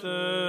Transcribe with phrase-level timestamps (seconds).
[0.00, 0.47] Sainte.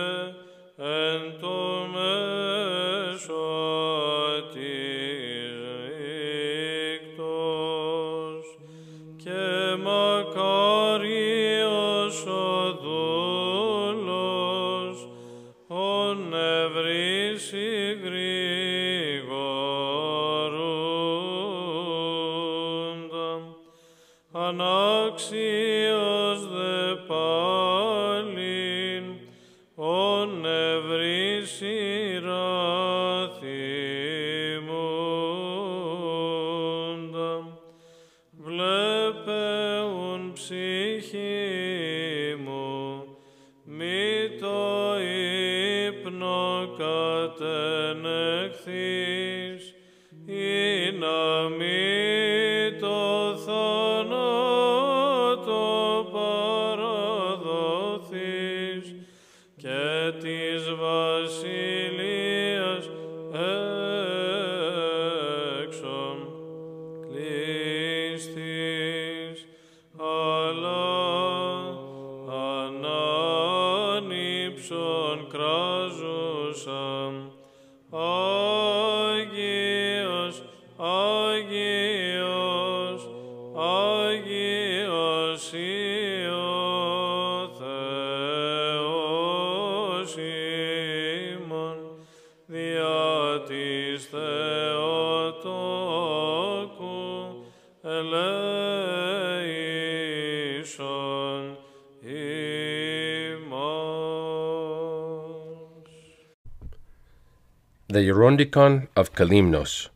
[107.99, 109.89] The Gerontikon of Kalymnos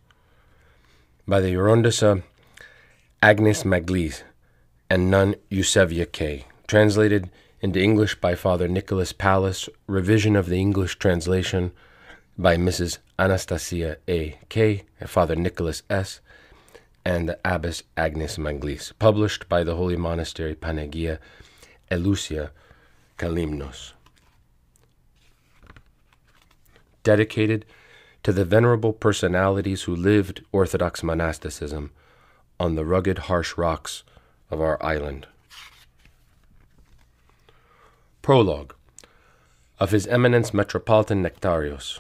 [1.26, 2.22] by the Gerontissa
[3.22, 4.24] Agnes Maglis
[4.90, 6.44] and nun Eusebia K.
[6.68, 7.30] Translated
[7.62, 11.72] into English by Father Nicholas Palis, revision of the English translation
[12.38, 12.98] by Mrs.
[13.18, 14.38] Anastasia A.
[14.50, 14.84] K.
[15.00, 16.20] and Father Nicholas S.
[17.06, 21.20] and the Abbess Agnes Maglis, published by the Holy Monastery Panagia
[21.90, 22.50] Eleousa
[23.18, 23.94] Kalymnos.
[27.04, 27.66] dedicated
[28.24, 31.92] to the venerable personalities who lived Orthodox monasticism
[32.60, 34.04] on the rugged, harsh rocks
[34.50, 35.28] of our island.
[38.22, 38.74] Prologue
[39.80, 42.00] of His Eminence Metropolitan Nectarios.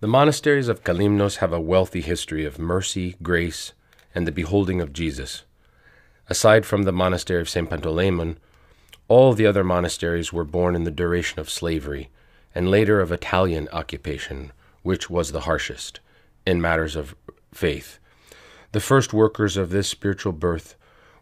[0.00, 3.72] The monasteries of Kalymnos have a wealthy history of mercy, grace,
[4.14, 5.44] and the beholding of Jesus.
[6.28, 7.70] Aside from the monastery of St.
[7.70, 8.36] Panteleimon,
[9.08, 12.10] all the other monasteries were born in the duration of slavery
[12.56, 14.50] and later of Italian occupation,
[14.82, 16.00] which was the harshest
[16.46, 17.14] in matters of
[17.52, 17.98] faith.
[18.72, 20.74] The first workers of this spiritual birth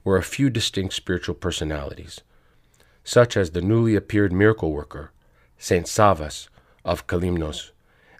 [0.04, 2.20] were a few distinct spiritual personalities,
[3.02, 5.10] such as the newly appeared miracle worker,
[5.58, 6.48] Saint Savas
[6.84, 7.72] of Kalymnos,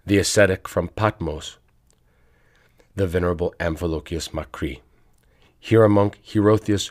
[0.05, 1.59] the ascetic from Patmos,
[2.97, 4.81] the venerable Amphilochius Macri,
[5.63, 6.91] Hieromonk Hierotheus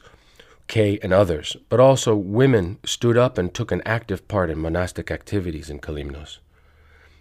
[0.73, 5.11] K, and others, but also women stood up and took an active part in monastic
[5.11, 6.39] activities in Kalymnos.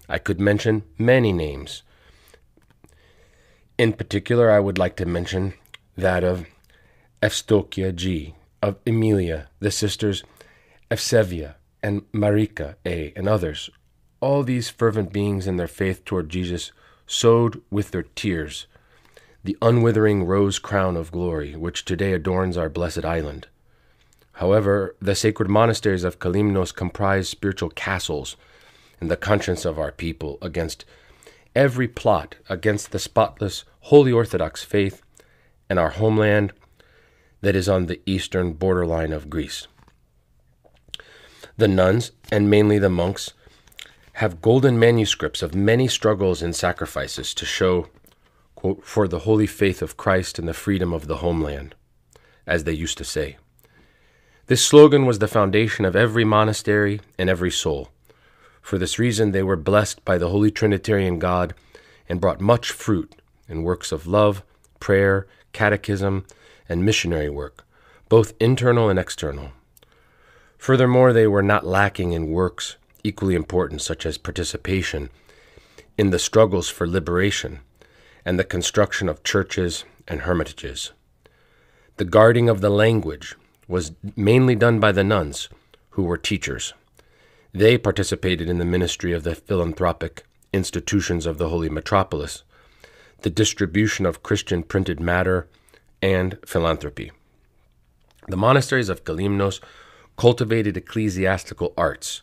[0.08, 1.82] I could mention many names.
[3.76, 5.52] In particular, I would like to mention
[5.98, 6.46] that of
[7.22, 10.24] Evstokia G, of Emilia, the sisters
[10.90, 13.69] Evsevia and Marika A, and others.
[14.20, 16.72] All these fervent beings in their faith toward Jesus
[17.06, 18.66] sowed with their tears
[19.44, 23.48] the unwithering rose crown of glory which today adorns our blessed island.
[24.34, 28.36] However, the sacred monasteries of Kalymnos comprise spiritual castles
[29.00, 30.84] in the conscience of our people against
[31.54, 35.02] every plot against the spotless, holy Orthodox faith
[35.69, 36.52] and our homeland
[37.41, 39.66] that is on the eastern borderline of Greece.
[41.56, 43.32] The nuns, and mainly the monks,
[44.14, 47.88] have golden manuscripts of many struggles and sacrifices to show
[48.62, 51.75] quote, for the holy faith of Christ and the freedom of the homeland,
[52.47, 53.37] as they used to say.
[54.47, 57.88] This slogan was the foundation of every monastery and every soul.
[58.61, 61.55] For this reason, they were blessed by the Holy Trinitarian God
[62.09, 63.12] and brought much fruit
[63.49, 64.44] in works of love,
[64.79, 66.25] prayer, catechism,
[66.69, 67.67] and missionary work,
[68.08, 69.50] both internal and external.
[70.56, 75.11] Furthermore, they were not lacking in works equally important, such as participation
[75.99, 77.58] in the struggles for liberation
[78.24, 80.92] and the construction of churches and hermitages.
[81.96, 83.36] The guarding of the language
[83.69, 85.48] was mainly done by the nuns,
[85.90, 86.72] who were teachers.
[87.52, 92.42] They participated in the ministry of the philanthropic institutions of the Holy Metropolis,
[93.22, 95.48] the distribution of Christian printed matter,
[96.00, 97.12] and philanthropy.
[98.28, 99.60] The monasteries of Kalymnos
[100.16, 102.22] cultivated ecclesiastical arts,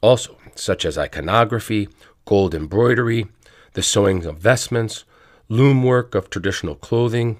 [0.00, 1.88] also such as iconography,
[2.24, 3.26] gold embroidery,
[3.72, 5.04] the sewing of vestments,
[5.48, 7.38] loom work of traditional clothing.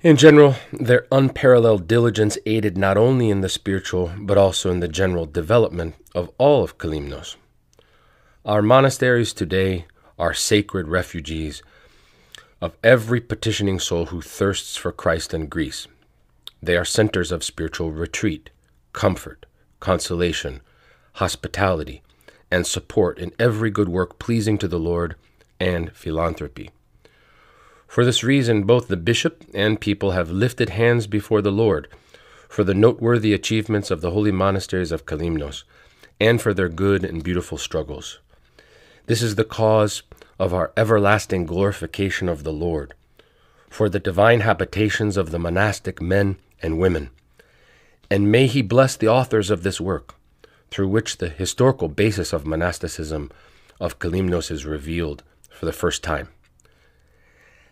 [0.00, 4.88] In general, their unparalleled diligence aided not only in the spiritual but also in the
[4.88, 7.36] general development of all of Kalymnos.
[8.46, 9.84] Our monasteries today
[10.18, 11.62] are sacred refuges
[12.62, 15.86] of every petitioning soul who thirsts for Christ and Greece.
[16.62, 18.48] They are centers of spiritual retreat,
[18.94, 19.44] comfort,
[19.78, 20.62] consolation,
[21.14, 22.02] hospitality,
[22.50, 25.16] and support in every good work pleasing to the Lord
[25.60, 26.70] and philanthropy.
[27.86, 31.88] For this reason, both the bishop and people have lifted hands before the Lord
[32.50, 35.62] for the noteworthy achievements of the holy monasteries of Kalymnos
[36.18, 38.18] and for their good and beautiful struggles.
[39.06, 40.02] This is the cause
[40.36, 42.92] of our everlasting glorification of the Lord,
[43.68, 47.10] for the divine habitations of the monastic men and women.
[48.10, 50.16] And may He bless the authors of this work,
[50.72, 53.30] through which the historical basis of monasticism
[53.78, 55.22] of Kalymnos is revealed
[55.60, 56.28] for the first time.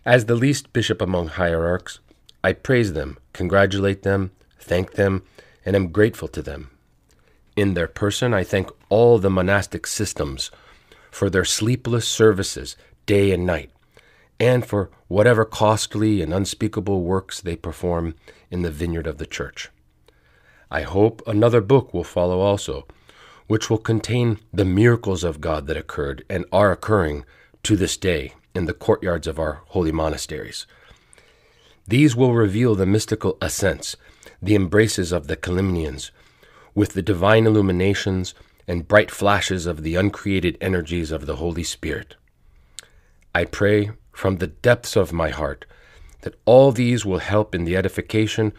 [0.05, 2.01] As the least bishop among hierarchs,
[2.45, 4.31] I praise them, congratulate them,
[4.61, 5.23] thank them,
[5.65, 6.69] and am grateful to them.
[7.57, 10.51] In their person, I thank all the monastic systems
[11.11, 12.77] for their sleepless services
[13.07, 13.71] day and night,
[14.39, 18.15] and for whatever costly and unspeakable works they perform
[18.51, 19.71] in the vineyard of the Church.
[20.71, 22.87] I hope another book will follow also,
[23.47, 27.25] which will contain the miracles of God that occurred and are occurring
[27.63, 30.67] to this day in the courtyards of our holy monasteries.
[31.87, 33.97] These will reveal the mystical ascents,
[34.43, 36.11] the embraces of the Kalymnians,
[36.75, 38.35] with the divine illuminations
[38.67, 42.17] and bright flashes of the uncreated energies of the Holy Spirit.
[43.35, 45.65] I pray from the depths of my heart
[46.23, 48.53] that all these will help in the edification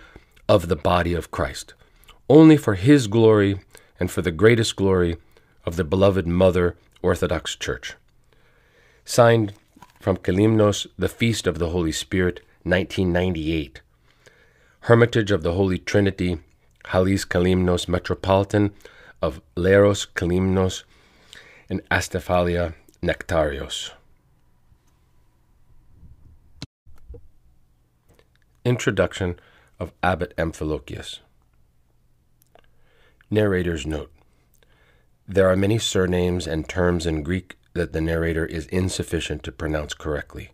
[0.47, 1.73] of the body of Christ,
[2.29, 3.59] only for His glory
[3.99, 5.17] and for the greatest glory
[5.65, 7.95] of the beloved Mother Orthodox Church.
[9.05, 9.53] Signed
[9.99, 13.81] from Kalymnos, the Feast of the Holy Spirit, 1998.
[14.81, 16.39] Hermitage of the Holy Trinity,
[16.85, 18.71] Halis Kalymnos Metropolitan
[19.21, 20.83] of Leros Kalymnos
[21.69, 22.73] and Astephalia
[23.03, 23.91] Nectarios.
[28.65, 29.39] Introduction
[29.79, 31.19] of Abbot Amphilochius.
[33.29, 34.11] Narrator's Note
[35.27, 39.93] There are many surnames and terms in Greek that the narrator is insufficient to pronounce
[39.93, 40.51] correctly.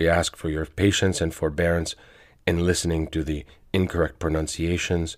[0.00, 1.94] We ask for your patience and forbearance
[2.44, 5.16] in listening to the incorrect pronunciations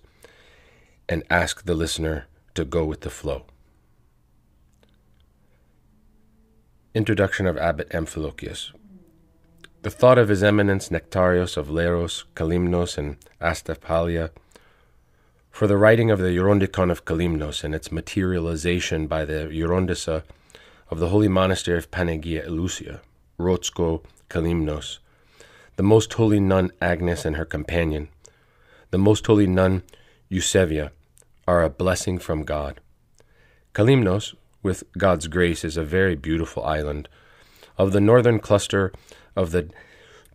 [1.09, 3.45] and ask the listener to go with the flow.
[6.93, 8.71] Introduction of Abbot Amphilochius.
[9.81, 14.29] The thought of His Eminence Nectarios of Leros, Kalymnos, and Astephalia
[15.49, 20.21] for the writing of the Gerontikon of Kalymnos and its materialization by the Gerontissa
[20.89, 22.99] of the Holy Monastery of Panagia Eleousa,
[23.39, 24.99] Rotsko, Kalymnos,
[25.75, 28.09] the Most Holy Nun Agnes and her companion,
[28.91, 29.83] the Most Holy Nun
[30.31, 30.91] Eusebia,
[31.47, 32.81] are a blessing from God.
[33.73, 37.07] Kalymnos, with God's grace, is a very beautiful island
[37.77, 38.91] of the northern cluster
[39.35, 39.69] of the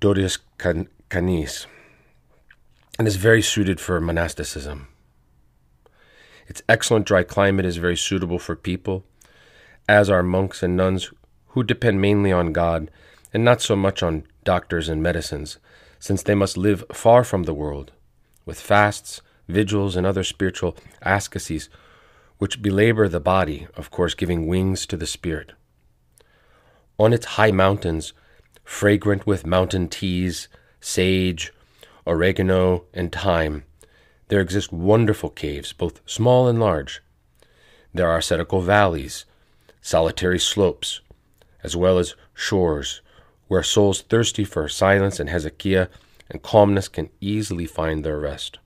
[0.01, 1.67] Dodecanese
[2.99, 4.89] and is very suited for monasticism.
[6.47, 9.05] Its excellent dry climate is very suitable for people,
[9.89, 11.11] as are monks and nuns
[11.49, 12.91] who depend mainly on God
[13.33, 15.59] and not so much on doctors and medicines,
[15.99, 17.93] since they must live far from the world,
[18.45, 21.69] with fasts, vigils, and other spiritual ascetics,
[22.39, 25.53] which belabor the body, of course, giving wings to the spirit.
[26.99, 28.13] On its high mountains,
[28.65, 30.49] fragrant with mountain teas,
[30.81, 31.53] sage,
[32.07, 33.65] oregano, and thyme,
[34.29, 37.03] there exist wonderful caves, both small and large.
[37.93, 39.25] There are ascetical valleys,
[39.85, 41.03] solitary slopes,
[41.63, 43.03] as well as shores
[43.49, 45.89] where souls thirsty for silence and hesychia
[46.31, 48.59] and calmness can easily find their rest.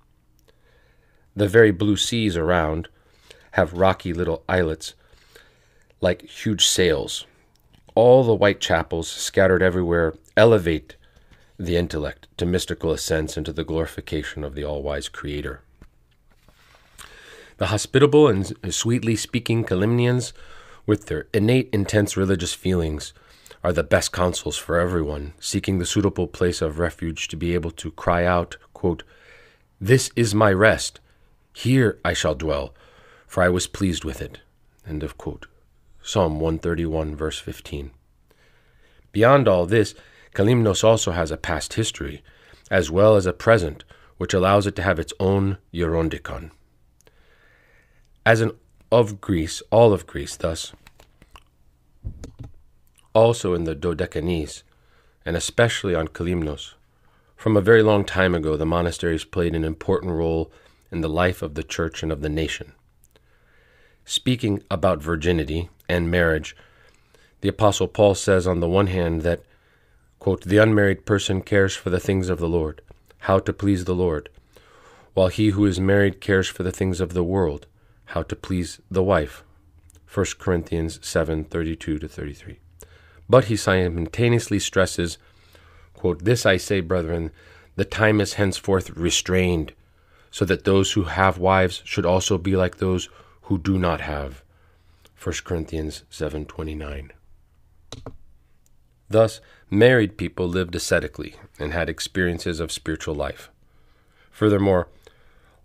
[1.35, 2.89] The very blue seas around
[3.53, 4.95] have rocky little islets
[6.01, 7.27] like huge sails.
[7.97, 10.95] All the white chapels scattered everywhere elevate
[11.59, 15.63] the intellect to mystical ascents into the glorification of the all wise Creator.
[17.57, 20.33] The hospitable and sweetly speaking Kalymnians,
[20.89, 23.13] with their innate intense religious feelings,
[23.63, 27.71] are the best counsels for everyone seeking the suitable place of refuge to be able
[27.71, 29.03] to cry out, quote,
[29.79, 30.99] This is my rest,
[31.53, 32.75] here I shall dwell,
[33.27, 34.39] for I was pleased with it.
[34.89, 35.47] End of quote.
[36.03, 37.91] Psalm 131, verse 15.
[39.13, 39.95] Beyond all this,
[40.35, 42.23] Kalymnos also has a past history,
[42.71, 43.85] as well as a present,
[44.17, 46.51] which allows it to have its own Gerontikon.
[48.25, 48.53] As an
[48.91, 50.73] of Greece, all of Greece, thus,
[53.15, 54.63] also in the Dodecanese,
[55.27, 56.75] and especially on Kalymnos,
[57.37, 60.51] from a very long time ago, the monasteries played an important role
[60.91, 62.73] in the life of the church and of the nation.
[64.05, 66.57] Speaking about virginity and marriage,
[67.41, 69.43] the Apostle Paul says, on the one hand, that,
[70.19, 72.81] quote, the unmarried person cares for the things of the Lord,
[73.19, 74.31] how to please the Lord,
[75.15, 77.67] while he who is married cares for the things of the world,
[78.09, 79.45] how to please the wife.
[80.13, 82.59] 1 Corinthians 7 32 33.
[83.29, 85.19] But he simultaneously stresses,
[85.95, 87.31] quote, This I say, brethren,
[87.77, 89.73] the time is henceforth restrained,
[90.31, 93.09] so that those who have wives should also be like those
[93.43, 94.43] who do not have.
[95.23, 97.11] 1 Corinthians 7:29.
[99.11, 103.51] Thus, married people lived ascetically and had experiences of spiritual life.
[104.31, 104.89] Furthermore,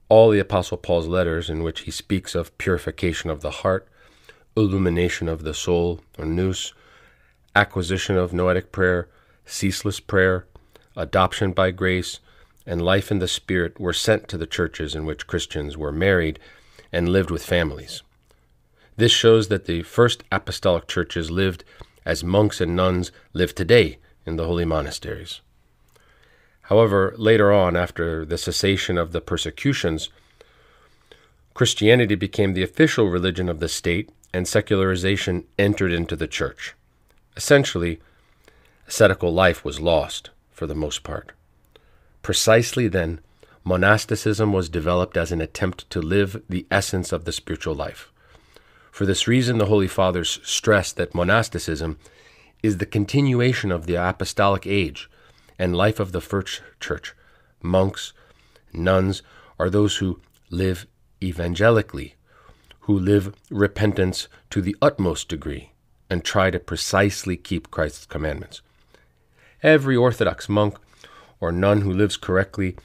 [0.10, 3.88] all the Apostle Paul's letters, in which he speaks of purification of the heart,
[4.56, 6.74] illumination of the soul, or nous,
[7.56, 9.08] acquisition of noetic prayer,
[9.46, 10.46] ceaseless prayer,
[10.96, 12.20] adoption by grace,
[12.66, 16.40] and life in the Spirit, were sent to the churches in which Christians were married
[16.92, 18.04] and lived with families.
[18.96, 21.64] This shows that the first apostolic churches lived
[22.06, 25.42] as monks and nuns live today in the holy monasteries.
[26.64, 30.10] However, later on, after the cessation of the persecutions,
[31.54, 36.74] Christianity became the official religion of the state and secularization entered into the church.
[37.36, 38.00] Essentially,
[38.88, 41.32] ascetical life was lost for the most part.
[42.22, 43.20] Precisely then,
[43.64, 48.12] monasticism was developed as an attempt to live the essence of the spiritual life.
[48.90, 52.00] For this reason, the Holy Fathers stress that monasticism
[52.62, 55.10] is the continuation of the apostolic age
[55.58, 57.14] and life of the first church.
[57.62, 58.14] Monks,
[58.74, 59.22] nuns
[59.60, 60.20] are those who
[60.50, 60.88] live
[61.22, 62.16] evangelically,
[62.82, 65.72] who live repentance to the utmost degree,
[66.10, 68.62] and try to precisely keep Christ's commandments.
[69.62, 70.78] Every Orthodox monk
[71.40, 72.76] or nun who lives correctly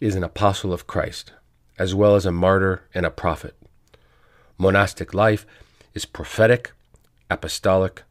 [0.00, 1.32] is an apostle of Christ,
[1.78, 3.56] as well as a martyr and a prophet.
[4.58, 5.46] Monastic life
[5.94, 6.72] is prophetic,
[7.30, 8.02] apostolic,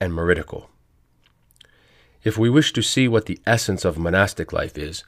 [0.00, 0.69] and maritical.
[2.22, 5.04] If we wish to see what the essence of monastic life is,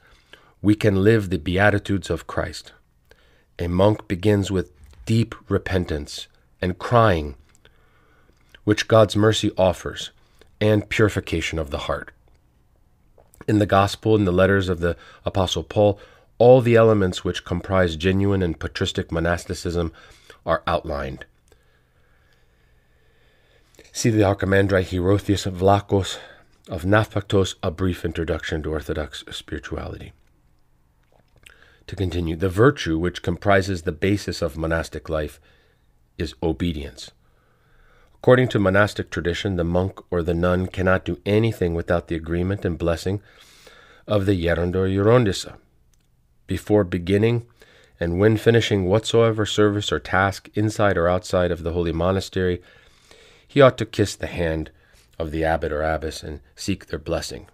[0.61, 2.71] we can live the Beatitudes of Christ.
[3.59, 4.71] A monk begins with
[5.05, 6.27] deep repentance
[6.59, 7.35] and crying,
[8.63, 10.09] which God's mercy offers,
[10.59, 12.11] and purification of the heart.
[13.47, 15.99] In the Gospel and the letters of the Apostle Paul,
[16.39, 19.91] all the elements which comprise genuine and patristic monasticism
[20.45, 21.25] are outlined.
[23.91, 26.17] See the Archimandrite Hierotheus of Vlachos
[26.69, 30.13] of Nafpaktos, A Brief Introduction to Orthodox Spirituality.
[31.87, 35.41] To continue, the virtue which comprises the basis of monastic life
[36.17, 37.11] is obedience.
[38.15, 42.63] According to monastic tradition, the monk or the nun cannot do anything without the agreement
[42.63, 43.21] and blessing
[44.07, 45.57] of the Geronda.
[46.47, 47.45] Before beginning
[47.99, 52.61] and when finishing whatsoever service or task inside or outside of the holy monastery,
[53.45, 54.71] he ought to kiss the hand
[55.19, 57.47] of the abbot or abbess and seek their blessing.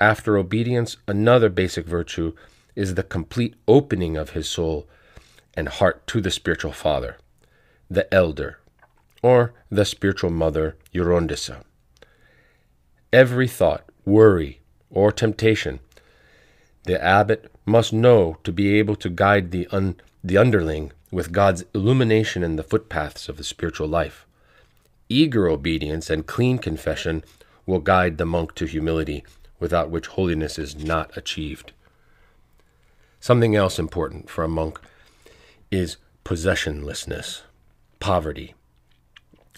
[0.00, 2.34] After obedience, another basic virtue
[2.76, 4.86] is the complete opening of his soul
[5.54, 7.18] and heart to the spiritual father,
[7.90, 8.60] the elder,
[9.22, 11.64] or the spiritual mother, Gerontissa.
[13.12, 15.80] Every thought, worry, or temptation,
[16.84, 21.64] the abbot must know to be able to guide the, un- the underling with God's
[21.74, 24.26] illumination in the footpaths of the spiritual life.
[25.08, 27.24] Eager obedience and clean confession
[27.66, 29.24] will guide the monk to humility,
[29.58, 31.72] without which holiness is not achieved.
[33.20, 34.80] Something else important for a monk
[35.70, 37.42] is possessionlessness,
[38.00, 38.54] poverty.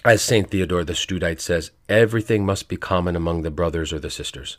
[0.04, 0.50] As St.
[0.50, 4.57] Theodore the Studite says, everything must be common among the brothers or the sisters.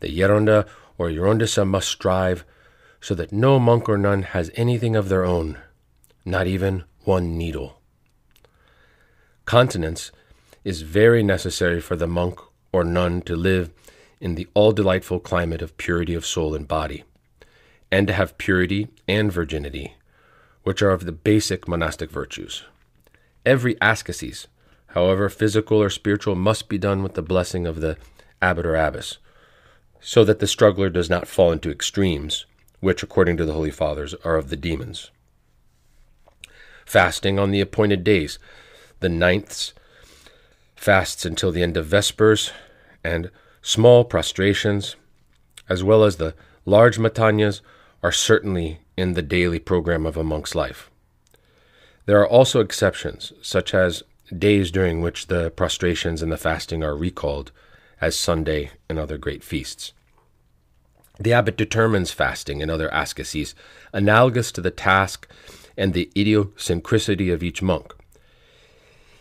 [0.00, 0.66] The Geronda
[0.98, 2.44] or Gerontissa must strive
[3.00, 5.58] so that no monk or nun has anything of their own,
[6.24, 7.80] not even one needle.
[9.46, 10.10] Continence
[10.64, 12.40] is very necessary for the monk
[12.72, 13.70] or nun to live
[14.20, 17.04] in the all delightful climate of purity of soul and body,
[17.88, 19.94] and to have purity and virginity,
[20.64, 22.64] which are of the basic monastic virtues.
[23.44, 24.48] Every ascesis,
[24.88, 27.96] however physical or spiritual, must be done with the blessing of the
[28.42, 29.18] abbot or abbess,
[30.00, 32.46] so that the struggler does not fall into extremes,
[32.80, 35.12] which, according to the Holy Fathers, are of the demons.
[36.84, 38.40] Fasting on the appointed days
[39.00, 39.72] the ninths,
[40.74, 42.52] fasts until the end of Vespers,
[43.02, 43.30] and
[43.62, 44.96] small prostrations,
[45.68, 46.34] as well as the
[46.68, 47.60] Large matanyas
[48.02, 50.90] are certainly in the daily program of a monk's life.
[52.06, 54.02] There are also exceptions, such as
[54.36, 57.52] days during which the prostrations and the fasting are recalled,
[58.00, 59.92] as Sunday and other great feasts.
[61.20, 63.54] The abbot determines fasting and other ascetics
[63.92, 65.28] analogous to the task
[65.76, 67.94] and the idiosyncrasy of each monk.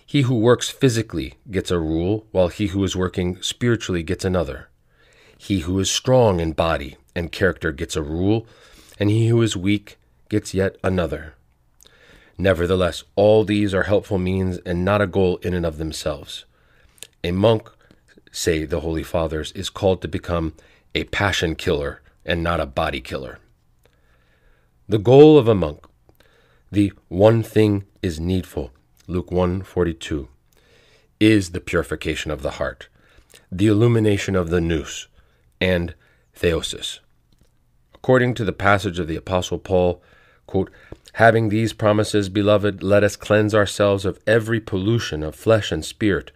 [0.05, 4.69] He who works physically gets a rule, while he who is working spiritually gets another.
[5.37, 8.45] He who is strong in body and character gets a rule,
[8.99, 9.97] and he who is weak
[10.29, 11.33] gets yet another.
[12.37, 16.45] Nevertheless, all these are helpful means and not a goal in and of themselves.
[17.23, 17.71] A monk,
[18.31, 20.53] say the Holy Fathers, is called to become
[20.93, 23.39] a passion killer and not a body killer.
[24.87, 25.85] The goal of a monk,
[26.71, 28.71] the one thing is needful,
[29.07, 30.27] Luke 1:42,
[31.19, 32.87] is the purification of the heart,
[33.51, 35.07] the illumination of the nous,
[35.61, 35.93] and
[36.35, 36.99] theosis.
[37.93, 40.01] According to the passage of the apostle Paul,
[40.47, 40.71] quote,
[41.13, 46.31] Having these promises, beloved, let us cleanse ourselves of every pollution of flesh and spirit,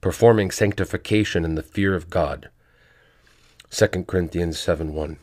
[0.00, 2.48] performing sanctification in the fear of God.
[3.70, 5.18] 2 Corinthians 7 1.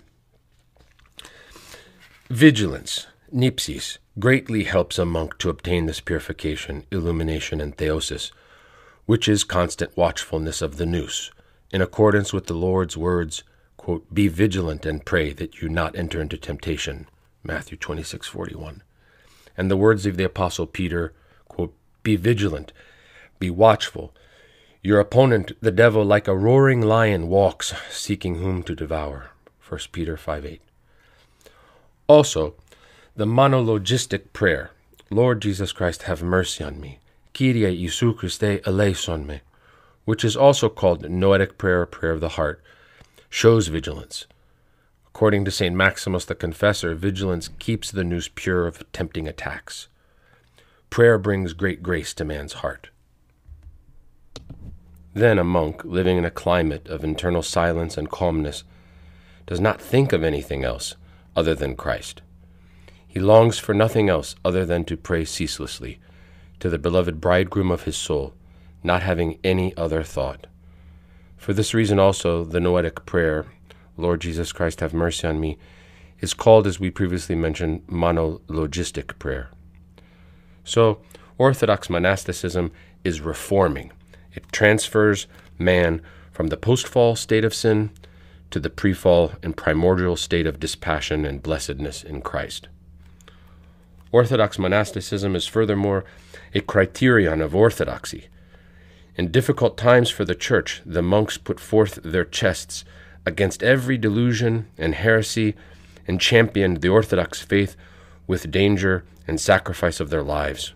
[2.30, 8.32] Vigilance, nipsis, greatly helps a monk to obtain this purification, illumination, and theosis,
[9.06, 11.32] which is constant watchfulness of the nous,
[11.72, 13.44] in accordance with the Lord's words,
[13.76, 17.08] quote, Be vigilant and pray that you not enter into temptation.
[17.44, 18.82] Matthew 26:41.
[19.58, 21.14] And the words of the apostle Peter,
[21.48, 22.72] quote, "Be vigilant,
[23.40, 24.16] be watchful.
[24.82, 30.16] Your opponent, the devil, like a roaring lion walks, seeking whom to devour." 1 Peter
[30.16, 30.62] 5:8.
[32.08, 32.56] Also,
[33.16, 34.72] the monologistic prayer,
[35.12, 36.98] Lord Jesus Christ, have mercy on me.
[37.32, 39.42] Kyrie Jesu Christe eleison me,
[40.06, 42.60] which is also called noetic prayer, prayer of the heart,
[43.30, 44.26] shows vigilance.
[45.06, 45.76] According to St.
[45.76, 49.90] Maximus the Confessor, vigilance keeps the nous pure of tempting attacks.
[50.90, 52.90] Prayer brings great grace to man's heart.
[55.14, 58.64] Then a monk, living in a climate of internal silence and calmness,
[59.46, 60.96] does not think of anything else
[61.36, 62.24] other than Christ.
[63.14, 66.00] He longs for nothing else other than to pray ceaselessly
[66.60, 68.34] to the beloved bridegroom of his soul,
[68.82, 70.48] not having any other thought.
[71.38, 73.46] For this reason also, the Noetic prayer
[73.98, 75.60] Lord Jesus Christ, have mercy on me,
[76.22, 79.52] is called, as we previously mentioned, monologistic prayer.
[80.64, 81.00] So,
[81.38, 82.72] Orthodox monasticism
[83.04, 83.92] is reforming.
[84.34, 85.28] It transfers
[85.60, 87.92] man from the post fall state of sin
[88.50, 92.70] to the pre fall and primordial state of dispassion and blessedness in Christ.
[94.14, 96.06] Orthodox monasticism is furthermore
[96.54, 98.28] a criterion of orthodoxy.
[99.16, 102.86] In difficult times for the Church, the monks put forth their chests
[103.26, 105.56] against every delusion and heresy
[106.08, 107.76] and championed the Orthodox faith
[108.28, 110.74] with danger and sacrifice of their lives.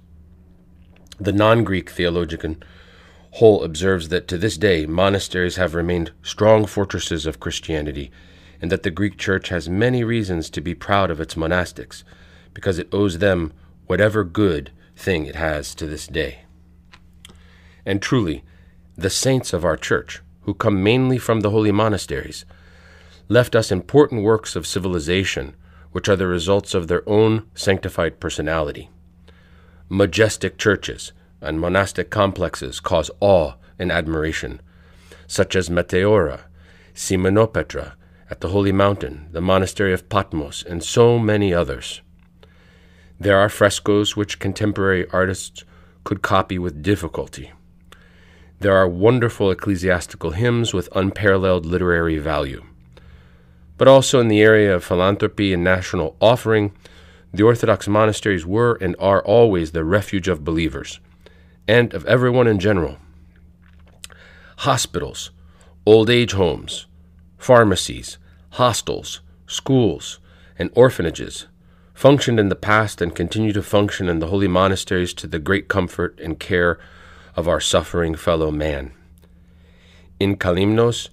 [1.19, 2.63] The non Greek theologian
[3.34, 8.10] Hole observes that to this day monasteries have remained strong fortresses of Christianity,
[8.60, 12.04] and that the Greek Church has many reasons to be proud of its monastics,
[12.58, 13.54] because it owes them
[13.86, 16.39] whatever good thing it has to this day.
[17.86, 18.43] And truly,
[18.96, 22.46] the saints of our Church, who come mainly from the holy monasteries,
[23.28, 25.56] left us important works of civilization,
[25.91, 28.89] which are the results of their own sanctified personality.
[29.88, 34.62] Majestic churches and monastic complexes cause awe and admiration,
[35.28, 36.39] such as Meteora,
[36.96, 37.93] Simonopetra
[38.32, 42.02] at the Holy Mountain, the monastery of Patmos, and so many others.
[43.19, 45.63] There are frescoes which contemporary artists
[46.03, 47.51] could copy with difficulty.
[48.60, 52.63] There are wonderful ecclesiastical hymns with unparalleled literary value.
[53.77, 56.73] But also in the area of philanthropy and national offering,
[57.34, 60.99] the Orthodox monasteries were and are always the refuge of believers,
[61.67, 62.97] and of everyone in general.
[64.58, 65.32] Hospitals,
[65.86, 66.86] old age homes,
[67.38, 68.17] pharmacies,
[68.51, 70.19] hostels, schools,
[70.58, 71.47] and orphanages
[71.98, 75.68] functioned in the past and continue to function in the holy monasteries to the great
[75.68, 76.78] comfort and care
[77.36, 78.92] of our suffering fellow man.
[80.20, 81.10] In Kalymnos,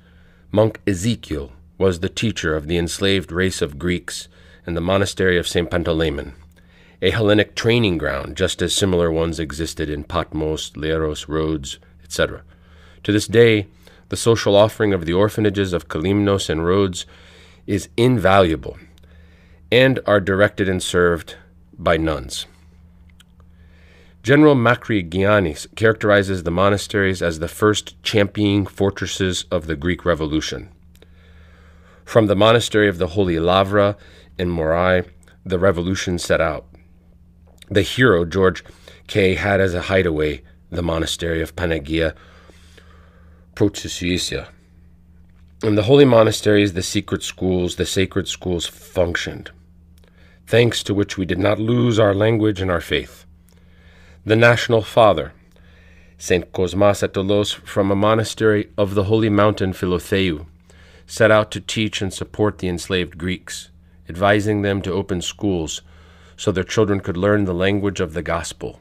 [0.53, 4.29] monk Ezekiel was the teacher of the enslaved race of Greeks
[4.67, 5.71] in the monastery of St.
[5.71, 6.35] Pantaleon,
[7.01, 12.43] a Hellenic training ground, just as similar ones existed in Patmos, Leros, Rhodes, etc.
[13.05, 13.69] To this day,
[14.11, 17.07] the social offering of the orphanages of Kalymnos and Rhodes
[17.67, 18.77] is invaluable
[19.71, 21.37] and are directed and served
[21.79, 22.47] by nuns.
[24.23, 30.71] General Makrygiannis characterizes the monasteries as the first championing fortresses of the Greek Revolution.
[32.07, 33.97] From the monastery of the Holy Lavra
[34.39, 35.05] in Morea,
[35.45, 36.67] the revolution set out.
[37.69, 38.65] The hero, George
[39.07, 42.15] K., had as a hideaway the monastery of Panagia
[43.55, 44.49] Prousiotissa.
[45.65, 49.51] In the holy monasteries, the secret schools, the sacred schools functioned,
[50.47, 53.25] thanks to which we did not lose our language and our faith.
[54.27, 55.33] The national father,
[56.19, 56.53] St.
[56.53, 60.45] Cosmas Aitolos, from a monastery of the holy mountain Philotheu,
[61.07, 63.71] set out to teach and support the enslaved Greeks,
[64.07, 65.81] advising them to open schools
[66.37, 68.81] so their children could learn the language of the gospel,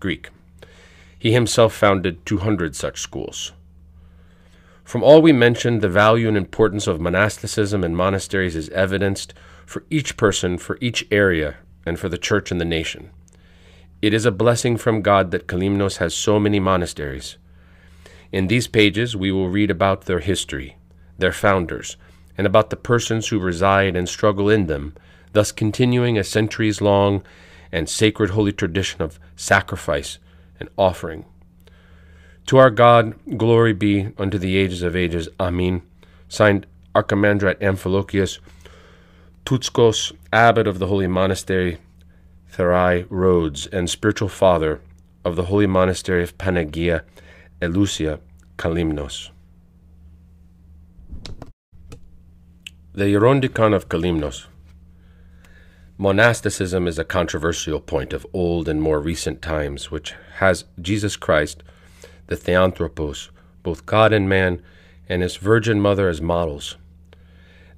[0.00, 0.30] Greek.
[1.18, 3.52] He himself founded 200 such schools.
[4.86, 9.34] From all we mentioned, the value and importance of monasticism and monasteries is evidenced
[9.66, 13.10] for each person, for each area, and for the church and the nation.
[14.00, 17.36] It is a blessing from God that Kalymnos has so many monasteries.
[18.30, 20.76] In these pages, we will read about their history,
[21.18, 21.96] their founders,
[22.38, 24.94] and about the persons who reside and struggle in them,
[25.32, 27.24] thus continuing a centuries long
[27.72, 30.20] and sacred holy tradition of sacrifice
[30.60, 31.24] and offering.
[32.46, 35.28] To our God, glory be unto the ages of ages.
[35.40, 35.82] Amen.
[36.28, 38.38] Signed Archimandrite Amphilochius
[39.44, 41.78] Tutskos, abbot of the holy monastery
[42.52, 44.80] Therai Rhodes, and spiritual father
[45.24, 47.02] of the holy monastery of Panagia
[47.60, 48.20] Eleousa
[48.56, 49.30] Kalymnos.
[52.94, 54.46] The Gerontikon of Kalymnos.
[55.98, 61.62] Monasticism is a controversial point of old and more recent times, which has Jesus Christ,
[62.26, 63.30] the Theanthropos,
[63.62, 64.62] both God and man,
[65.08, 66.76] and his Virgin Mother as models.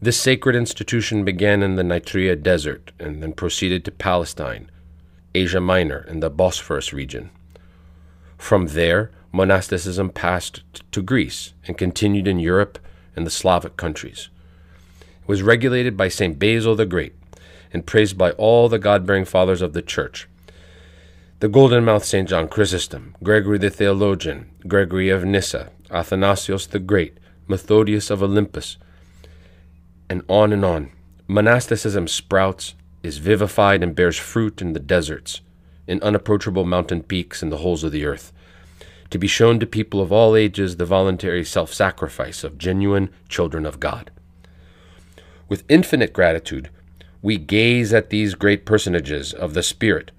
[0.01, 4.71] This sacred institution began in the Nitria desert and then proceeded to Palestine,
[5.35, 7.31] Asia Minor, and the Bosphorus region.
[8.37, 12.79] From there, monasticism passed to Greece and continued in Europe
[13.17, 14.29] and the Slavic countries.
[15.01, 16.39] It was regulated by St.
[16.39, 17.15] Basil the Great
[17.73, 20.29] and praised by all the God bearing fathers of the Church.
[21.41, 22.29] The golden mouthed St.
[22.29, 28.77] John Chrysostom, Gregory the Theologian, Gregory of Nyssa, Athanasius the Great, Methodius of Olympus,
[30.11, 30.91] and on and on.
[31.29, 32.75] Monasticism sprouts,
[33.05, 35.41] is vivified, and bears fruit in the deserts,
[35.87, 38.33] in unapproachable mountain peaks, and the holes of the earth,
[39.11, 43.65] to be shown to people of all ages the voluntary self sacrifice of genuine children
[43.65, 44.11] of God.
[45.49, 46.69] With infinite gratitude,
[47.23, 50.11] we gaze at these great personages of the Spirit,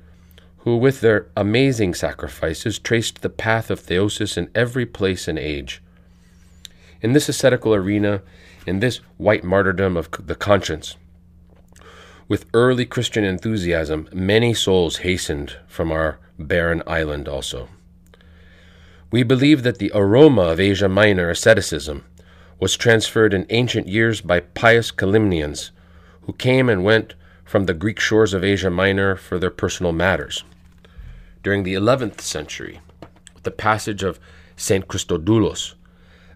[0.59, 5.81] who with their amazing sacrifices traced the path of theosis in every place and age.
[7.01, 8.21] In this ascetical arena,
[8.67, 10.97] in this white martyrdom of the conscience,
[12.27, 17.69] with early Christian enthusiasm, many souls hastened from our barren island also.
[19.11, 22.05] We believe that the aroma of Asia Minor asceticism
[22.59, 25.71] was transferred in ancient years by pious Kalymnians
[26.23, 30.43] who came and went from the Greek shores of Asia Minor for their personal matters.
[31.49, 32.79] During the 11th century,
[33.33, 34.19] with the passage of
[34.55, 34.87] St.
[34.87, 35.73] Christodoulos,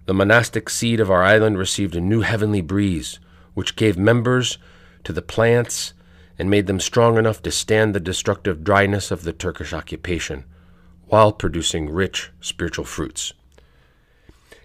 [0.08, 3.20] the monastic seed of our island received a new heavenly breeze,
[3.54, 4.58] which gave members
[5.04, 5.94] to the plants
[6.40, 10.46] and made them strong enough to stand the destructive dryness of the Turkish occupation,
[11.06, 13.34] while producing rich spiritual fruits.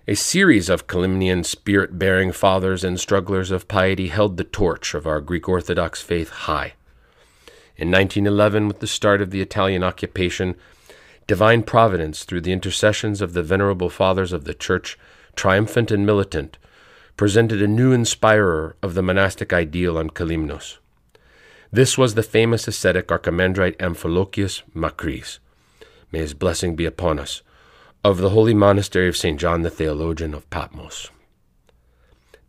[0.07, 5.07] A series of Kalymnian spirit bearing fathers and strugglers of piety held the torch of
[5.07, 6.73] our Greek Orthodox faith high.
[7.79, 10.57] In 1911, with the start of the Italian occupation,
[11.29, 14.99] divine providence, through the intercessions of the venerable fathers of the Church,
[15.37, 16.59] triumphant and militant,
[17.17, 20.79] presented a new inspirer of the monastic ideal on Kalymnos.
[21.71, 25.39] This was the famous ascetic Archimandrite Amphilochius Macris.
[26.11, 27.43] May his blessing be upon us,
[28.03, 29.39] of the holy monastery of St.
[29.39, 31.11] John the Theologian of Patmos.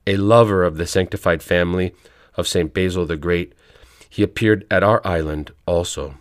[0.07, 1.93] A lover of the sanctified family
[2.35, 2.73] of St.
[2.73, 3.53] Basil the Great,
[4.09, 6.15] he appeared at our island also.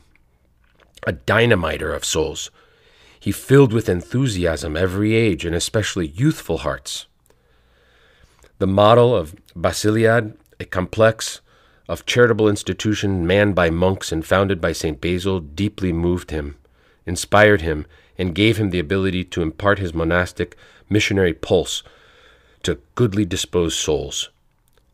[1.07, 2.51] A dynamiter of souls,
[3.19, 7.07] he filled with enthusiasm every age, and especially youthful hearts.
[8.59, 11.41] The model of Basiliad, a complex
[11.89, 15.01] of charitable institution manned by monks and founded by St.
[15.01, 16.57] Basil, deeply moved him,
[17.07, 17.87] inspired him,
[18.19, 20.57] and gave him the ability to impart his monastic
[20.89, 21.83] missionary pulse
[22.63, 24.29] to goodly disposed souls.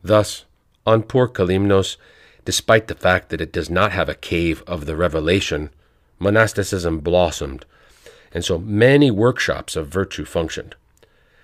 [0.02, 0.44] Thus,
[0.86, 1.96] on poor Kalymnos,
[2.44, 5.70] despite the fact that it does not have a cave of the revelation,
[6.18, 7.64] monasticism blossomed
[8.34, 10.74] and so many workshops of virtue functioned.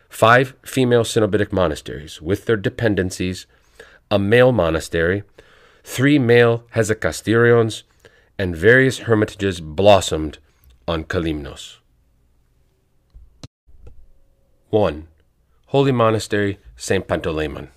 [0.09, 3.47] Five female Cenobitic monasteries with their dependencies,
[4.11, 5.23] a male monastery,
[5.85, 7.85] three male hesychasterions,
[8.37, 10.39] and various hermitages blossomed
[10.89, 11.77] on Kalymnos.
[14.71, 15.07] 1.
[15.67, 17.07] Holy Monastery St.
[17.07, 17.69] Panteleimon.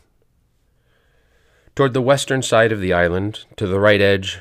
[1.75, 4.37] Toward the western side of the island, to the right edge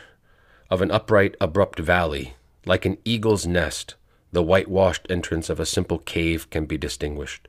[0.68, 2.34] of an upright, abrupt valley,
[2.66, 3.94] like an eagle's nest,
[4.32, 7.48] the whitewashed entrance of a simple cave can be distinguished.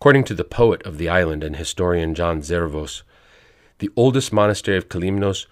[0.00, 3.02] According to the poet of the island and historian John Zervos,
[3.78, 5.46] the oldest monastery of Kalymnos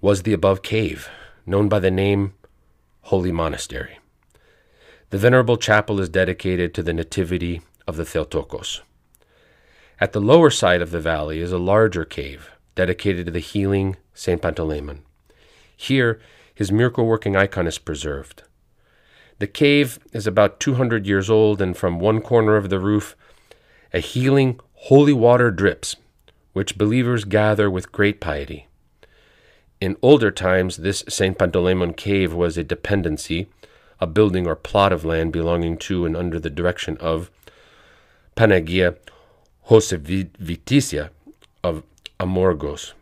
[0.00, 1.10] was the above cave,
[1.44, 2.32] known by the name
[3.02, 3.98] Holy Monastery.
[5.10, 8.80] The venerable chapel is dedicated to the Nativity of the Theotokos.
[10.00, 13.96] At the lower side of the valley is a larger cave dedicated to the healing
[14.14, 14.40] St.
[14.40, 14.98] Pantaleon.
[15.76, 16.20] Here,
[16.54, 18.42] his miracle working icon is preserved.
[19.38, 23.16] The cave is about 200 years old, and from one corner of the roof,
[23.92, 25.96] a healing holy water drips,
[26.52, 28.68] which believers gather with great piety.
[29.80, 31.36] In older times, this St.
[31.36, 33.48] Pantaleon cave was a dependency,
[34.00, 37.30] a building or plot of land belonging to and under the direction of
[38.36, 38.96] Panagia
[39.68, 41.10] Chozoviotissa
[41.64, 41.82] of
[42.22, 42.92] Amorgos.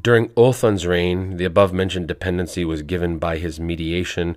[0.00, 4.36] During Othon's reign, the above mentioned dependency was given by his mediation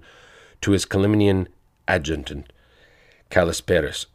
[0.61, 1.47] to his Calymnian
[1.85, 2.53] adjutant,
[3.29, 4.05] Callisperus.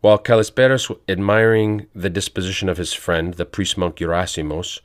[0.00, 4.78] While Callisperus, admiring the disposition of his friend, the priest monk Gerasimos,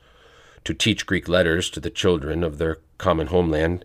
[0.64, 3.84] to teach Greek letters to the children of their common homeland,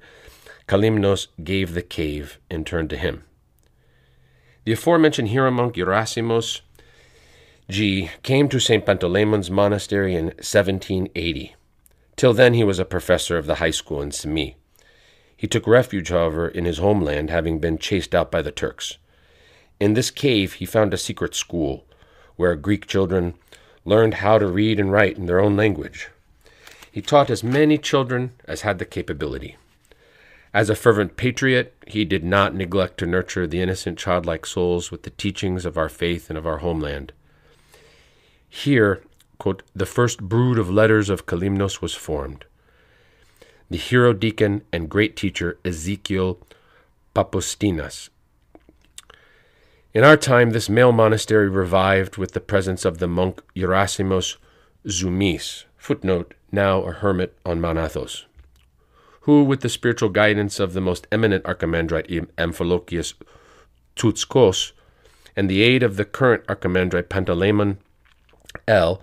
[0.67, 3.25] Kalymnos gave the cave in turn to him.
[4.65, 6.62] The aforementioned hero monk Gerasimos
[7.72, 8.86] G came to St.
[8.86, 11.56] Pantaleon's monastery in 1780.
[12.18, 14.56] Till then he was a professor of the high school in Symi.
[15.38, 18.98] He took refuge, however, in his homeland, having been chased out by the Turks.
[19.80, 21.86] In this cave he found a secret school,
[22.36, 23.36] where Greek children
[23.86, 26.10] learned how to read and write in their own language.
[26.92, 29.56] He taught as many children as had the capability.
[30.54, 35.04] As a fervent patriot, he did not neglect to nurture the innocent childlike souls with
[35.04, 37.14] the teachings of our faith and of our homeland.
[38.54, 39.02] Here,
[39.40, 42.44] quote, the first brood of letters of Kalymnos was formed.
[43.70, 46.38] The hero deacon and great teacher Ezekiel
[47.16, 48.10] Papostinas.
[49.94, 54.36] In our time, this male monastery revived with the presence of the monk Gerasimos
[54.86, 58.26] Zoumis, footnote, now a hermit on Manathos,
[59.22, 63.14] who, with the spiritual guidance of the most eminent archimandrite Amphilochius
[63.96, 64.74] Tutskos,
[65.38, 67.78] and the aid of the current archimandrite Pantaleon
[68.68, 69.02] L.,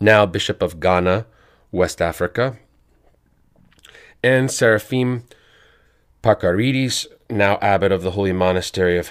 [0.00, 1.26] now Bishop of Ghana,
[1.72, 2.58] West Africa,
[4.22, 5.24] and Seraphim
[6.22, 9.10] Parkaridis, now abbot of the holy monastery of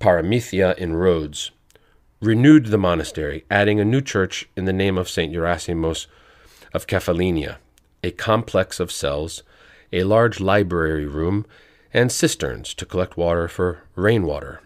[0.00, 1.50] Paramithia in Rhodes,
[2.20, 5.32] renewed the monastery, adding a new church in the name of St.
[5.32, 6.06] Gerasimos
[6.72, 7.56] of Kephalinia,
[8.02, 9.42] a complex of cells,
[9.92, 11.46] a large library room,
[11.92, 14.60] and cisterns to collect water for rainwater.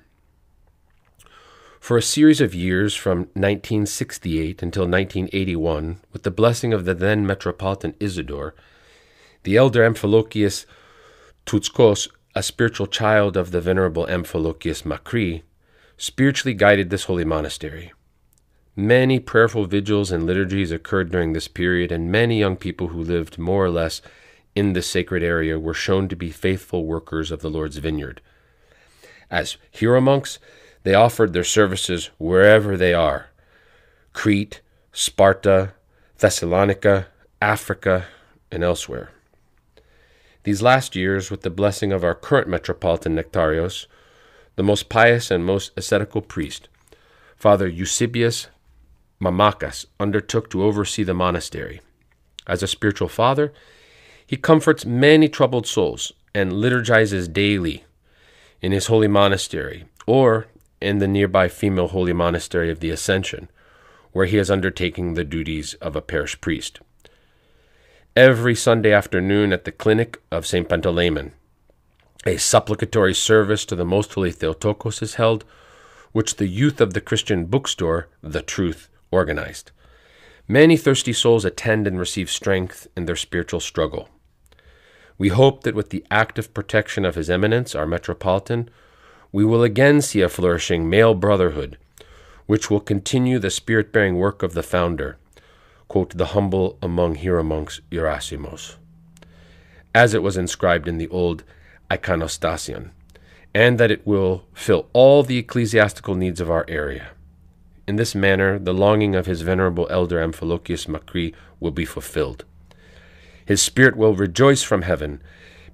[1.88, 7.26] For a series of years from 1968 until 1981, with the blessing of the then
[7.26, 8.54] Metropolitan Isidore,
[9.44, 10.66] the elder Amphilochius
[11.46, 15.44] Tutskos, a spiritual child of the venerable Amphilochius Makri,
[15.96, 17.94] spiritually guided this holy monastery.
[18.76, 23.38] Many prayerful vigils and liturgies occurred during this period, and many young people who lived
[23.38, 24.02] more or less
[24.54, 28.20] in the sacred area were shown to be faithful workers of the Lord's vineyard.
[29.30, 30.38] As hero monks,
[30.82, 33.30] they offered their services wherever they are
[34.12, 34.60] Crete,
[34.92, 35.74] Sparta,
[36.18, 37.06] Thessalonica,
[37.40, 38.06] Africa,
[38.50, 39.10] and elsewhere.
[40.44, 43.86] These last years, with the blessing of our current Metropolitan Nectarios,
[44.56, 46.68] the most pious and most ascetical priest,
[47.36, 48.48] Father Eusebius
[49.20, 51.80] Mamakas, undertook to oversee the monastery.
[52.46, 53.52] As a spiritual father,
[54.26, 57.84] he comforts many troubled souls and liturgizes daily
[58.60, 60.46] in his holy monastery or
[60.80, 63.48] in the nearby female holy monastery of the Ascension,
[64.12, 66.80] where he is undertaking the duties of a parish priest.
[68.16, 70.68] Every Sunday afternoon at the clinic of St.
[70.68, 71.32] Pantaleon,
[72.26, 75.44] a supplicatory service to the Most Holy Theotokos is held,
[76.12, 79.70] which the youth of the Christian bookstore, The Truth, organized.
[80.48, 84.08] Many thirsty souls attend and receive strength in their spiritual struggle.
[85.16, 88.70] We hope that with the active protection of His Eminence, our Metropolitan,
[89.32, 91.76] we will again see a flourishing male brotherhood,
[92.46, 95.18] which will continue the spirit bearing work of the founder,
[95.86, 98.76] quote, the humble among monks Gerasimos,
[99.94, 101.44] as it was inscribed in the old
[101.90, 102.90] iconostasion,
[103.54, 107.10] and that it will fill all the ecclesiastical needs of our area.
[107.86, 112.44] In this manner, the longing of his venerable elder Amphilochius Makri will be fulfilled.
[113.44, 115.22] His spirit will rejoice from heaven,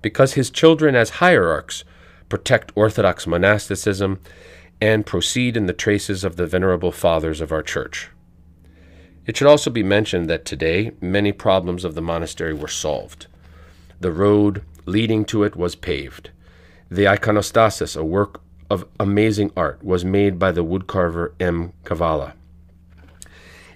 [0.01, 1.83] because his children, as hierarchs,
[2.28, 4.20] protect Orthodox monasticism,
[4.80, 8.10] and proceed in the traces of the venerable fathers of our Church.
[9.26, 13.26] It should also be mentioned that today many problems of the monastery were solved.
[14.00, 16.30] The road leading to it was paved.
[16.90, 21.72] The iconostasis, a work of amazing art, was made by the woodcarver M.
[21.84, 22.34] Cavala.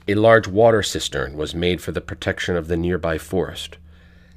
[0.06, 3.78] A large water cistern was made for the protection of the nearby forest.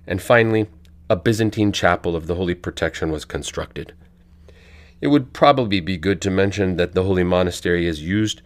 [0.07, 0.67] And finally,
[1.09, 3.93] a Byzantine chapel of the Holy Protection was constructed.
[5.01, 8.41] It would probably be good to mention that the Holy Monastery is used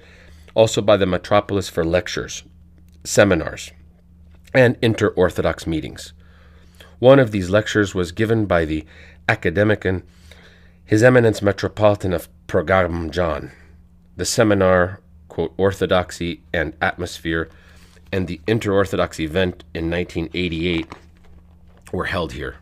[0.56, 2.44] also by the metropolis for lectures,
[3.04, 3.72] seminars,
[4.54, 6.14] and inter Orthodox meetings.
[7.00, 8.86] One of these lectures was given by the
[9.28, 10.04] Academician,
[10.86, 13.52] His Eminence Metropolitan of Pergamum John.
[14.16, 17.50] The seminar, quote, Orthodoxy and Atmosphere,
[18.14, 20.88] and the inter Orthodox event in 1988
[21.92, 22.56] were held here.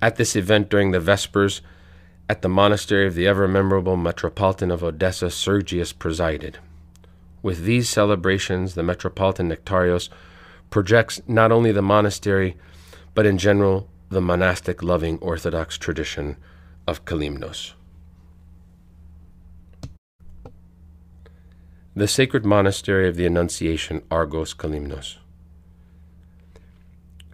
[0.00, 1.62] At this event during the Vespers,
[2.30, 6.58] at the monastery of the ever memorable Metropolitan of Odessa, Sergius presided.
[7.42, 10.08] With these celebrations, the Metropolitan Nectarios
[10.70, 12.56] projects not only the monastery,
[13.16, 16.36] but in general the monastic loving Orthodox tradition
[16.86, 17.72] of Kalymnos.
[21.96, 25.16] The Sacred Monastery of the Annunciation, Argos, Kalymnos.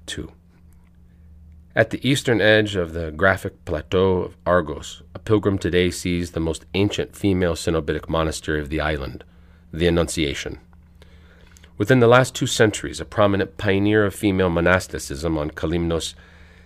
[0.06, 0.32] 2.
[1.76, 6.40] At the eastern edge of the graphic plateau of Argos, a pilgrim today sees the
[6.40, 9.24] most ancient female Cenobitic monastery of the island,
[9.74, 10.58] the Annunciation.
[11.76, 16.14] Within the last two centuries, a prominent pioneer of female monasticism on Kalymnos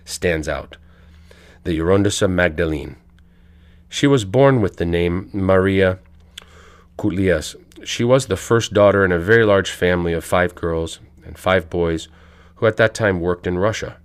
[0.05, 0.77] stands out
[1.65, 2.95] the Gerontissa Magdalene.
[3.89, 5.99] She was born with the name Maria
[6.97, 7.57] Koulias.
[7.83, 11.69] She was the first daughter in a very large family of five girls and five
[11.69, 12.07] boys
[12.55, 13.97] who at that time worked in Russia.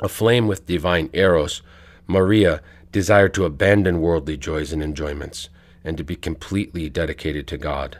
[0.00, 1.62] Aflame with divine eros,
[2.06, 2.60] Maria
[2.92, 5.48] desired to abandon worldly joys and enjoyments
[5.84, 7.98] and to be completely dedicated to God.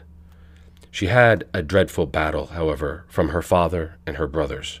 [0.91, 4.79] She had a dreadful battle, however, from her father and her brothers.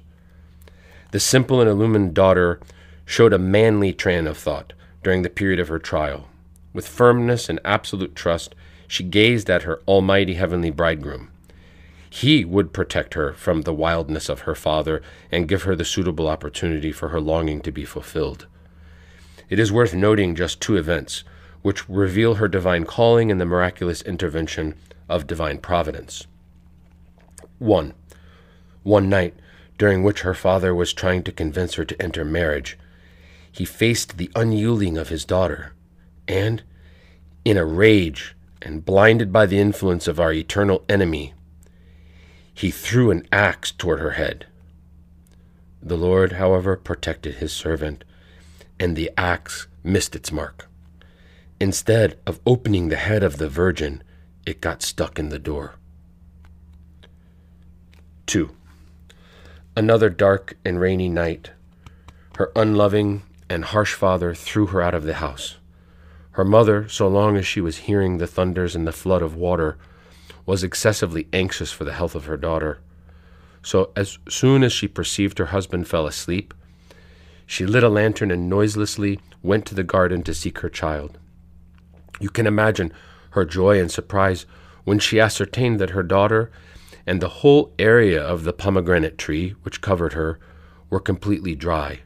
[1.11, 2.59] The simple and illumined daughter
[3.05, 6.27] showed a manly train of thought during the period of her trial.
[6.73, 8.53] With firmness and absolute trust,
[8.87, 11.29] she gazed at her almighty heavenly bridegroom.
[12.09, 16.27] He would protect her from the wildness of her father and give her the suitable
[16.27, 18.47] opportunity for her longing to be fulfilled.
[19.49, 21.23] It is worth noting just two events
[21.61, 24.75] which reveal her divine calling and the miraculous intervention
[25.07, 26.25] of divine providence.
[27.59, 27.93] 1.
[28.83, 29.35] One night,
[29.77, 32.77] during which her father was trying to convince her to enter marriage,
[33.51, 35.73] he faced the unyielding of his daughter,
[36.27, 36.63] and,
[37.43, 41.33] in a rage and blinded by the influence of our eternal enemy,
[42.59, 44.45] he threw an axe toward her head.
[45.81, 48.03] The Lord, however, protected his servant,
[48.77, 50.67] and the axe missed its mark.
[51.61, 54.03] Instead of opening the head of the virgin,
[54.45, 55.75] it got stuck in the door.
[58.25, 58.51] 2.
[59.77, 61.51] Another dark and rainy night.
[62.37, 65.55] Her unloving and harsh father threw her out of the house.
[66.31, 69.77] Her mother, so long as she was hearing the thunders and the flood of water,
[70.49, 72.79] was excessively anxious for the health of her daughter.
[73.61, 76.55] So, as soon as she perceived her husband fell asleep,
[77.45, 81.19] she lit a lantern and noiselessly went to the garden to seek her child.
[82.19, 82.91] You can imagine
[83.31, 84.47] her joy and surprise
[84.85, 86.49] when she ascertained that her daughter
[87.05, 90.39] and the whole area of the pomegranate tree which covered her
[90.89, 91.99] were completely dry.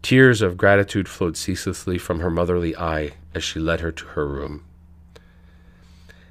[0.00, 4.26] Tears of gratitude flowed ceaselessly from her motherly eye as she led her to her
[4.26, 4.64] room.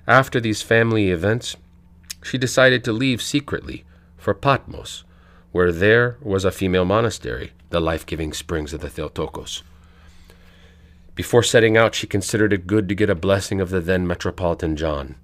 [0.07, 1.55] After these family events,
[2.23, 3.85] she decided to leave secretly
[4.17, 5.03] for Patmos,
[5.51, 9.63] where there was a female monastery, the life giving springs of the Theotokos.
[11.15, 14.75] Before setting out, she considered it good to get a blessing of the then Metropolitan
[14.75, 15.15] John.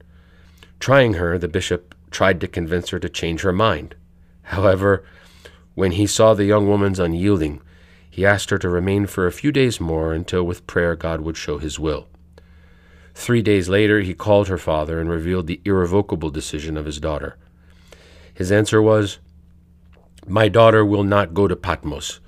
[0.79, 3.95] Trying her, the bishop tried to convince her to change her mind.
[4.43, 5.03] However,
[5.75, 7.61] when he saw the young woman's unyielding,
[8.09, 11.37] he asked her to remain for a few days more until with prayer God would
[11.37, 12.07] show his will.
[13.13, 17.37] Three days later, he called her father and revealed the irrevocable decision of his daughter.
[18.33, 19.19] His answer was,
[20.27, 22.19] My daughter will not go to Patmos.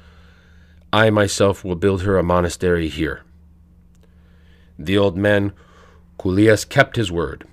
[0.91, 3.23] I myself will build her a monastery here.
[4.77, 5.53] The old man,
[6.19, 7.47] Koulias, kept his word.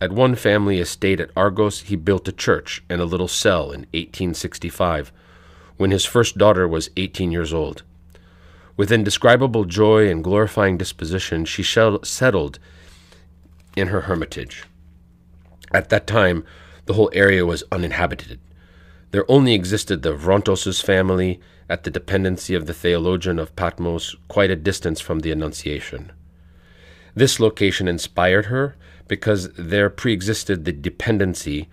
[0.00, 3.82] At one family estate at Argos, he built a church and a little cell in
[3.92, 5.12] 1865,
[5.76, 7.84] when his first daughter was 18 years old.
[8.82, 12.58] With indescribable joy and glorifying disposition, she settled
[13.76, 14.64] in her hermitage.
[15.72, 16.44] At that time,
[16.86, 18.40] the whole area was uninhabited.
[19.12, 24.50] There only existed the Vrontoses family at the dependency of the theologian of Patmos, quite
[24.50, 26.10] a distance from the Annunciation.
[27.14, 28.74] This location inspired her
[29.06, 31.68] because there pre-existed the dependency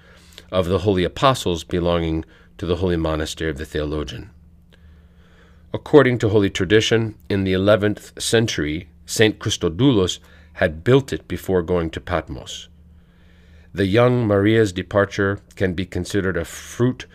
[0.51, 2.23] of the holy apostles belonging
[2.59, 4.29] to the holy monastery of the theologian.
[5.71, 10.19] According to holy tradition, in the 11th century, Saint Christodoulos
[10.53, 12.69] had built it before going to Patmos.
[13.71, 17.05] The young Maria's departure can be considered a fruit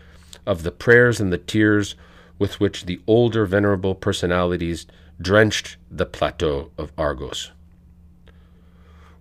[0.46, 1.96] of the prayers and the tears
[2.38, 4.86] with which the older venerable personalities
[5.20, 7.50] drenched the plateau of Argos.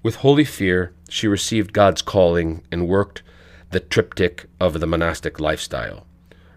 [0.04, 3.24] With holy fear, she received God's calling and worked
[3.72, 6.06] the triptych of the monastic lifestyle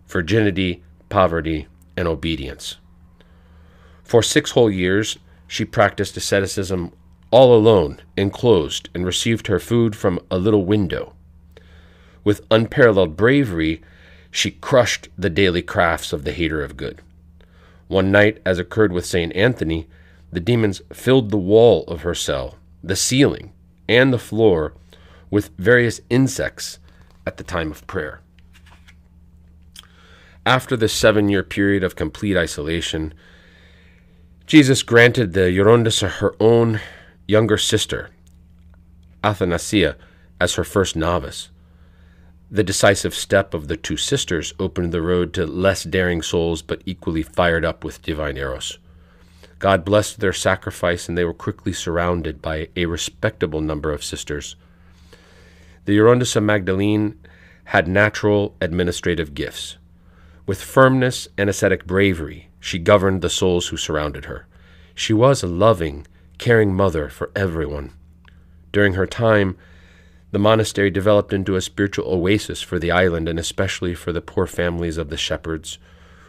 [0.06, 1.66] virginity, poverty,
[1.96, 2.76] and obedience.
[4.04, 5.18] For six whole years,
[5.48, 6.92] she practiced asceticism
[7.30, 11.12] all alone, enclosed, and received her food from a little window.
[12.24, 13.82] With unparalleled bravery,
[14.30, 17.02] she crushed the daily crafts of the hater of good.
[17.88, 19.34] One night, as occurred with St.
[19.34, 19.86] Anthony,
[20.32, 23.52] the demons filled the wall of her cell, the ceiling,
[23.88, 24.74] and the floor
[25.30, 26.78] with various insects
[27.26, 28.20] at the time of prayer.
[30.46, 33.12] After this seven year period of complete isolation,
[34.46, 36.80] Jesus granted the Gerontissa her own
[37.26, 38.10] younger sister,
[39.24, 39.96] Athanasia,
[40.40, 41.50] as her first novice.
[42.48, 46.80] The decisive step of the two sisters opened the road to less daring souls but
[46.86, 48.78] equally fired up with divine eros.
[49.58, 54.54] God blessed their sacrifice, and they were quickly surrounded by a respectable number of sisters.
[55.86, 57.18] The Gerontissa Magdalene
[57.64, 59.76] had natural administrative gifts.
[60.46, 64.46] With firmness and ascetic bravery, she governed the souls who surrounded her.
[64.94, 66.06] She was a loving,
[66.38, 67.92] caring mother for everyone.
[68.70, 69.56] During her time,
[70.30, 74.46] the monastery developed into a spiritual oasis for the island and especially for the poor
[74.46, 75.78] families of the shepherds,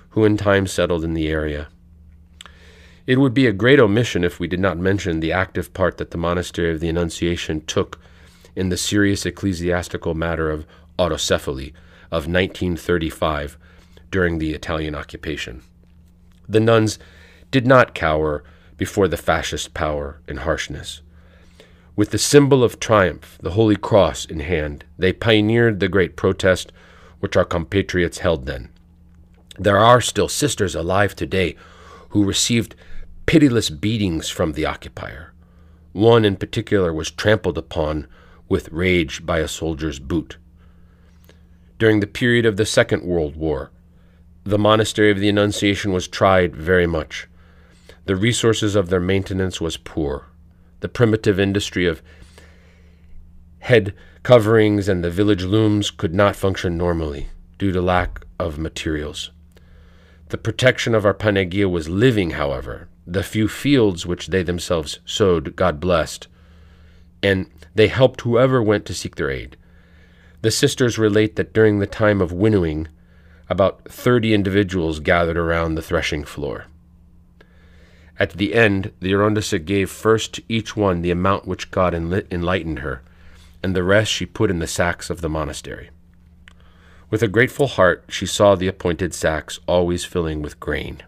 [0.10, 1.68] who in time settled in the area.
[3.06, 6.10] It would be a great omission if we did not mention the active part that
[6.10, 8.00] the monastery of the Annunciation took
[8.56, 10.66] in the serious ecclesiastical matter of
[10.98, 11.74] autocephaly
[12.10, 13.58] of 1935
[14.12, 15.64] during the Italian occupation.
[16.48, 17.00] The nuns
[17.52, 18.44] did not cower
[18.78, 21.02] before the fascist power and harshness.
[21.96, 26.72] With the symbol of triumph, the Holy Cross, in hand, they pioneered the great protest
[27.20, 28.70] which our compatriots held then.
[29.58, 31.56] There are still sisters alive today
[32.10, 32.76] who received
[33.26, 35.34] pitiless beatings from the occupier.
[35.94, 38.08] One in particular was trampled upon
[38.48, 40.38] with rage by a soldier's boot.
[41.80, 43.72] During the period of the Second World War,
[44.48, 47.28] the monastery of the Annunciation was tried very much.
[48.06, 50.28] The resources of their maintenance was poor.
[50.80, 52.02] The primitive industry of
[53.60, 53.94] head
[54.24, 57.28] coverings and the village looms could not function normally
[57.58, 59.32] due to lack of materials.
[60.30, 62.88] The protection of our Panagia was living, however.
[63.06, 66.30] The few fields which they themselves sowed, God blessed,
[67.22, 69.58] and they helped whoever went to seek their aid.
[70.42, 72.88] The sisters relate that during the time of winnowing,
[73.50, 76.66] about thirty individuals gathered around the threshing floor.
[78.20, 82.80] At the end, the Gerontissa gave first to each one the amount which God enlightened
[82.80, 83.04] her,
[83.62, 85.90] and the rest she put in the sacks of the monastery.
[87.10, 91.04] With a grateful heart, she saw the appointed sacks always filling with grain.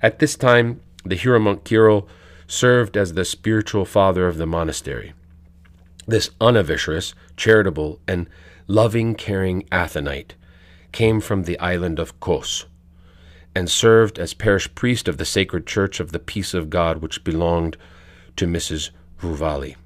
[0.00, 2.08] At this time, the Hieromonk Kirill
[2.46, 5.12] served as the spiritual father of the monastery.
[6.06, 8.28] This unaviscerous, charitable, and
[8.66, 10.32] loving, caring Athonite
[10.92, 12.66] came from the island of Kos
[13.54, 17.24] and served as parish priest of the sacred church of the Peace of God which
[17.24, 17.76] belonged
[18.36, 18.90] to Mrs.
[19.20, 19.76] Vuvali.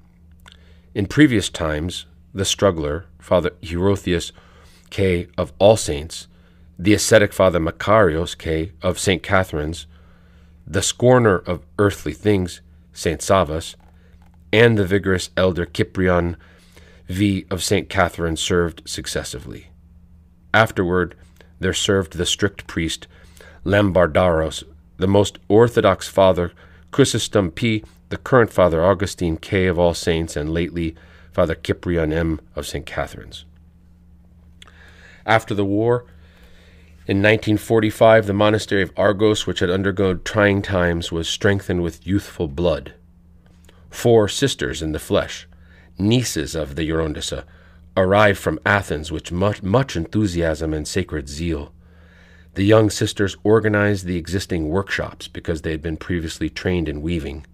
[0.95, 4.33] In previous times, the struggler, Father Hierotheus
[4.91, 5.29] K.
[5.37, 6.29] of All Saints,
[6.79, 8.73] the ascetic Father Macarios K.
[8.83, 9.23] of St.
[9.23, 9.87] Catherine's,
[10.67, 12.61] the scorner of earthly things,
[12.93, 13.21] St.
[13.21, 13.75] Savas,
[14.53, 16.37] and the vigorous elder Cyprian
[17.09, 17.47] V.
[17.51, 17.89] of St.
[17.89, 19.69] Catherine served successively.
[20.57, 21.15] Afterward,
[21.61, 23.07] there served the strict priest
[23.63, 24.65] Lambardaros,
[24.97, 26.51] the most orthodox father
[26.91, 29.67] Chrysostom P., the current Father Augustine K.
[29.67, 30.95] of All Saints, and lately
[31.31, 32.41] Father Cyprian M.
[32.55, 32.87] of St.
[32.87, 33.45] Catherine's.
[35.27, 36.07] After the war,
[37.07, 42.49] in 1945, the monastery of Argos, which had undergone trying times, was strengthened with youthful
[42.49, 42.95] blood.
[43.91, 45.47] Four sisters in the flesh,
[45.99, 47.45] nieces of the Gerontissa,
[47.97, 51.73] arrived from Athens with much, much enthusiasm and sacred zeal.
[52.55, 57.47] The young sisters organized the existing workshops because they had been previously trained in weaving.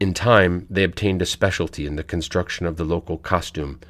[0.00, 3.80] In time, they obtained a specialty in the construction of the local costume,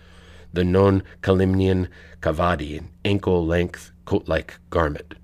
[0.53, 1.89] the non Kalymnian
[2.21, 5.15] kavadi, an ankle length coat like garment.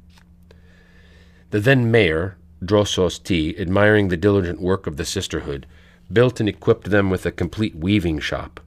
[1.51, 5.67] The then mayor, Drosos T., admiring the diligent work of the sisterhood,
[6.13, 8.61] built and equipped them with a complete weaving shop.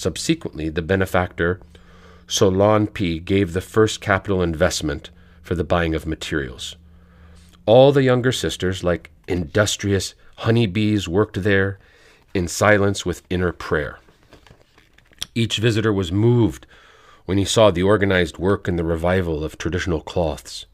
[0.00, 1.60] Subsequently, the benefactor
[2.26, 5.10] Solon P gave the first capital investment
[5.42, 6.76] for the buying of materials.
[7.66, 11.78] All the younger sisters, like industrious honeybees, worked there
[12.32, 13.98] in silence with inner prayer.
[15.34, 16.66] Each visitor was moved
[17.26, 20.64] when he saw the organized work and the revival of traditional cloths.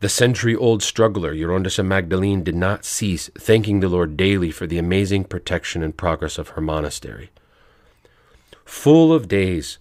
[0.00, 4.76] The century old struggler, Gerontissa Magdalene, did not cease thanking the Lord daily for the
[4.76, 7.30] amazing protection and progress of her monastery.
[8.70, 9.78] Full of days,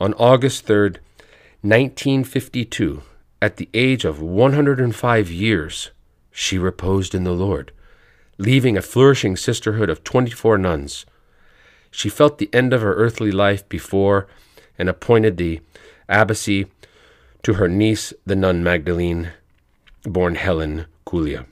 [0.00, 0.96] on August 3rd,
[1.60, 3.02] 1952,
[3.40, 5.90] at the age of 105 years,
[6.32, 7.70] she reposed in the Lord,
[8.38, 11.06] leaving a flourishing sisterhood of 24 nuns.
[11.92, 14.26] She felt the end of her earthly life before
[14.78, 15.60] and appointed the
[16.08, 16.68] abbacy
[17.42, 19.32] to her niece, the nun Magdalene,
[20.02, 21.44] born Helen Kulia.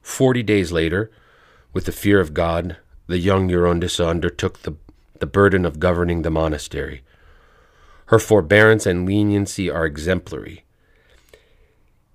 [0.00, 1.10] Forty days later,
[1.72, 4.74] with the fear of God, the young Gerontissa undertook the,
[5.22, 7.00] the burden of governing the monastery.
[8.06, 10.64] Her forbearance and leniency are exemplary.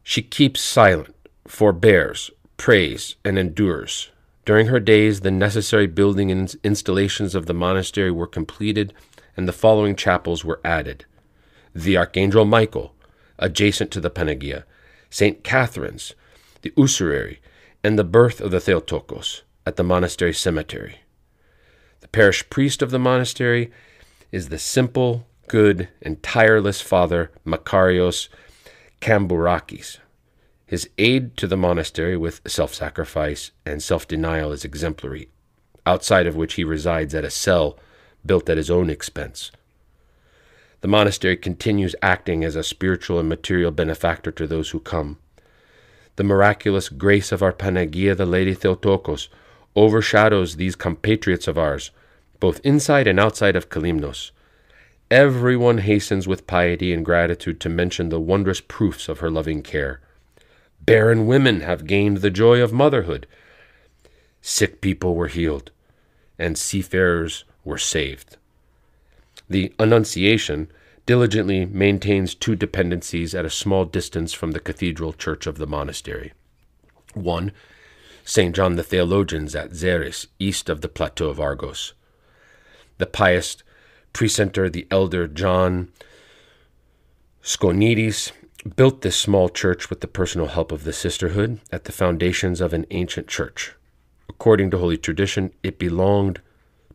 [0.04, 1.16] She keeps silent,
[1.48, 4.12] forbears, prays, and endures.
[4.44, 8.94] During her days, the necessary building and installations of the monastery were completed
[9.38, 11.06] and the following chapels were added
[11.74, 12.94] the Archangel Michael,
[13.40, 14.66] adjacent to the Panagia,
[15.10, 15.46] St.
[15.46, 16.14] Catherine's,
[16.62, 17.38] the Usurary,
[17.86, 20.98] and the birth of the Theotokos at the monastery cemetery.
[22.00, 23.72] The parish priest of the monastery
[24.32, 28.30] is the simple, good, and tireless Father Makarios
[29.02, 29.98] Kambourakis.
[30.66, 35.30] His aid to the monastery with self sacrifice and self denial is exemplary,
[35.86, 37.80] outside of which he resides at a cell
[38.26, 39.52] built at his own expense.
[40.82, 45.18] The monastery continues acting as a spiritual and material benefactor to those who come.
[46.18, 49.30] The miraculous grace of our Panagia, the Lady Theotokos,
[49.76, 51.92] overshadows these compatriots of ours,
[52.40, 54.32] both inside and outside of Kalymnos.
[55.10, 60.02] Everyone hastens with piety and gratitude to mention the wondrous proofs of her loving care.
[60.86, 63.28] Barren women have gained the joy of motherhood.
[64.42, 65.72] Sick people were healed,
[66.38, 68.38] and seafarers were saved.
[69.50, 70.70] The Annunciation
[71.06, 76.34] diligently maintains two dependencies at a small distance from the cathedral church of the monastery.
[77.14, 77.54] One,
[78.28, 78.54] St.
[78.54, 81.94] John the Theologian's at Xeris, east of the plateau of Argos.
[82.98, 83.64] The pious
[84.12, 85.94] precentor, the elder John
[87.42, 88.34] Skonidis,
[88.76, 92.74] built this small church with the personal help of the sisterhood at the foundations of
[92.74, 93.76] an ancient church.
[94.28, 96.42] According to holy tradition, it belonged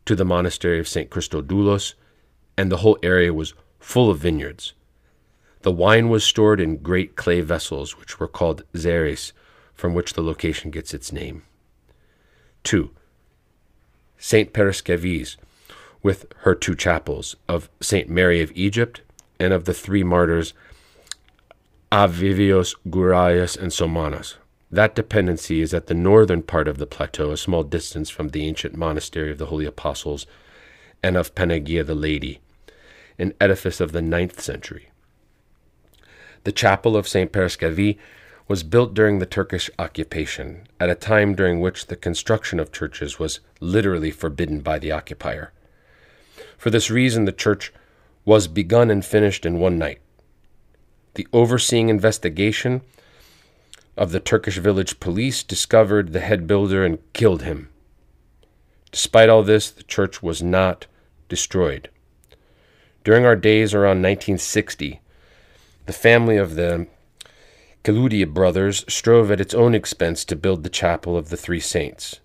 [0.04, 1.08] to the monastery of St.
[1.08, 1.94] Christodoulos,
[2.58, 4.74] and the whole area was full of vineyards.
[5.62, 9.32] The wine was stored in great clay vessels, which were called xeres,
[9.74, 11.42] from which the location gets its name.
[12.64, 12.90] 2.
[14.18, 14.52] St.
[14.52, 15.36] Paraskevis,
[16.02, 18.08] with her two chapels, of St.
[18.08, 19.00] Mary of Egypt,
[19.38, 20.54] and of the three martyrs
[21.90, 24.36] Avivios, Gurias, and Samonas.
[24.70, 28.46] That dependency is at the northern part of the plateau, a small distance from the
[28.46, 30.26] ancient monastery of the Holy Apostles
[31.02, 32.40] and of Panagia the Lady,
[33.18, 34.88] an edifice of the ninth century.
[36.44, 37.30] The chapel of St.
[37.30, 37.98] Paraskevi
[38.48, 43.18] was built during the Turkish occupation, at a time during which the construction of churches
[43.18, 45.52] was literally forbidden by the occupier.
[46.58, 47.72] For this reason, the church
[48.24, 50.00] was begun and finished in one night.
[51.14, 52.82] The overseeing investigation
[53.96, 57.68] of the Turkish village police discovered the head builder and killed him.
[58.90, 60.86] Despite all this, the church was not
[61.28, 61.90] destroyed.
[63.04, 65.00] During our days around 1960,
[65.86, 66.86] the family of the
[67.84, 72.20] Kaludia brothers strove at its own expense to build the chapel of the Three Saints.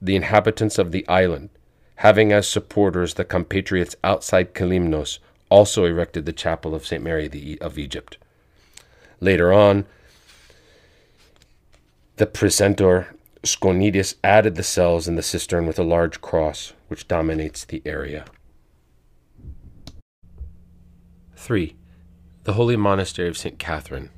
[0.00, 1.48] The inhabitants of the island,
[1.96, 7.02] having as supporters the compatriots outside Kalymnos, also erected the chapel of St.
[7.02, 8.18] Mary of Egypt.
[9.20, 9.86] Later on,
[12.16, 17.64] the precentor Skonidis added the cells in the cistern with a large cross, which dominates
[17.64, 18.24] the area.
[21.36, 21.74] 3.
[22.44, 23.58] The Holy Monastery of St.
[23.58, 24.10] Catherine.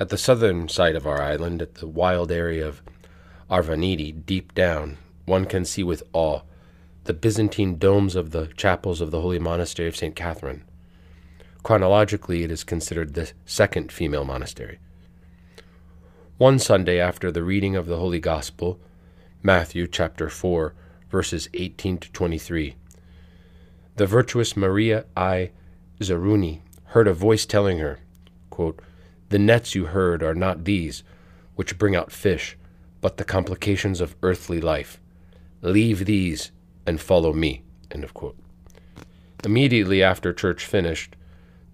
[0.00, 2.82] At the southern side of our island, at the wild area of
[3.50, 6.42] Arvanidi, deep down, one can see with awe
[7.04, 10.14] the Byzantine domes of the chapels of the Holy Monastery of St.
[10.14, 10.62] Catherine.
[11.62, 14.78] Chronologically, it is considered the second female monastery.
[16.36, 18.78] One Sunday after the reading of the Holy Gospel,
[19.42, 20.74] Matthew chapter 4,
[21.10, 22.76] verses 18 to 23,
[23.96, 25.50] the virtuous Maria I.
[25.98, 27.98] Zaruni heard a voice telling her,
[28.50, 28.80] quote,
[29.30, 31.02] The nets you heard are not these,
[31.54, 32.56] which bring out fish,
[33.00, 35.00] but the complications of earthly life.
[35.60, 36.50] Leave these
[36.86, 37.62] and follow me.
[39.44, 41.14] Immediately after church finished,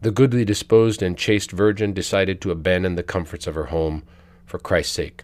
[0.00, 4.02] the goodly disposed and chaste virgin decided to abandon the comforts of her home
[4.44, 5.22] for Christ's sake.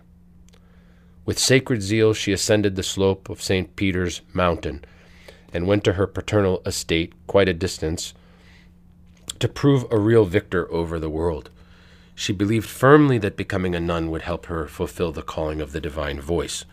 [1.26, 3.76] With sacred zeal, she ascended the slope of St.
[3.76, 4.84] Peter's Mountain
[5.52, 8.14] and went to her paternal estate, quite a distance,
[9.38, 11.50] to prove a real victor over the world.
[12.20, 15.80] She believed firmly that becoming a nun would help her fulfill the calling of the
[15.80, 16.66] divine voice.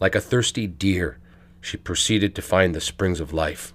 [0.00, 1.18] Like a thirsty deer,
[1.60, 3.74] she proceeded to find the springs of life.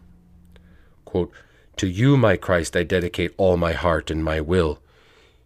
[1.06, 1.32] Quote,
[1.78, 4.80] to you, my Christ, I dedicate all my heart and my will.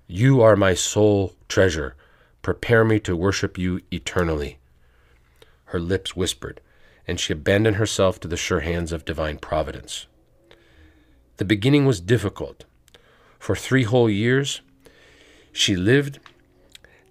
[0.07, 1.97] You are my sole treasure.
[2.41, 4.57] Prepare me to worship you eternally.
[5.65, 6.61] Her lips whispered,
[7.05, 10.07] and she abandoned herself to the sure hands of divine providence.
[11.35, 12.63] The beginning was difficult.
[13.37, 14.61] For three whole years,
[15.55, 16.19] she lived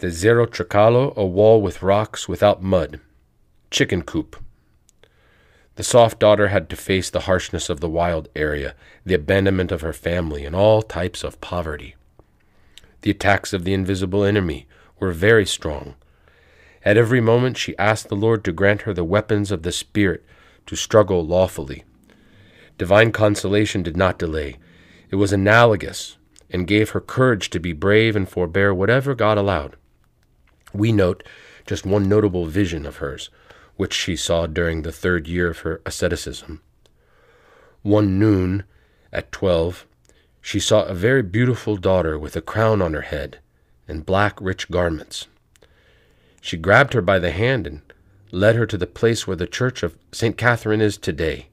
[0.01, 3.01] the Zero Tricalo, a wall with rocks without mud,
[3.71, 4.37] chicken coop.
[5.77, 8.75] The soft daughter had to face the harshness of the wild area,
[9.05, 11.97] the abandonment of her family, and all types of poverty.
[13.01, 14.67] The attacks of the invisible enemy
[15.01, 15.95] were very strong.
[16.85, 20.23] At every moment she asked the Lord to grant her the weapons of the Spirit
[20.67, 21.85] to struggle lawfully.
[22.77, 24.59] Divine consolation did not delay.
[25.09, 26.19] It was analogous
[26.55, 29.75] and gave her courage to be brave and forbear whatever God allowed.
[30.73, 31.25] We note
[31.67, 33.29] just one notable vision of hers
[33.75, 36.63] which she saw during the third year of her asceticism.
[37.83, 38.63] One noon,
[39.13, 39.85] at twelve,
[40.41, 43.41] she saw a very beautiful daughter with a crown on her head
[43.89, 45.27] and black rich garments.
[46.41, 47.83] She grabbed her by the hand and
[48.31, 50.39] led her to the place where the church of St.
[50.39, 51.49] Catherine is today,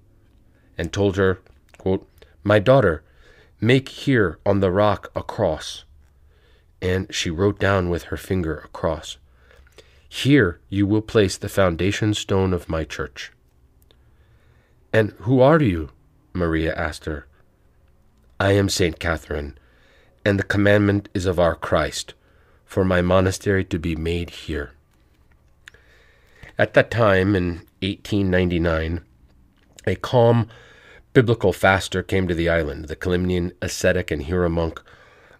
[0.77, 1.39] and told her,
[1.79, 2.07] quote,
[2.43, 3.03] My daughter,
[3.61, 5.85] make here on the rock a cross.
[6.81, 9.17] And she wrote down with her finger a cross.
[10.09, 13.31] Here you will place the foundation stone of my church.
[14.91, 15.91] And who are you?
[16.33, 17.27] Maria asked her.
[18.39, 19.57] I am Saint Catherine,
[20.25, 22.15] and the commandment is of our Christ,
[22.65, 24.71] for my monastery to be made here.
[26.57, 29.01] At that time, in 1899,
[29.85, 30.49] a calm
[31.13, 34.79] biblical faster came to the island, the Kalymnian ascetic and Hieromonk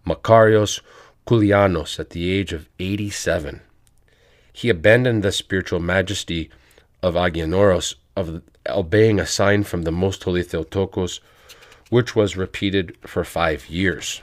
[0.06, 0.82] Makarios
[1.28, 3.62] Koulianos, at the age of 87
[4.54, 6.50] he abandoned the spiritual majesty
[7.02, 11.20] of Agion Oros of obeying a sign from the most holy Theotokos,
[11.90, 14.22] which was repeated for five years.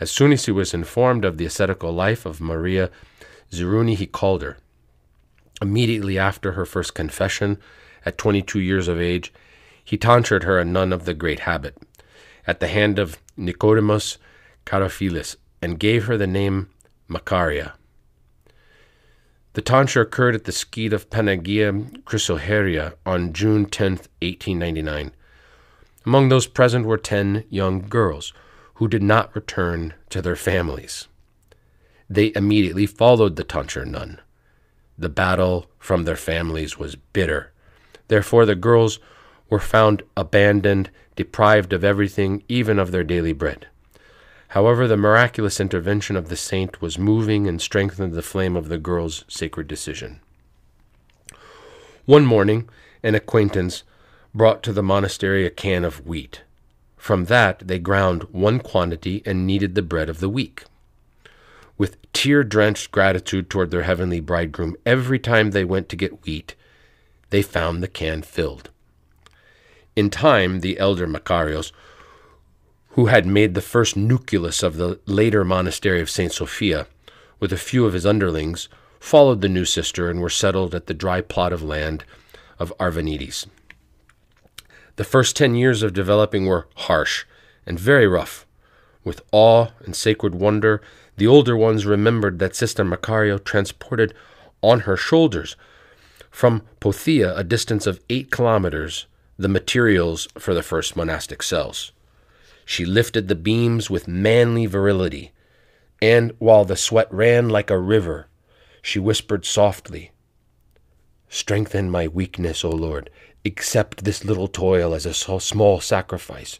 [0.00, 2.90] As soon as he was informed of the ascetical life of Maria
[3.50, 4.56] Zeruni, he called her.
[5.60, 7.58] Immediately after her first confession,
[8.06, 9.32] at 22 years of age,
[9.88, 11.74] he tonsured her a nun of the great habit,
[12.46, 14.18] at the hand of Nicodemus
[14.66, 16.68] Caraphilis, and gave her the name
[17.08, 17.72] Macaria.
[19.54, 25.12] The tonsure occurred at the skete of Panagia Chrysoheria on June 10, 1899.
[26.04, 28.34] Among those present were ten young girls
[28.74, 31.08] who did not return to their families.
[32.10, 34.20] They immediately followed the tonsure nun.
[34.98, 37.52] The battle from their families was bitter.
[38.08, 38.98] Therefore, the girls
[39.50, 43.66] were found abandoned, deprived of everything, even of their daily bread.
[44.48, 48.78] However, the miraculous intervention of the saint was moving and strengthened the flame of the
[48.78, 50.20] girl's sacred decision.
[52.06, 52.68] One morning,
[53.02, 53.82] an acquaintance
[54.34, 56.42] brought to the monastery a can of wheat.
[56.96, 60.64] From that, they ground one quantity and kneaded the bread of the week.
[61.76, 66.54] With tear drenched gratitude toward their heavenly bridegroom, every time they went to get wheat,
[67.30, 68.70] they found the can filled.
[69.98, 71.72] In time, the elder Macarios
[72.90, 76.30] who had made the first nucleus of the later monastery of St.
[76.30, 76.86] Sophia,
[77.40, 78.68] with a few of his underlings,
[79.00, 82.04] followed the new sister and were settled at the dry plot of land
[82.60, 83.48] of Arvanites.
[84.94, 87.24] The first ten years of developing were harsh
[87.66, 88.46] and very rough.
[89.02, 90.80] With awe and sacred wonder,
[91.16, 94.14] the older ones remembered that Sister Macario transported
[94.62, 95.56] on her shoulders
[96.30, 99.06] from Pothia, a distance of eight kilometers,
[99.38, 101.92] the materials for the first monastic cells.
[102.64, 105.32] She lifted the beams with manly virility,
[106.02, 108.26] and while the sweat ran like a river,
[108.82, 110.10] she whispered softly,
[111.28, 113.10] Strengthen my weakness, O Lord.
[113.44, 116.58] Accept this little toil as a small sacrifice.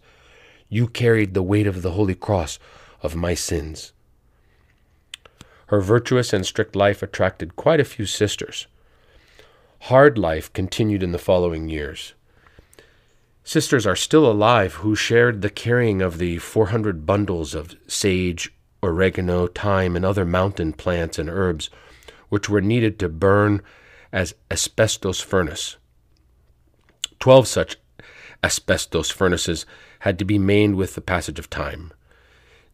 [0.69, 2.59] You carried the weight of the Holy Cross
[3.03, 3.93] of my sins.
[5.67, 8.67] Her virtuous and strict life attracted quite a few sisters.
[9.83, 12.15] Hard life continued in the following years.
[13.49, 19.47] Sisters are still alive who shared the carrying of the 400 bundles of sage, oregano,
[19.47, 21.71] thyme, and other mountain plants and herbs
[22.29, 23.63] which were needed to burn
[24.13, 25.79] as asbestos furnace.
[27.21, 27.79] Twelve such
[28.45, 29.65] asbestos furnaces
[30.01, 31.91] had to be made with the passage of time.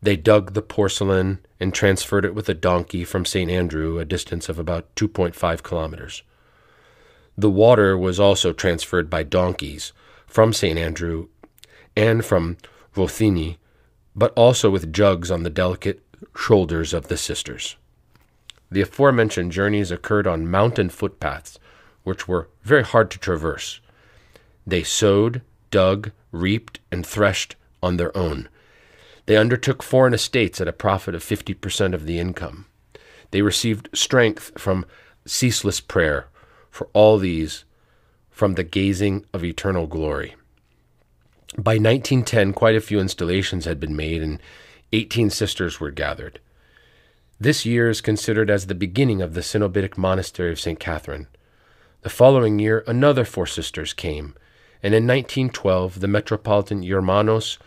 [0.02, 3.48] They dug the porcelain and transferred it with a donkey from St.
[3.48, 6.24] Andrew, a distance of about 2.5 kilometers.
[7.38, 9.92] The water was also transferred by donkeys
[10.34, 10.76] from St.
[10.76, 11.28] Andrew
[11.96, 12.56] and from
[12.96, 13.56] Rothinni,
[14.16, 16.02] but also with jugs on the delicate
[16.36, 17.76] shoulders of the sisters.
[18.68, 21.60] The aforementioned journeys occurred on mountain footpaths,
[22.02, 23.78] which were very hard to traverse.
[24.66, 28.48] They sowed, dug, reaped, and threshed on their own.
[29.26, 32.66] They undertook foreign estates at a profit of 50% of the income.
[33.30, 34.84] They received strength from
[35.24, 36.26] ceaseless prayer,
[36.72, 37.64] for all these
[38.34, 40.34] from the gazing of eternal glory.
[41.56, 44.40] By 1910, quite a few installations had been made and
[44.92, 46.40] 18 sisters were gathered.
[47.38, 50.80] This year is considered as the beginning of the Cenobitic Monastery of St.
[50.80, 51.28] Catherine.
[52.02, 54.34] The following year, another four sisters came,
[54.82, 57.58] and in 1912, the Metropolitan Germanos,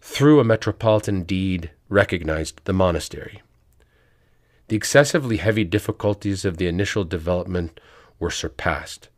[0.00, 3.42] through a metropolitan deed, recognized the monastery.
[4.68, 7.78] The excessively heavy difficulties of the initial development
[8.18, 9.10] were surpassed.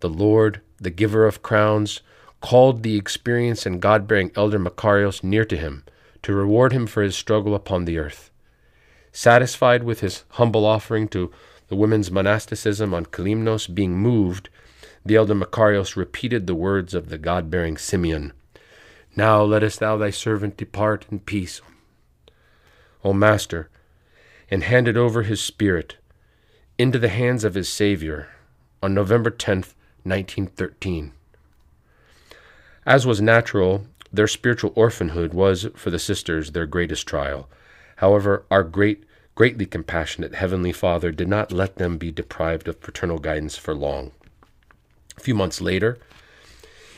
[0.00, 2.00] The Lord, the giver of crowns,
[2.40, 5.84] called the experienced and God bearing elder Macarios near to him
[6.22, 8.30] to reward him for his struggle upon the earth.
[9.12, 11.30] Satisfied with his humble offering to
[11.68, 14.48] the women's monasticism on Kalymnos being moved,
[15.04, 18.32] the elder Macarios repeated the words of the God bearing Simeon
[19.16, 21.60] Now lettest thou thy servant depart in peace,
[23.04, 23.68] O Master,
[24.50, 25.96] and handed over his spirit
[26.78, 28.28] into the hands of his Savior
[28.82, 29.74] on November 10th,
[30.04, 31.12] 1913.
[32.86, 37.48] As was natural, their spiritual orphanhood was for the sisters their greatest trial.
[37.96, 43.18] However, our great, greatly compassionate Heavenly Father did not let them be deprived of paternal
[43.18, 44.12] guidance for long.
[45.16, 45.98] A few months later,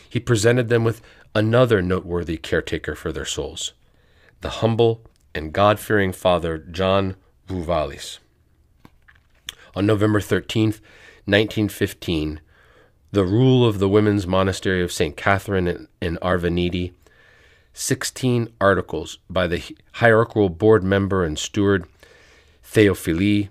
[0.09, 1.01] He presented them with
[1.35, 3.73] another noteworthy caretaker for their souls,
[4.43, 5.03] the humble
[5.35, 7.17] and God fearing Father John
[7.49, 8.19] Vouvalis.
[9.75, 10.81] On November 13th,
[11.25, 12.41] 1915,
[13.13, 15.17] the rule of the women's monastery of St.
[15.17, 16.95] Catherine in, in Arvanidi,
[17.75, 21.87] 16 articles by the hierarchical board member and steward
[22.65, 23.51] Theophili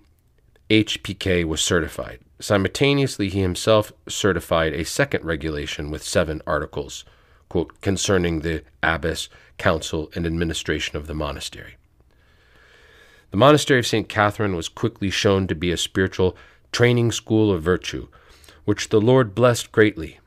[0.70, 2.20] HPK was certified.
[2.40, 7.06] Simultaneously, he himself certified a second regulation with seven articles,
[7.48, 11.76] quote, concerning the abbess, council, and administration of the monastery.
[13.30, 14.10] The monastery of St.
[14.10, 16.36] Catherine was quickly shown to be a spiritual
[16.72, 18.08] training school of virtue
[18.72, 20.18] which the Lord blessed greatly.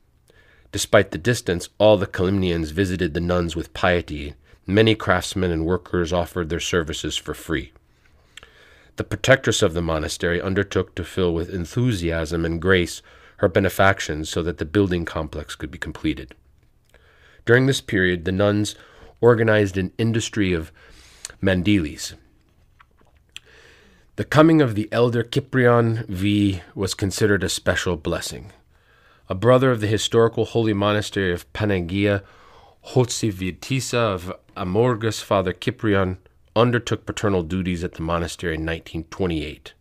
[0.70, 4.34] Despite the distance, all the Kalymnians visited the nuns with piety.
[4.66, 7.72] Many craftsmen and workers offered their services for free.
[8.96, 13.00] The protectress of the monastery undertook to fill with enthusiasm and grace
[13.38, 16.34] her benefactions so that the building complex could be completed.
[17.46, 18.74] During this period, the nuns
[19.22, 20.70] organized an industry of
[21.42, 22.12] mandilis,
[24.16, 28.52] the coming of the elder Cyprian V was considered a special blessing.
[29.28, 32.22] A brother of the historical holy monastery of Panagia
[32.90, 36.18] Chozoviotissa of Amorgos, Father Cyprian,
[36.54, 39.72] undertook paternal duties at the monastery in 1928.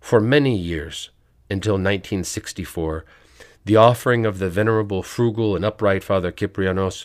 [0.00, 1.10] For many years,
[1.50, 3.04] until 1964,
[3.66, 7.04] the offering of the venerable, frugal, and upright Father Cyprianos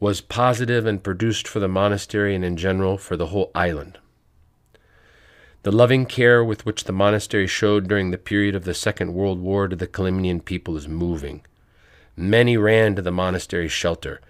[0.00, 3.98] was positive and produced for the monastery and in general for the whole island.
[5.68, 9.38] The loving care with which the monastery showed during the period of the Second World
[9.38, 11.42] War to the Kalymnian people is moving.
[12.16, 14.22] Many ran to the monastery's shelter,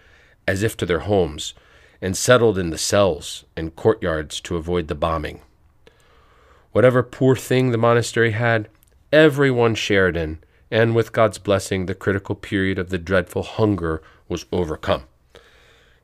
[0.49, 1.55] as if to their homes,
[2.03, 5.41] and settled in the cells and courtyards to avoid the bombing.
[6.73, 8.69] Whatever poor thing the monastery had,
[9.13, 10.41] everyone shared in,
[10.73, 15.05] and with God's blessing, the critical period of the dreadful hunger was overcome.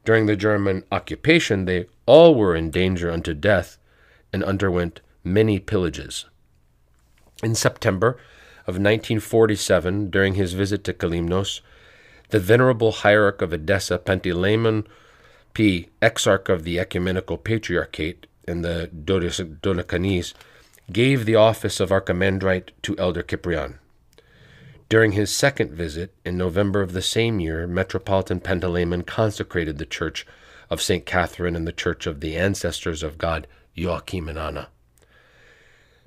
[0.04, 3.78] During the German occupation, they all were in danger unto death
[4.32, 6.26] and underwent many pillages.
[7.42, 8.10] In September
[8.66, 11.60] of 1947, during his visit to Kalymnos,
[12.30, 14.86] the venerable hierarch of Edessa, Panteleimon
[15.52, 20.34] P., exarch of the Ecumenical Patriarchate in the Dodecanese,
[20.92, 23.78] gave the office of archimandrite to Elder Cyprian.
[24.88, 30.26] During his second visit, in November of the same year, Metropolitan Panteleimon consecrated the church
[30.70, 31.06] of St.
[31.06, 34.68] Catherine and the church of the ancestors of God, Joachim and Anna.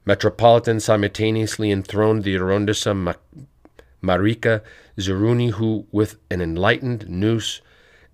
[0.07, 3.13] Metropolitan simultaneously enthroned the Gerontissa
[4.01, 4.61] Marika
[4.97, 7.59] Zeruni, who, with an enlightened nous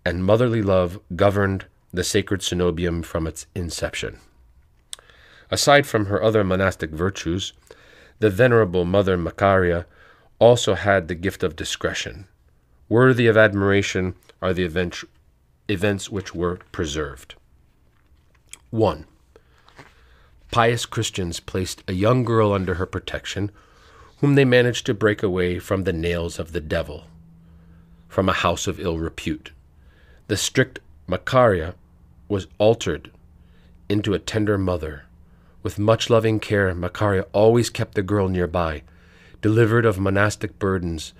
[0.04, 4.18] and motherly love, governed the sacred cenobium from its inception.
[5.52, 7.54] Aside from her other monastic virtues,
[8.18, 9.86] the Venerable Mother Macaria
[10.39, 12.28] also had the gift of discretion.
[12.89, 15.04] Worthy of admiration are the event,
[15.70, 17.36] events which were preserved.
[18.72, 19.06] 1.
[20.54, 23.49] Pious Christians placed a young girl under her protection,
[24.20, 27.06] whom they managed to break away from the nails of the devil,
[28.08, 29.51] from a house of ill repute.
[30.28, 30.80] The strict
[31.10, 31.74] Macaria
[32.28, 33.10] was altered
[33.89, 35.06] into a tender mother.
[35.64, 38.84] With much loving care, Macaria always kept the girl nearby,
[39.41, 41.14] delivered of monastic burdens,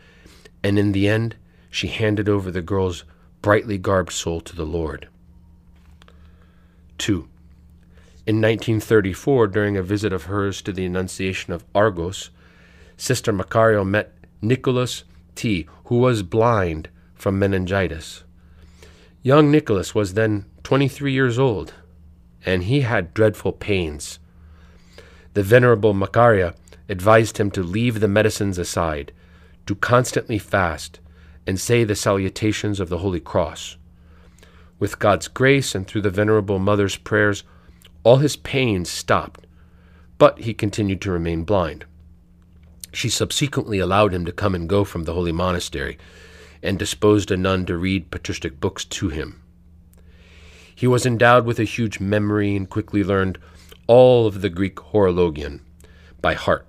[0.63, 1.38] and in the end,
[1.71, 3.03] she handed over the girl's
[3.41, 5.07] brightly garbed soul to the Lord.
[6.99, 7.27] 2.
[8.26, 12.30] In 1934, during a visit of hers to the Annunciation of Argos,
[12.95, 15.03] Sister Macario met Nicholas
[15.36, 18.24] T., who was blind from meningitis.
[19.21, 21.74] Young Nicholas was then 23 years old,
[22.45, 24.19] and he had dreadful pains.
[25.34, 26.55] The Venerable Macaria
[26.88, 29.11] advised him to leave the medicines aside,
[29.65, 31.01] to constantly fast,
[31.45, 33.76] and say the salutations of the Holy Cross.
[34.80, 37.43] With God's grace and through the Venerable Mother's prayers,
[38.03, 39.45] all his pains stopped,
[40.17, 41.85] but he continued to remain blind.
[42.91, 45.97] She subsequently allowed him to come and go from the holy monastery,
[46.61, 49.41] and disposed a nun to read patristic books to him.
[50.73, 53.37] He was endowed with a huge memory and quickly learned
[53.87, 55.59] all of the Greek horologion
[56.21, 56.65] by heart,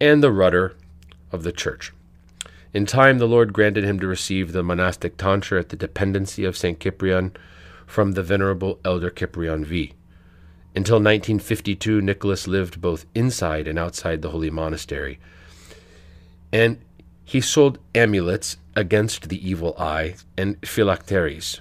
[0.00, 0.76] and the rudder
[1.32, 1.92] of the church.
[2.74, 6.56] In time, the Lord granted him to receive the monastic tonsure at the dependency of
[6.56, 6.78] St.
[6.78, 7.34] Cyprian
[7.86, 9.94] from the venerable Elder Cyprian V.
[10.76, 15.18] Until 1952, Nicholas lived both inside and outside the holy monastery,
[16.52, 16.78] and
[17.24, 21.60] he sold amulets against the evil eye and phylacteries.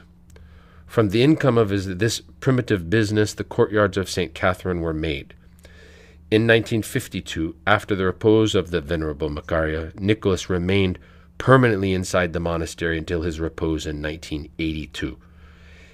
[0.85, 4.33] From the income of his, this primitive business, the courtyards of St.
[4.33, 5.33] Catherine were made.
[6.29, 10.99] In 1952, after the repose of the Venerable Macaria, Nicholas remained
[11.37, 15.17] permanently inside the monastery until his repose in 1982.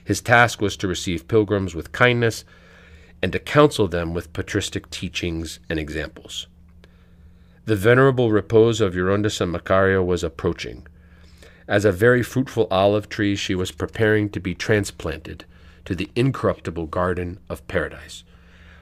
[0.03, 2.45] His task was to receive pilgrims with kindness
[3.21, 6.47] and to counsel them with patristic teachings and examples.
[7.65, 10.87] The venerable repose of Gerontissa Macario was approaching.
[11.67, 15.45] As a very fruitful olive tree, she was preparing to be transplanted
[15.85, 18.23] to the incorruptible garden of paradise.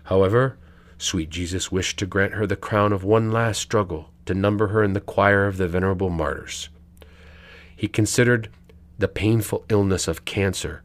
[0.03, 0.57] However,
[0.97, 4.83] sweet Jesus wished to grant her the crown of one last struggle to number her
[4.83, 6.69] in the choir of the venerable martyrs.
[7.75, 8.49] He considered
[8.97, 10.83] the painful illness of cancer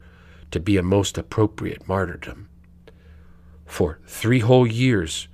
[0.51, 2.49] to be a most appropriate martyrdom.
[3.67, 5.29] For three whole years,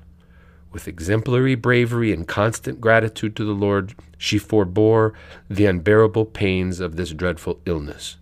[0.72, 5.12] with exemplary bravery and constant gratitude to the Lord, she forbore
[5.48, 8.16] the unbearable pains of this dreadful illness.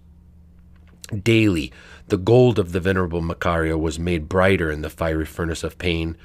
[1.22, 1.72] Daily,
[2.08, 6.16] the gold of the venerable Macaria was made brighter in the fiery furnace of pain,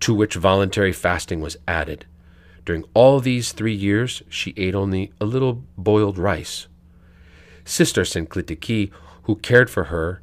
[0.00, 2.06] to which voluntary fasting was added.
[2.64, 6.66] During all these three years, she ate only a little boiled rice.
[7.64, 8.90] Sister Synclitiki,
[9.24, 10.20] who cared for her,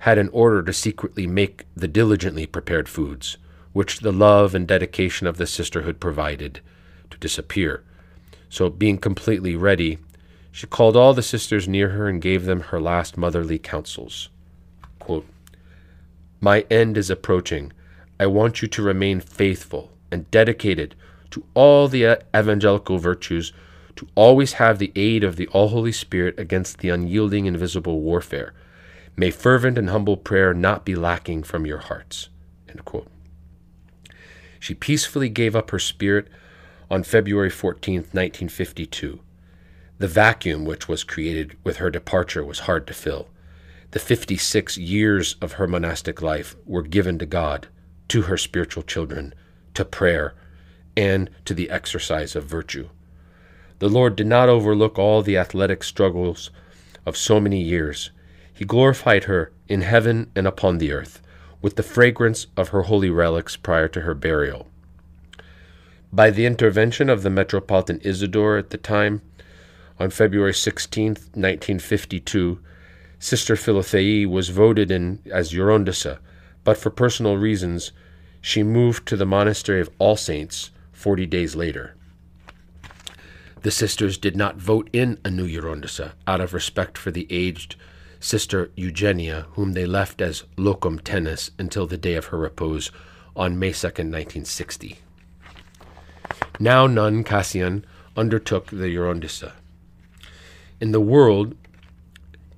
[0.00, 3.36] had an order to secretly make the diligently prepared foods,
[3.74, 6.60] which the love and dedication of the sisterhood provided,
[7.10, 7.82] to disappear.
[8.48, 9.98] So, being completely ready,
[10.50, 14.30] she called all the sisters near her and gave them her last motherly counsels.
[14.98, 15.26] Quote,
[16.40, 17.70] My end is approaching.
[18.18, 20.94] I want you to remain faithful and dedicated
[21.30, 23.52] to all the evangelical virtues,
[23.96, 28.54] to always have the aid of the All Holy Spirit against the unyielding invisible warfare
[29.16, 32.28] May fervent and humble prayer not be lacking from your hearts.
[34.60, 36.28] She peacefully gave up her spirit
[36.90, 39.20] on February 14, 1952.
[39.98, 43.28] The vacuum which was created with her departure was hard to fill.
[43.92, 47.68] The 56 years of her monastic life were given to God,
[48.08, 49.34] to her spiritual children,
[49.74, 50.34] to prayer,
[50.96, 52.88] and to the exercise of virtue.
[53.78, 56.50] The Lord did not overlook all the athletic struggles
[57.06, 58.10] of so many years
[58.60, 61.22] he glorified her in heaven and upon the earth,
[61.62, 64.68] with the fragrance of her holy relics prior to her burial.
[66.12, 69.22] By the intervention of the Metropolitan Isidore at the time,
[69.98, 72.60] on February 16, 1952,
[73.18, 76.18] Sister Philothei was voted in as Gerontissa,
[76.62, 77.92] but for personal reasons,
[78.42, 81.96] she moved to the monastery of All Saints 40 days later.
[83.62, 87.76] The sisters did not vote in a new Gerontissa out of respect for the aged
[88.20, 92.90] Sister Eugenia, whom they left as locum tenens until the day of her repose
[93.34, 94.98] on May 2, 1960.
[96.58, 97.84] Now nun Cassian
[98.16, 99.52] undertook the Gerontissa.
[100.80, 101.56] In the world,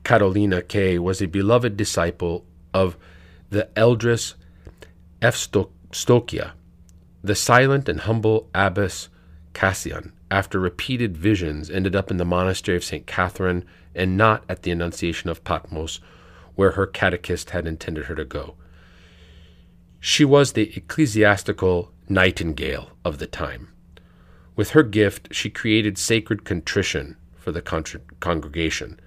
[0.03, 0.99] Carolina K.
[0.99, 2.45] was a beloved disciple
[2.75, 2.97] of
[3.51, 4.35] the Eldris
[5.21, 6.53] Evstokia,
[7.23, 9.09] the silent and humble abbess
[9.55, 13.07] Cassian, after repeated visions, ended up in the monastery of St.
[13.07, 13.65] Catherine
[13.95, 16.01] and not at the Annunciation of Patmos,
[16.55, 18.55] where her catechist had intended her to go.
[20.01, 23.69] She was the ecclesiastical nightingale of the time.
[24.57, 27.85] With her gift, she created sacred contrition for the con-
[28.21, 29.01] congregation.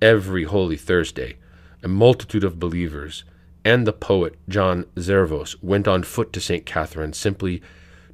[0.00, 1.36] Every Holy Thursday,
[1.82, 3.24] a multitude of believers
[3.64, 6.64] and the poet John Zervos went on foot to St.
[6.64, 7.60] Catherine simply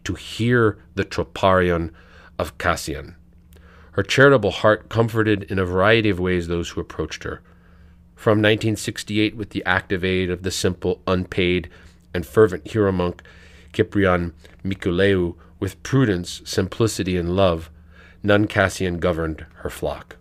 [0.04, 1.92] to hear the troparion
[2.38, 3.16] of Cassian.
[3.94, 7.40] Her charitable heart comforted in a variety of ways those who approached her.
[8.16, 11.70] From 1968, with the active aid of the simple, unpaid,
[12.12, 13.20] and fervent Hieromonk
[13.72, 14.32] Cyprian
[14.64, 17.70] Mikuleu, with prudence, simplicity, and love,
[18.22, 20.16] nun Cassian governed her flock.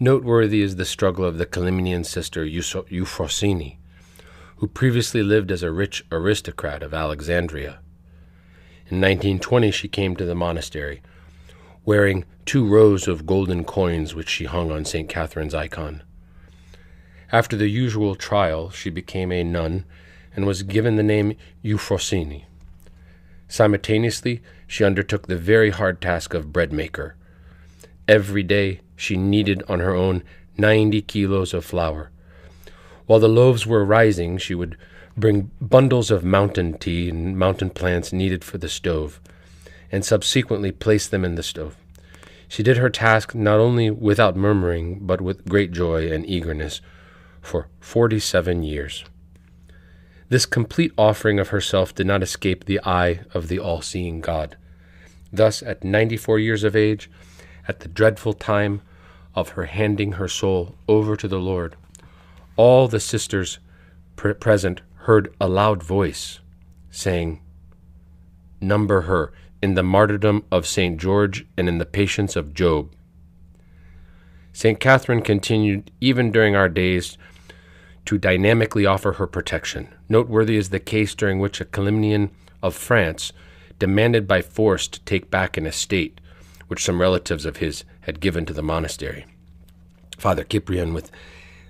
[0.00, 3.76] Noteworthy is the struggle of the Kalymnian sister Euphrosyne,
[4.56, 7.80] who previously lived as a rich aristocrat of Alexandria.
[8.88, 11.02] In 1920, she came to the monastery,
[11.84, 15.08] wearing two rows of golden coins which she hung on St.
[15.08, 16.02] Catherine's icon.
[17.30, 19.84] After the usual trial, she became a nun
[20.36, 22.44] and was given the name Euphrosyne.
[23.48, 27.16] Simultaneously, she undertook the very hard task of bread maker.
[28.08, 30.22] Every day, she kneaded on her own
[30.58, 32.10] 90 kilos of flour.
[33.06, 34.76] While the loaves were rising, she would
[35.16, 39.20] bring bundles of mountain tea and mountain plants needed for the stove,
[39.90, 41.76] and subsequently place them in the stove.
[42.48, 46.80] She did her task not only without murmuring, but with great joy and eagerness
[47.40, 49.04] for 47 years.
[50.28, 54.56] This complete offering of herself did not escape the eye of the all seeing God.
[55.32, 57.10] Thus, at 94 years of age,
[57.68, 58.82] at the dreadful time
[59.34, 61.76] of her handing her soul over to the Lord,
[62.56, 63.58] all the sisters
[64.16, 66.40] pre- present heard a loud voice
[66.90, 67.40] saying,
[68.60, 70.98] Number her in the martyrdom of St.
[70.98, 72.92] George and in the patience of Job.
[74.52, 74.78] St.
[74.78, 77.16] Catherine continued, even during our days,
[78.04, 79.88] to dynamically offer her protection.
[80.08, 82.30] Noteworthy is the case during which a Kalymnian
[82.62, 83.32] of France
[83.78, 86.20] demanded by force to take back an estate
[86.68, 89.26] which some relatives of his had given to the monastery.
[90.16, 91.10] Father Cyprian, with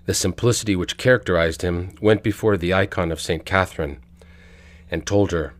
[0.05, 3.45] the simplicity which characterized him, went before the icon of St.
[3.45, 3.99] Catherine
[4.91, 5.55] and told her,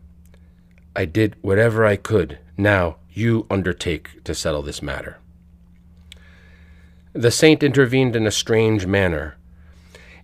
[0.95, 2.39] I did whatever I could.
[2.57, 5.17] Now you undertake to settle this matter.
[7.13, 9.37] The saint intervened in a strange manner.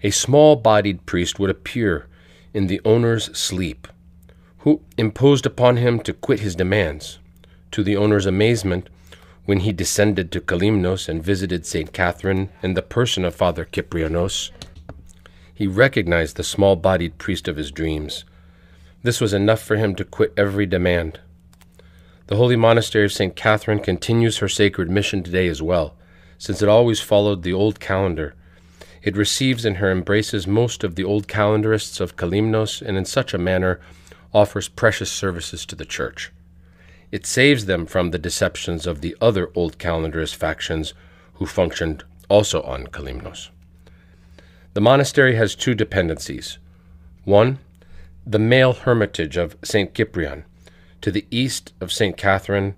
[0.04, 2.08] A small bodied priest would appear
[2.54, 3.88] in the owner's sleep,
[4.60, 7.20] who imposed upon him to quit his demands.
[7.72, 8.90] To the owner's amazement,
[9.50, 11.92] when he descended to Kalymnos and visited St.
[11.92, 14.52] Catherine in the person of Father Kyprianos,
[15.56, 18.26] he recognized the small bodied priest of his dreams.
[19.02, 21.20] This was enough for him to quit every demand.
[22.28, 23.36] The holy monastery of St.
[23.36, 25.96] Catherine continues her sacred mission today as well,
[26.38, 28.36] since it always followed the old calendar.
[29.02, 33.34] It receives and her embraces most of the old calendarists of Kalymnos and in such
[33.34, 33.80] a manner
[34.32, 36.32] offers precious services to the Church.
[37.12, 40.94] It saves them from the deceptions of the other old calendarist factions
[41.36, 43.50] who functioned also on Kalymnos.
[44.74, 46.60] The monastery has two dependencies.
[47.26, 47.60] One,
[48.26, 49.96] the male hermitage of St.
[49.96, 50.46] Cyprian,
[51.02, 52.16] to the east of St.
[52.16, 52.76] Catherine,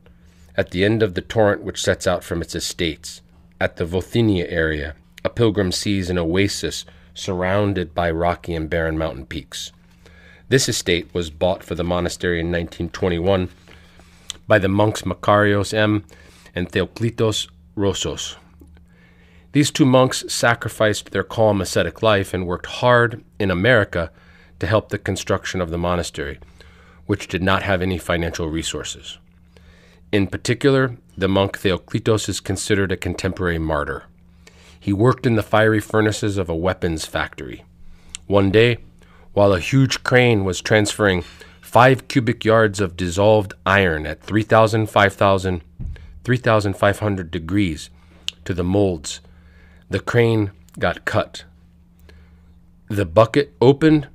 [0.56, 3.22] at the end of the torrent which sets out from its estates,
[3.60, 9.26] at the Vothinia area, a pilgrim sees an oasis surrounded by rocky and barren mountain
[9.26, 9.72] peaks.
[10.50, 13.50] This estate was bought for the monastery in 1921
[14.52, 16.04] by the monks Makarios M.
[16.54, 17.48] and Theoclitos
[17.78, 18.36] Rosos.
[19.54, 24.12] These two monks sacrificed their calm ascetic life and worked hard in America
[24.60, 26.38] to help the construction of the monastery,
[27.06, 29.20] which did not have any financial resources.
[30.12, 34.04] In particular, the monk Theoclitos is considered a contemporary martyr.
[34.78, 37.64] He worked in the fiery furnaces of a weapons factory.
[38.28, 38.80] One day,
[39.32, 41.24] while a huge crane was transferring
[41.72, 45.62] five cubic yards of dissolved iron at 3,000, 5,000,
[46.26, 47.90] 3,500 degrees
[48.44, 49.22] to the molds.
[49.90, 51.46] The crane got cut.
[52.90, 54.10] The bucket opened,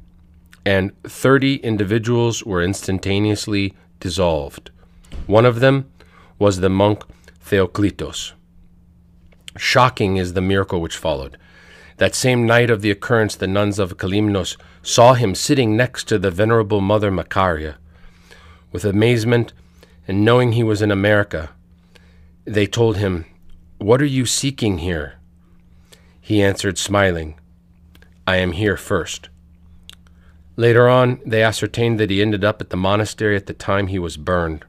[0.67, 4.71] and 30 individuals were instantaneously dissolved.
[5.27, 5.91] One of them
[6.39, 7.05] was the monk
[7.43, 8.33] Theoklitos.
[9.57, 11.39] Shocking is the miracle which followed.
[11.99, 16.19] That same night of the occurrence, the nuns of Kalymnos saw him sitting next to
[16.19, 17.77] the venerable Mother Macaria.
[18.71, 19.53] With amazement
[20.07, 21.51] and knowing he was in America,
[22.45, 23.25] they told him,
[23.79, 25.15] What are you seeking here?
[26.21, 27.39] He answered, smiling,
[28.27, 29.31] I am here first.
[30.57, 33.99] Later on, they ascertained that he ended up at the monastery at the time he
[33.99, 34.65] was burned.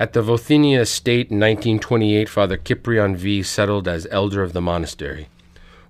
[0.00, 5.28] At the Vothinia estate in 1928, Father Cyprian V settled as elder of the monastery.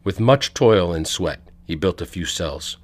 [0.03, 2.79] With much toil and sweat, he built a few cells.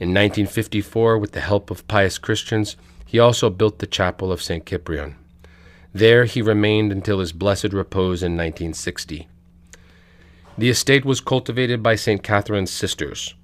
[0.00, 4.66] In 1954, with the help of pious Christians, he also built the chapel of St.
[4.66, 5.16] Cyprian.
[5.92, 9.28] There he remained until his blessed repose in 1960.
[10.56, 12.22] The estate was cultivated by St.
[12.22, 13.34] Catherine's sisters.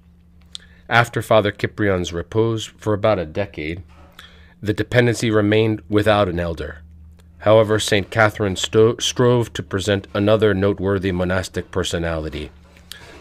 [0.89, 3.83] After Father Cyprian's repose for about a decade,
[4.59, 6.80] the dependency remained without an elder.
[7.41, 8.09] However, St.
[8.11, 12.51] Catherine sto- strove to present another noteworthy monastic personality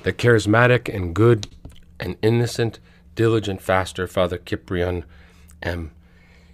[0.02, 1.46] the charismatic and good
[1.98, 2.78] and innocent,
[3.14, 5.04] diligent faster, Father Cyprian
[5.62, 5.90] M.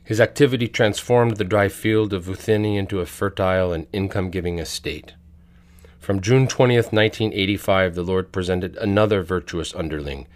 [0.03, 5.15] His activity transformed the dry field of Vuthini into a fertile and income giving estate.
[6.01, 10.27] From June 20th, 1985, the Lord presented another virtuous underling,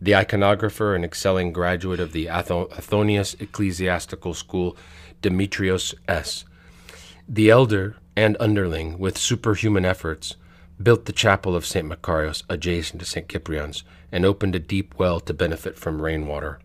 [0.00, 4.76] the iconographer and excelling graduate of the Athonius Ecclesiastical School,
[5.22, 6.44] Demetrios S.
[7.32, 10.34] The elder and underling, with superhuman efforts,
[10.82, 11.86] built the chapel of St.
[11.86, 13.30] Macarius adjacent to St.
[13.30, 16.58] Cyprian's and opened a deep well to benefit from rainwater.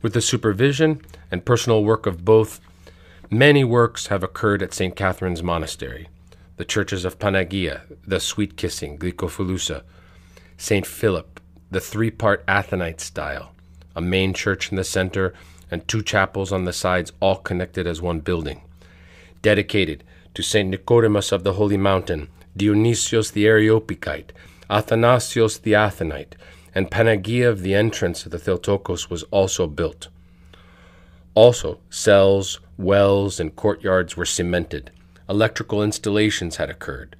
[0.00, 1.00] With the supervision
[1.32, 2.60] and personal work of both,
[3.28, 4.94] many works have occurred at St.
[4.94, 6.08] Catherine's Monastery.
[6.56, 9.82] The churches of Panagia, the Sweet Kissing, Glykophilousa,
[10.58, 10.86] St.
[10.86, 11.40] Philip,
[11.72, 13.50] the three part Athonite style,
[13.96, 15.34] a main church in the center,
[15.72, 18.60] and two chapels on the sides, all connected as one building
[19.44, 20.68] dedicated to St.
[20.70, 24.32] Nicodemus of the Holy Mountain, Dionysius the Areopagite,
[24.70, 26.32] Athanasius the Athonite,
[26.74, 30.08] and Panagia of the entrance of the Theotokos was also built.
[31.34, 34.90] Also, cells, wells, and courtyards were cemented.
[35.28, 37.14] Electrical installations had occurred.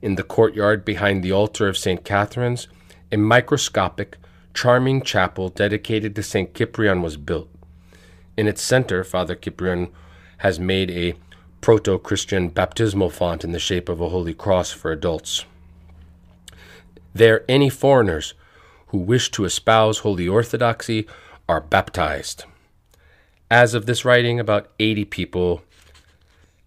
[0.00, 2.02] In the courtyard behind the altar of St.
[2.04, 2.68] Catherine's,
[3.12, 4.16] a microscopic,
[4.54, 6.56] charming chapel dedicated to St.
[6.56, 7.50] Cyprian was built.
[8.36, 9.88] In its center, Father Cyprian
[10.38, 11.14] has made a
[11.60, 15.44] proto Christian baptismal font in the shape of a holy cross for adults.
[17.14, 18.34] There, any foreigners
[18.88, 21.06] who wish to espouse holy orthodoxy
[21.48, 22.44] are baptized.
[23.50, 25.62] As of this writing, about 80 people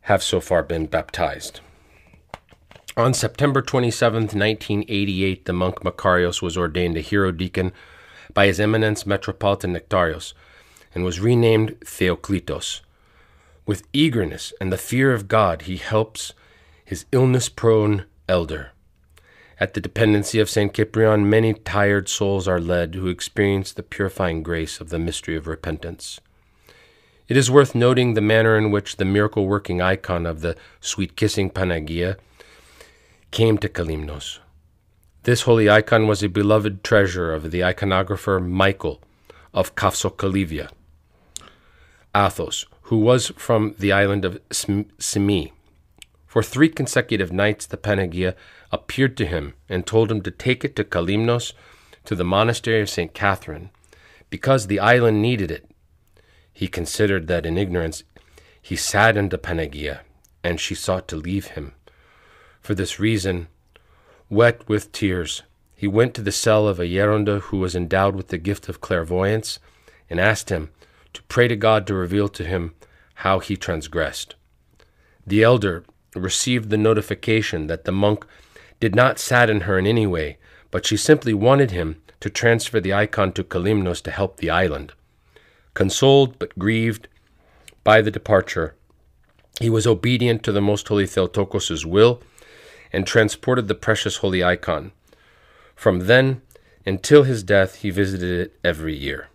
[0.02, 1.62] have so far been baptized.
[2.96, 7.72] On September 27, 1988, the monk Macarius was ordained a hierodeacon
[8.34, 10.34] by His Eminence Metropolitan Nectarios
[10.94, 12.82] and was renamed Theoklitos
[13.66, 16.34] with eagerness and the fear of God, he helps
[16.84, 18.72] his illness prone elder.
[19.60, 20.76] At the dependency of St.
[20.76, 25.48] Cyprian, many tired souls are led who experience the purifying grace of the mystery of
[25.48, 26.20] repentance.
[27.28, 31.16] It is worth noting the manner in which the miracle working icon of the sweet
[31.16, 32.18] kissing Panagia
[33.32, 34.40] came to Kalymnos.
[35.24, 39.02] This holy icon was a beloved treasure of the iconographer Michael
[39.54, 40.70] of Kafsokalyvia,
[42.14, 45.52] Athos, who was from the island of Symi.
[46.26, 48.36] For three consecutive nights, the Panagia
[48.72, 51.54] appeared to him and told him to take it to Kalymnos,
[52.06, 53.14] to the monastery of St.
[53.14, 53.70] Catherine,
[54.30, 55.70] because the island needed it.
[56.52, 58.04] He considered that in ignorance
[58.62, 60.00] he saddened the Panagia,
[60.44, 61.74] and she sought to leave him.
[62.62, 63.48] For this reason,
[64.30, 65.44] wet with tears,
[65.76, 68.82] he went to the cell of a Geronda who was endowed with the gift of
[68.82, 69.60] clairvoyance
[70.10, 70.70] and asked him
[71.14, 72.74] to pray to God to reveal to him
[73.16, 74.36] how he transgressed.
[75.26, 75.84] The elder
[76.16, 78.26] received the notification that the monk
[78.80, 80.38] did not sadden her in any way,
[80.72, 84.94] but she simply wanted him to transfer the icon to Kalymnos to help the island.
[85.74, 87.08] Consoled but grieved
[87.84, 88.76] by the departure,
[89.60, 92.22] he was obedient to the Most Holy Theotokos' will
[92.92, 94.92] and transported the precious holy icon.
[95.76, 96.42] From then
[96.86, 99.30] until his death, he visited it every year.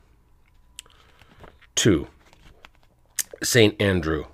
[1.78, 2.08] 2.
[3.40, 3.80] St.
[3.80, 4.24] Andrew,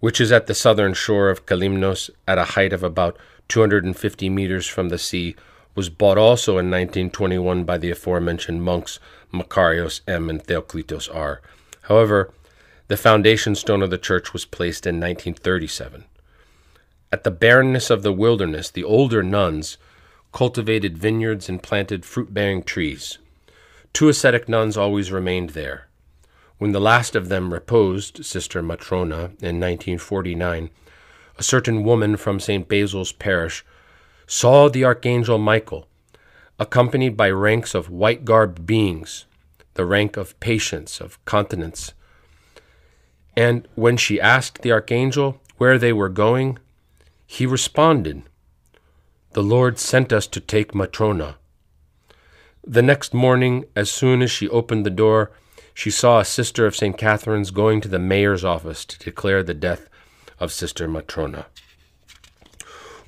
[0.00, 3.16] which is at the southern shore of Kalymnos at a height of about
[3.46, 5.36] 250 meters from the sea,
[5.76, 8.98] was bought also in 1921 by the aforementioned monks
[9.32, 10.28] Makarios M.
[10.28, 11.40] and Theoklitos R.
[11.82, 12.34] However,
[12.88, 16.06] the foundation stone of the church was placed in 1937.
[17.12, 19.78] At the barrenness of the wilderness, the older nuns
[20.32, 23.18] cultivated vineyards and planted fruit bearing trees.
[23.92, 25.86] Two ascetic nuns always remained there.
[26.62, 30.70] When the last of them reposed, Sister Matrona, in 1949,
[31.36, 32.68] a certain woman from St.
[32.68, 33.64] Basil's parish
[34.28, 35.88] saw the Archangel Michael,
[36.60, 39.24] accompanied by ranks of white garbed beings,
[39.74, 41.94] the rank of patience, of continence.
[43.36, 46.60] And when she asked the Archangel where they were going,
[47.26, 48.22] he responded,
[49.32, 51.38] The Lord sent us to take Matrona.
[52.64, 55.32] The next morning, as soon as she opened the door,
[55.74, 56.96] she saw a sister of St.
[56.96, 59.88] Catherine's going to the mayor's office to declare the death
[60.38, 61.46] of Sister Matrona.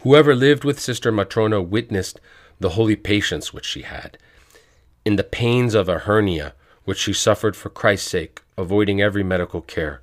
[0.00, 2.20] Whoever lived with Sister Matrona witnessed
[2.60, 4.18] the holy patience which she had,
[5.04, 6.54] in the pains of a hernia
[6.84, 10.02] which she suffered for Christ's sake, avoiding every medical care.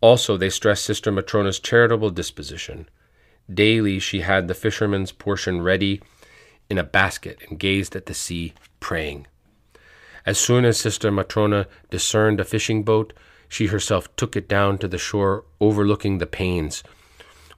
[0.00, 2.88] Also, they stressed Sister Matrona's charitable disposition.
[3.52, 6.00] Daily she had the fisherman's portion ready
[6.70, 9.26] in a basket and gazed at the sea, praying.
[10.26, 13.12] As soon as Sister Matrona discerned a fishing boat,
[13.48, 16.82] she herself took it down to the shore, overlooking the pains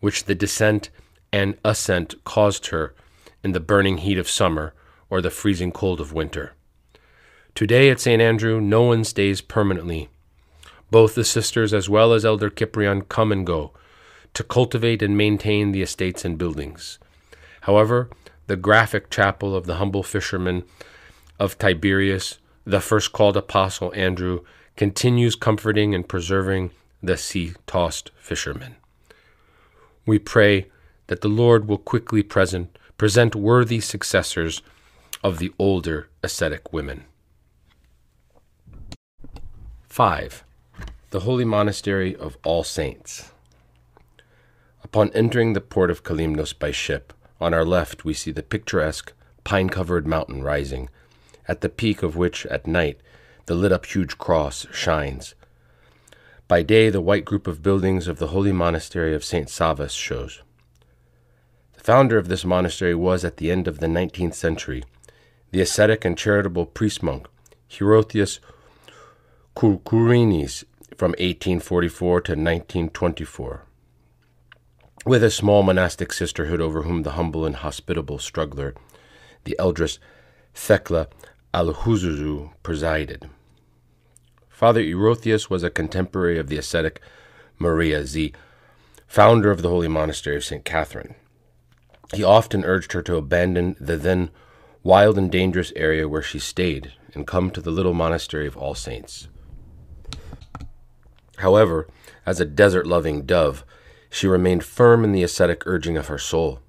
[0.01, 0.91] which the descent
[1.33, 2.95] and ascent caused her
[3.45, 4.75] in the burning heat of summer
[5.09, 6.55] or the freezing cold of winter.
[7.55, 8.21] Today at St.
[8.21, 10.09] Andrew, no one stays permanently.
[10.91, 13.73] Both the sisters as well as Elder Cyprian come and go
[14.35, 16.99] to cultivate and maintain the estates and buildings.
[17.63, 18.09] However,
[18.47, 20.65] the graphic chapel of the humble fishermen
[21.39, 24.41] of Tiberias, the first called apostle Andrew,
[24.77, 26.71] continues comforting and preserving
[27.03, 28.77] the sea tossed fishermen.
[30.07, 30.69] We pray
[31.09, 34.63] that the Lord will quickly present, present worthy successors
[35.23, 37.05] of the older ascetic women.
[39.89, 40.45] 5.
[41.11, 43.33] The Holy Monastery of All Saints.
[44.85, 49.13] Upon entering the port of Kalymnos by ship, on our left we see the picturesque,
[49.45, 50.89] pine covered mountain rising,
[51.51, 53.01] at the peak of which, at night,
[53.47, 55.35] the lit up huge cross shines.
[56.47, 59.49] By day, the white group of buildings of the holy monastery of St.
[59.49, 60.43] Savas shows.
[61.73, 64.85] The founder of this monastery was, at the end of the nineteenth century,
[65.51, 67.27] the ascetic and charitable priest monk
[67.69, 68.39] Hierotheus
[69.57, 70.63] Kourkouris
[70.97, 73.67] from 1844 to 1924.
[75.05, 78.77] With a small monastic sisterhood over whom the humble and hospitable struggler,
[79.43, 79.99] the eldress
[80.55, 81.09] Thekla
[81.53, 83.29] Alhuzuzu, presided.
[84.49, 87.01] Father Hierotheus was a contemporary of the ascetic
[87.59, 88.33] Maria Z,
[89.09, 90.65] founder of the holy monastery of St.
[90.65, 91.17] Catherine.
[92.15, 94.31] He often urged her to abandon the then
[94.85, 98.77] wild and dangerous area where she stayed and come to the little monastery of All
[98.77, 99.27] Saints.
[101.39, 101.89] However,
[102.25, 103.65] as a desert loving dove,
[104.09, 106.61] she remained firm in the ascetic urging of her soul.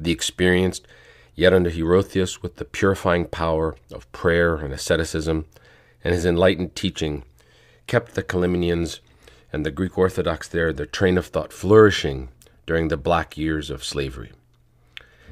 [0.00, 0.86] The experienced,
[1.34, 5.46] yet under Hierotheus with the purifying power of prayer and asceticism,
[6.02, 7.24] and his enlightened teaching,
[7.86, 9.00] kept the Kalymnians
[9.52, 12.28] and the Greek Orthodox there their train of thought flourishing
[12.66, 14.32] during the black years of slavery.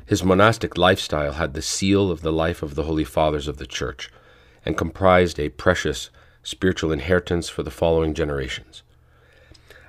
[0.05, 3.67] His monastic lifestyle had the seal of the life of the Holy Fathers of the
[3.67, 4.11] Church,
[4.65, 6.11] and comprised a precious
[6.43, 8.83] spiritual inheritance for the following generations.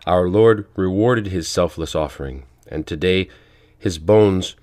[0.06, 3.30] Our Lord rewarded his selfless offering, and today
[3.78, 4.56] his bones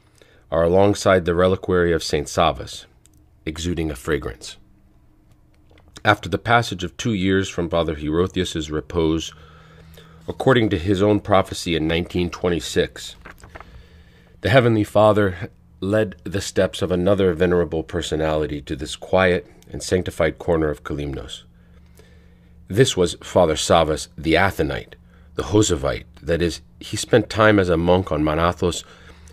[0.51, 2.27] are alongside the reliquary of St.
[2.27, 2.87] Savas,
[3.47, 4.57] exuding a fragrance.
[6.05, 9.33] After the passage of two years from Father Hierotheus's repose,
[10.27, 13.17] according to his own prophecy in 1926,
[14.41, 15.51] the Heavenly Father
[15.81, 21.45] led the steps of another venerable personality to this quiet and sanctified corner of Kalymnos.
[22.69, 24.95] This was Father Savas the Athonite,
[25.35, 28.85] the Josevite, that is, he spent time as a monk on Mount Athos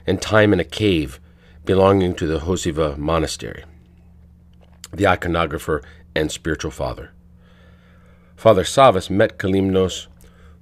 [0.07, 1.19] and time in a cave
[1.65, 3.65] belonging to the Joseva monastery,
[4.91, 5.83] the iconographer
[6.15, 7.11] and spiritual father.
[8.37, 10.07] Father Savas met Kalymnos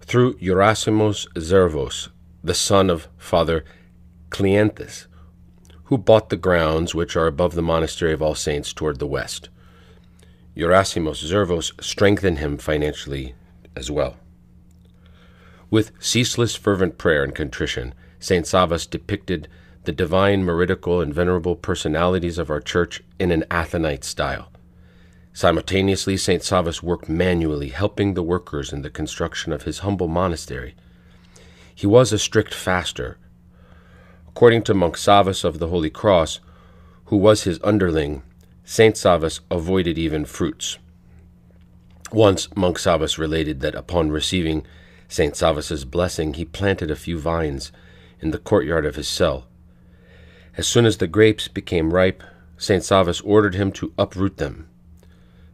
[0.02, 2.10] through Gerasimos Zervos,
[2.44, 3.64] the son of Father
[4.30, 5.06] Cleanthes,
[5.86, 9.50] who bought the grounds which are above the monastery of All Saints toward the west.
[10.58, 13.36] Gerasimos Zervos strengthened him financially
[13.76, 14.18] as well.
[15.70, 18.46] With ceaseless fervent prayer and contrition, St.
[18.46, 19.48] Savas depicted
[19.84, 24.52] the divine, meridical, and venerable personalities of our church in an Athonite style.
[25.34, 26.42] Simultaneously, St.
[26.42, 30.76] Savas worked manually, helping the workers in the construction of his humble monastery.
[31.74, 33.18] He was a strict faster.
[34.30, 36.40] According to Monk Savas of the Holy Cross,
[37.06, 38.24] who was his underling,
[38.64, 38.96] St.
[38.96, 40.78] Savas avoided even fruits.
[42.12, 44.66] Once, Monk Savas related that upon receiving
[45.08, 45.34] St.
[45.34, 47.72] Savas's blessing, he planted a few vines
[48.26, 49.46] in the courtyard of his cell.
[50.58, 52.24] As soon as the grapes became ripe,
[52.58, 52.82] St.
[52.82, 54.68] Savas ordered him to uproot them.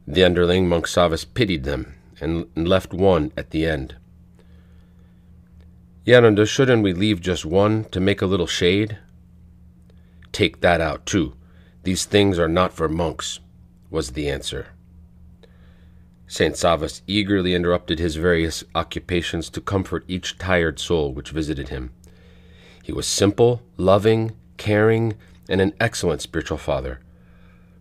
[0.08, 3.96] The underling, Monk Savas, pitied them and left one at the end.
[6.06, 8.98] Geronda, shouldn't we leave just one to make a little shade?
[10.32, 11.34] Take that out, too.
[11.84, 13.42] These things are not for monks,
[13.90, 14.68] was the answer.
[16.26, 16.56] St.
[16.56, 21.92] Savas eagerly interrupted his various occupations to comfort each tired soul which visited him.
[22.84, 25.16] He was simple, loving, caring,
[25.50, 27.00] and an excellent spiritual father.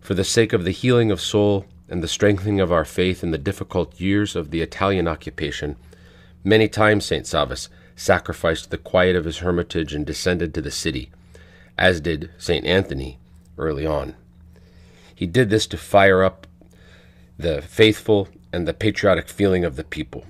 [0.01, 3.29] for the sake of the healing of soul and the strengthening of our faith in
[3.29, 5.75] the difficult years of the Italian occupation,
[6.43, 7.25] many times St.
[7.25, 11.11] Savas sacrificed the quiet of his hermitage and descended to the city,
[11.77, 12.65] as did St.
[12.65, 13.19] Anthony
[13.57, 14.15] early on.
[15.13, 16.47] He did this to fire up
[17.37, 20.25] the faithful and the patriotic feeling of the people.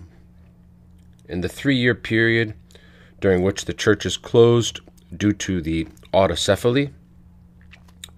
[1.29, 2.55] In the three year period
[3.21, 4.81] during which the church is closed
[5.15, 6.91] due to the autocephaly,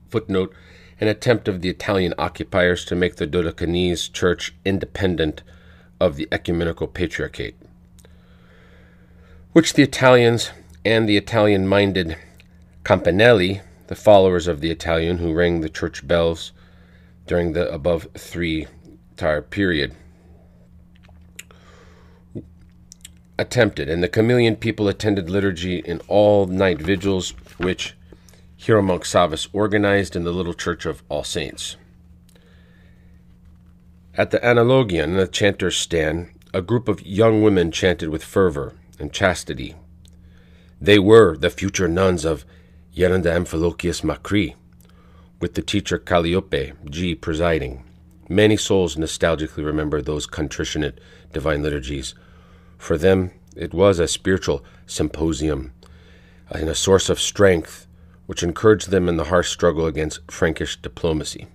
[0.09, 0.53] footnote,
[0.99, 5.43] an attempt of the Italian occupiers to make the Dodecanese church independent
[5.99, 7.55] of the ecumenical patriarchate,
[9.51, 10.51] which the Italians
[10.85, 12.17] and the Italian minded
[12.83, 16.53] Campanelli, the followers of the Italian who rang the church bells
[17.27, 18.67] during the above three
[19.11, 19.93] entire period,
[23.37, 27.95] attempted, and the chameleon people attended liturgy in all night vigils, which
[28.59, 31.75] Hieromonk Savas organized in the little church of All Saints.
[34.15, 39.11] At the Analogion, the chanter's stand, a group of young women chanted with fervor and
[39.11, 39.75] chastity.
[40.79, 42.45] They were the future nuns of
[42.95, 44.53] Geronda Amphilochius Macri,
[45.39, 47.83] with the teacher Calliope G presiding.
[48.29, 50.99] Many souls nostalgically remember those contritionate
[51.33, 52.13] divine liturgies.
[52.83, 55.71] For them, it was a spiritual symposium
[56.49, 57.87] and a source of strength
[58.25, 61.47] which encouraged them in the harsh struggle against Frankish diplomacy.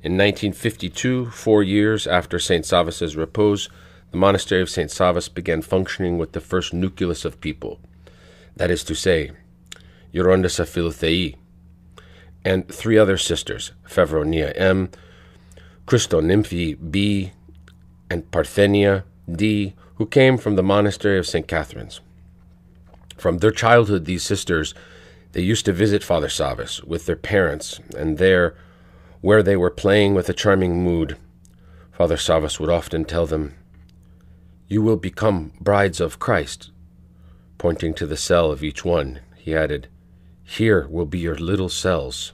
[0.00, 2.64] In 1952, four years after St.
[2.64, 3.68] Savas's repose,
[4.12, 4.88] the monastery of St.
[4.88, 7.80] Savas began functioning with the first nucleus of people,
[8.54, 9.32] that is to say,
[10.14, 11.34] Gerontissa Philothei,
[12.44, 14.90] and three other sisters, Fevronia M.,
[15.88, 17.32] Christonymphi B.,
[18.08, 21.46] and Parthenia D., who came from the monastery of St.
[21.46, 22.00] Catherine's.
[23.16, 24.74] From their childhood, these sisters
[25.32, 28.54] they used to visit Father Savas with their parents, and there,
[29.22, 31.16] where they were playing with a charming mood,
[31.92, 33.54] Father Savas would often tell them,
[34.68, 36.70] You will become brides of Christ.
[37.56, 39.88] Pointing to the cell of each one, he added,
[40.44, 42.32] Here will be your little cells.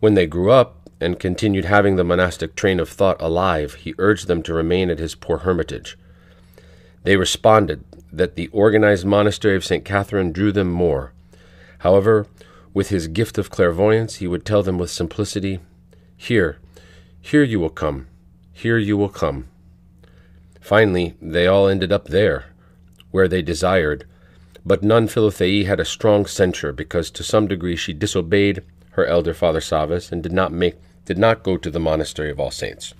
[0.00, 4.26] When they grew up and continued having the monastic train of thought alive, he urged
[4.26, 5.98] them to remain at his poor hermitage.
[7.02, 9.84] They responded that the organized monastery of St.
[9.84, 11.12] Catherine drew them more,
[11.84, 12.26] However,
[12.72, 15.60] with his gift of clairvoyance, he would tell them with simplicity,
[16.16, 16.58] Here,
[17.20, 18.06] here you will come,
[18.54, 19.48] here you will come.
[20.62, 22.46] Finally, they all ended up there,
[23.10, 24.06] where they desired,
[24.64, 28.62] but Nun Philothei had a strong censure because to some degree she disobeyed
[28.94, 32.40] her elder father Savas and did not make did not go to the monastery of
[32.40, 32.94] All Saints.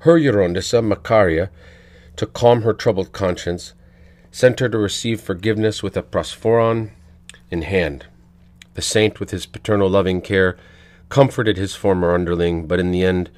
[0.00, 1.48] Her Gerontissa, Macaria,
[2.16, 3.72] to calm her troubled conscience,
[4.30, 6.90] sent her to receive forgiveness with a prosphoron
[7.50, 8.06] in hand.
[8.74, 10.56] The saint, with his paternal loving care,
[11.08, 13.30] comforted his former underling, but in the end,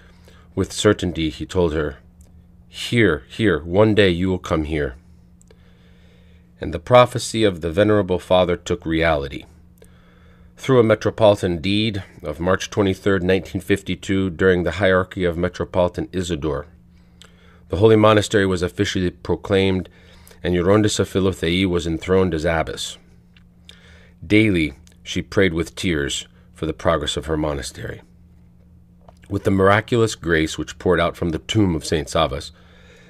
[0.55, 1.99] with certainty, he told her,
[2.69, 4.95] Here, here, one day you will come here.
[6.61, 9.45] And the prophecy of the venerable father took reality.
[10.57, 16.67] Through a metropolitan deed of March 23, 1952, during the hierarchy of Metropolitan Isidore,
[17.69, 19.89] the holy monastery was officially proclaimed,
[20.43, 22.97] and Gerontissa Philothei was enthroned as abbess.
[24.25, 28.01] Daily, she prayed with tears for the progress of her monastery.
[29.29, 32.09] With the miraculous grace which poured out from the tomb of St.
[32.09, 32.53] Savas,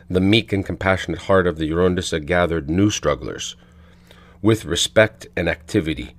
[0.09, 3.55] the meek and compassionate heart of the Gerontissa gathered new strugglers.
[4.41, 6.15] With respect and activity,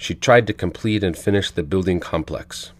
[0.00, 2.72] she tried to complete and finish the building complex.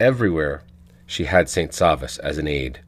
[0.00, 0.64] Everywhere,
[1.06, 1.70] she had St.
[1.70, 2.80] Savas as an aid,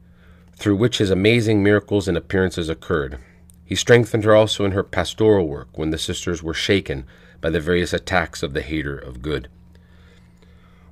[0.57, 3.17] through which his amazing miracles and appearances occurred.
[3.63, 7.05] He strengthened her also in her pastoral work when the sisters were shaken
[7.39, 9.47] by the various attacks of the hater of good.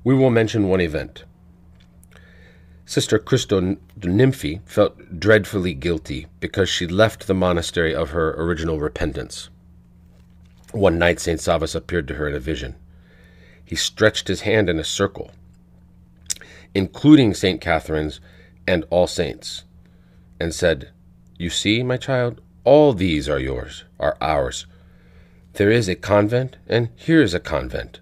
[0.06, 1.26] We will mention one event.
[2.86, 9.50] Sister Christo Nymphi felt dreadfully guilty because she left the monastery of her original repentance.
[10.72, 11.40] One night, St.
[11.40, 12.76] Savas appeared to her in a vision.
[13.64, 15.32] He stretched his hand in a circle,
[16.74, 17.60] including St.
[17.60, 18.20] Catherine's
[18.68, 19.64] and all saints,
[20.40, 20.92] and said,
[21.38, 24.66] You see, my child, all these are yours, are ours,
[25.54, 28.00] there is a convent, and here is a convent.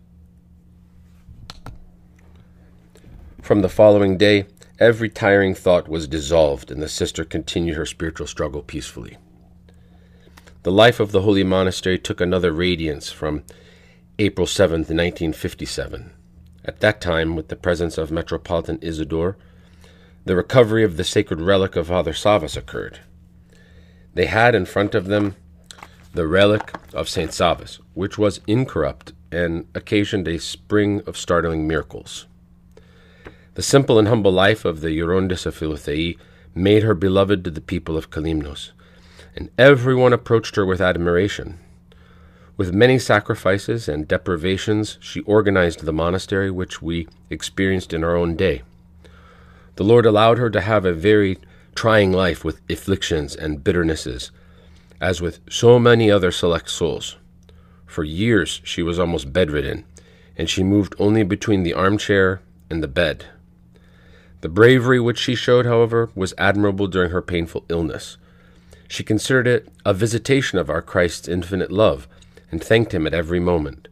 [3.42, 4.46] From the following day,
[4.78, 9.18] every tiring thought was dissolved, and the sister continued her spiritual struggle peacefully.
[10.70, 13.44] The life of the holy monastery took another radiance from
[14.20, 16.12] April 7, 1957.
[16.64, 19.36] At that time, with the presence of Metropolitan Isidore,
[20.26, 23.00] the recovery of the sacred relic of Father Savas occurred.
[24.14, 25.36] They had in front of them
[26.14, 27.32] the relic of St.
[27.32, 32.28] Savas, which was incorrupt and occasioned a spring of startling miracles.
[33.56, 36.20] The simple and humble life of the Gerontissa Philothei
[36.54, 38.70] made her beloved to the people of Kalymnos,
[39.40, 41.58] and everyone approached her with admiration.
[42.58, 48.36] With many sacrifices and deprivations, she organized the monastery which we experienced in our own
[48.36, 48.64] day.
[49.78, 51.38] The Lord allowed her to have a very
[51.74, 54.32] trying life with afflictions and bitternesses,
[55.00, 57.16] as with so many other select souls.
[57.86, 59.86] For years she was almost bedridden,
[60.36, 63.24] and she moved only between the armchair and the bed.
[64.42, 68.18] The bravery which she showed, however, was admirable during her painful illness.
[68.90, 72.08] She considered it a visitation of our Christ's infinite love,
[72.52, 73.88] and thanked him at every moment.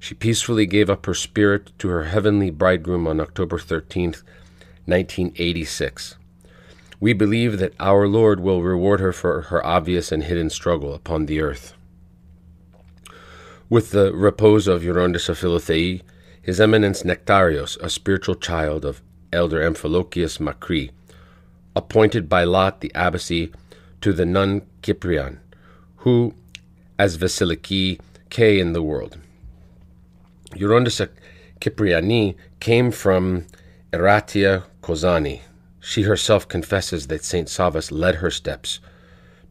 [0.00, 4.24] She peacefully gave up her spirit to her heavenly bridegroom on October 13th,
[4.86, 6.16] 1986.
[6.98, 11.26] We believe that our Lord will reward her for her obvious and hidden struggle upon
[11.26, 11.74] the earth.
[13.70, 16.02] With the repose of Gerontissa Philothei,
[16.42, 19.00] His Eminence Nectarios, a spiritual child of
[19.32, 20.90] Elder Amphilochius Macri,
[21.76, 23.52] appointed by lot the abbacy
[24.00, 25.40] to the nun Cyprian,
[25.96, 26.34] who,
[26.98, 28.00] as Vasiliki,
[28.30, 29.18] K in the world.
[30.52, 31.08] Gerontissa
[31.60, 33.46] Cypriani came from
[33.92, 35.40] Eratia Kozani.
[35.80, 37.48] She herself confesses that St.
[37.48, 38.80] Savas led her steps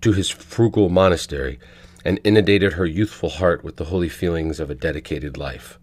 [0.01, 1.59] to his frugal monastery
[2.05, 5.79] and inundated her youthful heart with the holy feelings of a dedicated life.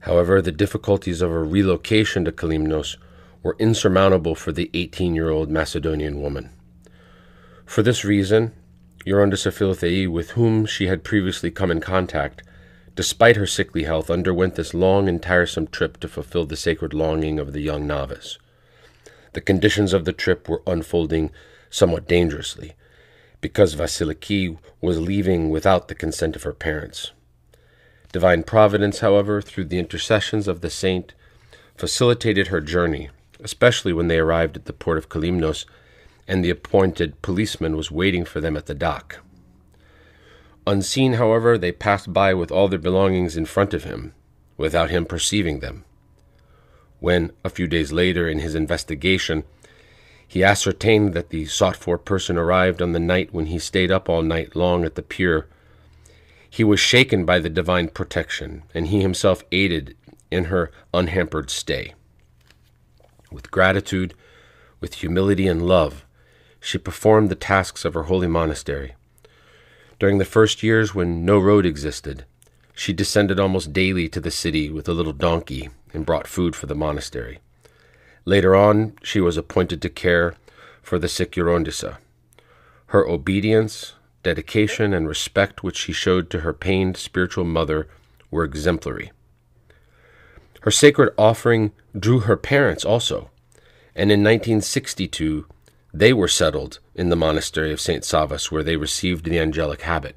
[0.00, 2.96] However, the difficulties of a relocation to Kalymnos
[3.42, 6.50] were insurmountable for the 18 year old Macedonian woman.
[7.70, 8.52] For this reason,
[9.06, 12.42] Gerontissa Philothei, with whom she had previously come in contact,
[12.96, 17.38] despite her sickly health, underwent this long and tiresome trip to fulfill the sacred longing
[17.38, 18.38] of the young novice.
[19.34, 21.30] The conditions of the trip were unfolding
[21.70, 22.72] somewhat dangerously,
[23.40, 27.12] because Vasiliki was leaving without the consent of her parents.
[28.10, 31.14] Divine Providence, however, through the intercessions of the saint,
[31.76, 35.66] facilitated her journey, especially when they arrived at the port of Kalymnos
[36.30, 39.18] and the appointed policeman was waiting for them at the dock.
[40.64, 44.14] Unseen, however, they passed by with all their belongings in front of him,
[44.56, 45.84] without him perceiving them.
[47.00, 49.42] When, a few days later, in his investigation,
[50.28, 54.08] he ascertained that the sought for person arrived on the night when he stayed up
[54.08, 55.48] all night long at the pier,
[56.48, 59.96] he was shaken by the divine protection, and he himself aided
[60.30, 61.94] in her unhampered stay.
[63.32, 64.14] With gratitude,
[64.80, 66.06] with humility and love,
[66.60, 68.94] she performed the tasks of her holy monastery.
[69.98, 72.24] During the first years when no road existed,
[72.74, 76.66] she descended almost daily to the city with a little donkey and brought food for
[76.66, 77.38] the monastery.
[78.24, 80.34] Later on, she was appointed to care
[80.82, 81.98] for the sick Gerontissa.
[82.86, 87.88] Her obedience, dedication, and respect which she showed to her pained spiritual mother
[88.30, 89.12] were exemplary.
[90.62, 93.30] Her sacred offering drew her parents also,
[93.94, 95.46] and in 1962
[95.92, 98.04] they were settled in the monastery of St.
[98.04, 100.16] Savas, where they received the angelic habit.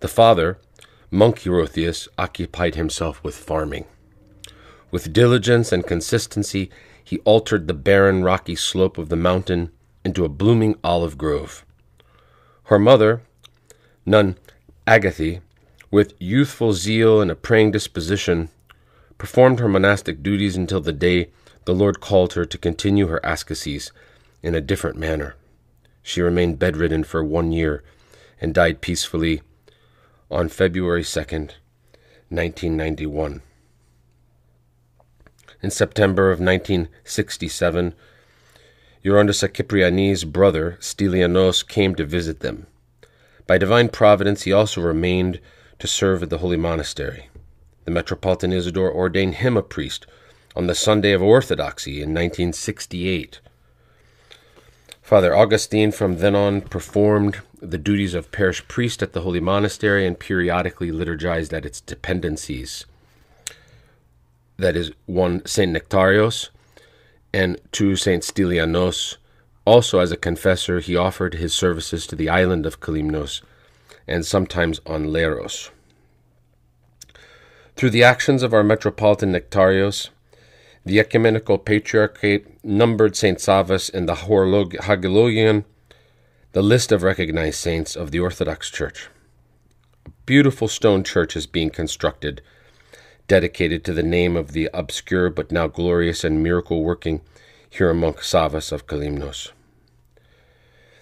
[0.00, 0.58] The father,
[1.10, 3.84] monk Hierotheus, occupied himself with farming.
[4.90, 6.70] With diligence and consistency,
[7.02, 9.70] he altered the barren, rocky slope of the mountain
[10.04, 11.64] into a blooming olive grove.
[12.64, 13.22] Her mother,
[14.06, 14.38] nun
[14.86, 15.40] Agathe,
[15.90, 18.48] with youthful zeal and a praying disposition,
[19.18, 21.30] performed her monastic duties until the day
[21.66, 23.92] the Lord called her to continue her ascetics
[24.42, 25.34] in a different manner.
[26.02, 27.82] She remained bedridden for one year
[28.40, 29.42] and died peacefully
[30.30, 31.52] on February 2nd,
[32.28, 33.42] 1991.
[35.62, 37.94] In September of 1967,
[39.04, 42.66] Gerontissa Cypriani's brother, Stylianos, came to visit them.
[43.46, 45.40] By divine providence, he also remained
[45.78, 47.28] to serve at the holy monastery.
[47.84, 50.06] The Metropolitan Isidore ordained him a priest
[50.54, 53.40] on the Sunday of Orthodoxy in 1968.
[55.10, 60.06] Father Augustine from then on performed the duties of parish priest at the holy monastery
[60.06, 62.86] and periodically liturgized at its dependencies.
[64.56, 66.50] That is, one Saint Nectarios
[67.34, 69.16] and two Saint Stylianos.
[69.64, 73.40] Also, as a confessor, he offered his services to the island of Kalymnos
[74.06, 75.70] and sometimes on Leros.
[77.74, 80.10] Through the actions of our Metropolitan Nectarios,
[80.84, 83.38] the Ecumenical Patriarchate numbered St.
[83.38, 85.64] Savas in the Hagiologion,
[86.52, 89.08] the list of recognized saints of the Orthodox Church.
[90.06, 92.40] A beautiful stone church is being constructed,
[93.28, 97.20] dedicated to the name of the obscure but now glorious and miracle working
[97.72, 99.52] Hieromonk Savas of Kalymnos.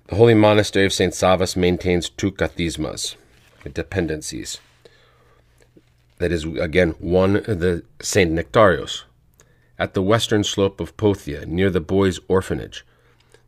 [0.09, 1.13] The Holy Monastery of St.
[1.13, 3.15] Savas maintains two kathismas,
[3.73, 4.59] dependencies.
[6.19, 8.33] that is, again, one the St.
[8.33, 9.05] Nectarios.
[9.79, 12.85] At the western slope of Pothia, near the boys' orphanage,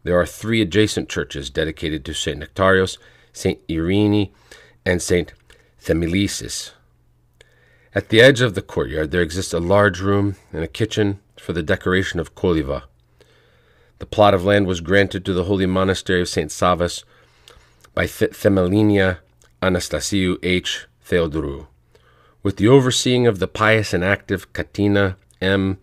[0.04, 2.38] there are three adjacent churches dedicated to St.
[2.38, 2.98] Nectarios,
[3.32, 3.60] St.
[3.68, 4.30] Irene,
[4.86, 5.32] and St.
[5.82, 6.72] Themelisis.
[7.94, 11.52] At the edge of the courtyard, there exists a large room and a kitchen for
[11.52, 12.84] the decoration of Koliva.
[13.98, 16.50] The plot of land was granted to the holy monastery of St.
[16.50, 17.02] Savas
[17.92, 19.18] by Th- Themelinia
[19.60, 20.86] Anastasiou H.
[21.04, 21.66] Theodorou,
[22.42, 25.78] with the overseeing of the pious and active Katina M.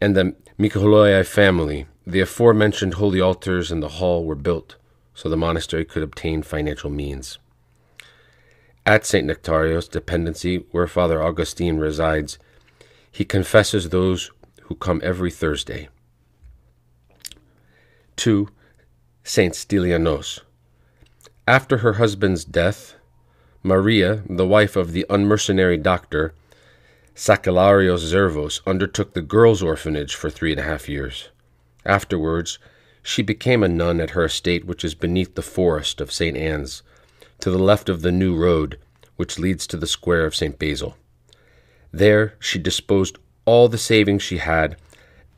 [0.00, 1.86] and the Mikholoye family.
[2.06, 4.76] The aforementioned holy altars and the hall were built
[5.16, 7.38] so the monastery could obtain financial means.
[8.84, 9.26] At St.
[9.26, 12.38] Nectarios dependency, where Father Augustine resides,
[13.10, 14.30] he confesses those
[14.64, 15.88] who come every Thursday.
[18.16, 18.48] 2.
[19.24, 20.40] Saint Stylianos.
[21.48, 22.94] After her husband's death,
[23.62, 26.34] Maria, the wife of the unmercenary doctor,
[27.16, 31.30] Sakellarios Zervos, undertook the girls' orphanage for three and a half years.
[31.86, 32.58] Afterwards,
[33.02, 36.36] she became a nun at her estate, which is beneath the forest of St.
[36.36, 36.82] Anne's,
[37.40, 38.78] to the left of the new road,
[39.16, 40.58] which leads to the square of St.
[40.58, 40.94] Basil.
[41.90, 43.16] There she disposed
[43.46, 44.76] all the savings she had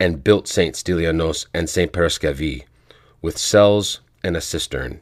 [0.01, 0.75] and built St.
[0.75, 1.93] Stylianos and St.
[1.93, 2.65] Paraskevi,
[3.21, 4.99] with cells and a cistern.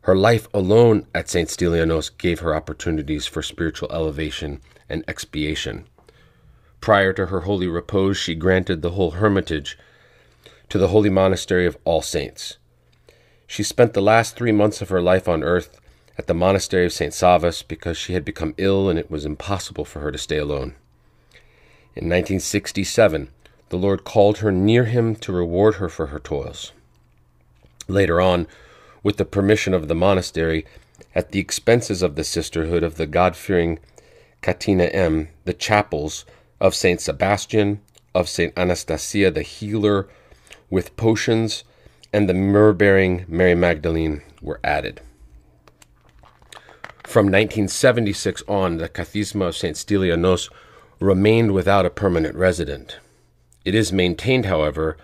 [0.00, 1.48] Her life alone at St.
[1.48, 5.86] Stylianos gave her opportunities for spiritual elevation and expiation.
[6.80, 9.78] Prior to her holy repose, she granted the whole hermitage
[10.68, 12.56] to the holy monastery of All Saints.
[13.46, 15.80] She spent the last three months of her life on earth
[16.18, 17.12] at the monastery of St.
[17.12, 20.74] Savas because she had become ill and it was impossible for her to stay alone.
[21.94, 23.30] In 1967,
[23.70, 26.72] the Lord called her near him to reward her for her toils.
[27.86, 28.46] Later on,
[29.02, 30.66] with the permission of the monastery,
[31.14, 33.78] at the expenses of the sisterhood of the God fearing
[34.42, 36.24] Katina M., the chapels
[36.60, 37.00] of St.
[37.00, 37.80] Sebastian,
[38.14, 38.52] of St.
[38.56, 40.08] Anastasia the Healer,
[40.70, 41.64] with potions,
[42.12, 45.00] and the myrrh bearing Mary Magdalene were added.
[47.04, 49.76] From 1976 on, the Kathisma of St.
[49.76, 50.50] Stylianos
[51.00, 52.98] remained without a permanent resident.
[53.64, 54.96] It is maintained, however,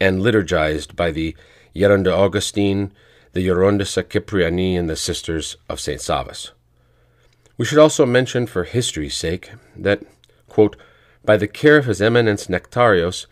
[0.00, 1.36] and liturgized by the
[1.74, 2.92] Geronda Augustine,
[3.32, 6.00] the Gerontissa Cypriani, and the Sisters of St.
[6.00, 6.52] Savas.
[7.56, 10.02] We should also mention, for history's sake, that,
[10.48, 10.76] quote,
[11.24, 13.26] by the care of His Eminence Nectarios,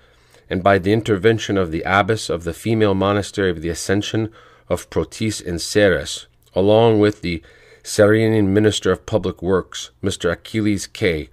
[0.49, 4.31] and by the intervention of the abbess of the female monastery of the Ascension
[4.69, 7.43] of Protis in Serres, along with the
[7.83, 10.33] Serenian Minister of Public Works, Mr.
[10.33, 11.29] Achilles K.,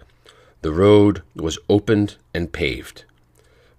[0.61, 3.03] the road was opened and paved.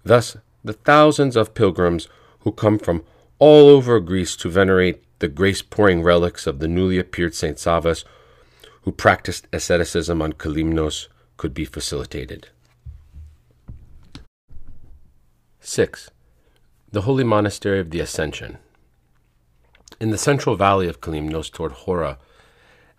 [0.03, 2.07] Thus, the thousands of pilgrims
[2.41, 3.03] who come from
[3.39, 7.57] all over Greece to venerate the grace pouring relics of the newly appeared St.
[7.57, 8.03] Savas,
[8.83, 11.07] who practiced asceticism on Kalymnos,
[11.37, 12.49] could be facilitated.
[15.67, 16.11] 6.
[16.91, 18.59] The Holy Monastery of the Ascension.
[19.99, 22.19] In the central valley of Kalymnos toward Hora,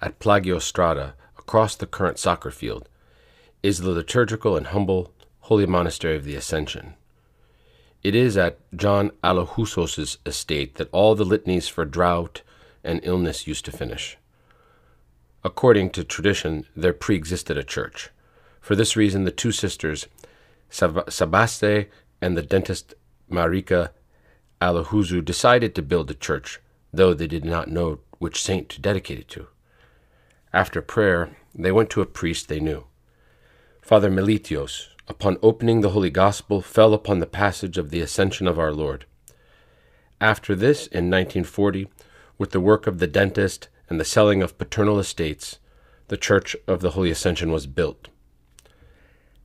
[0.02, 2.88] at Plagiostrata, across the current soccer field,
[3.62, 5.12] is the liturgical and humble
[5.42, 6.94] Holy Monastery of the Ascension.
[8.02, 12.42] It is at John Alohousos's estate that all the litanies for drought
[12.82, 14.18] and illness used to finish.
[15.44, 18.10] According to tradition, there pre-existed a church.
[18.60, 20.08] For this reason, the two sisters,
[20.68, 21.86] Sab- Sabaste
[22.20, 22.94] and the dentist
[23.30, 23.90] Marika
[24.60, 26.60] Alahuzu, decided to build a church,
[26.92, 29.48] though they did not know which saint to dedicate it to.
[30.52, 32.84] After prayer, they went to a priest they knew.
[33.82, 38.58] Father Melitios, upon opening the Holy Gospel, fell upon the passage of the Ascension of
[38.58, 39.04] our Lord.
[40.20, 41.88] After this, in 1940,
[42.38, 45.58] with the work of the dentist and the selling of paternal estates,
[46.08, 48.08] the Church of the Holy Ascension was built.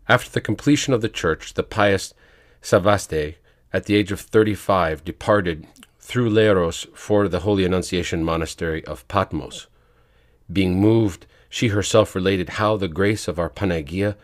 [0.07, 2.13] After the completion of the church, the pious
[2.61, 3.35] Savaste,
[3.73, 5.67] at the age of 35, departed
[5.99, 9.67] through Leros for the Holy Annunciation Monastery of Patmos.
[10.51, 14.15] Being moved, she herself related how the grace of our Panagia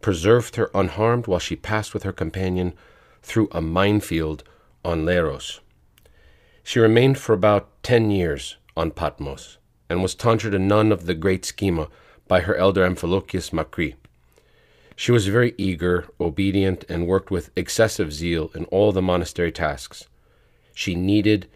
[0.00, 2.74] preserved her unharmed while she passed with her companion
[3.22, 4.42] through a minefield
[4.84, 5.60] on Leros.
[6.62, 9.58] She remained for about ten years on Patmos
[9.88, 11.88] and was tonsured a nun of the great schema
[12.26, 13.94] by her elder Amphilochius Macri.
[14.96, 20.06] She was very eager, obedient, and worked with excessive zeal in all the monastery tasks.
[20.74, 21.46] She kneaded,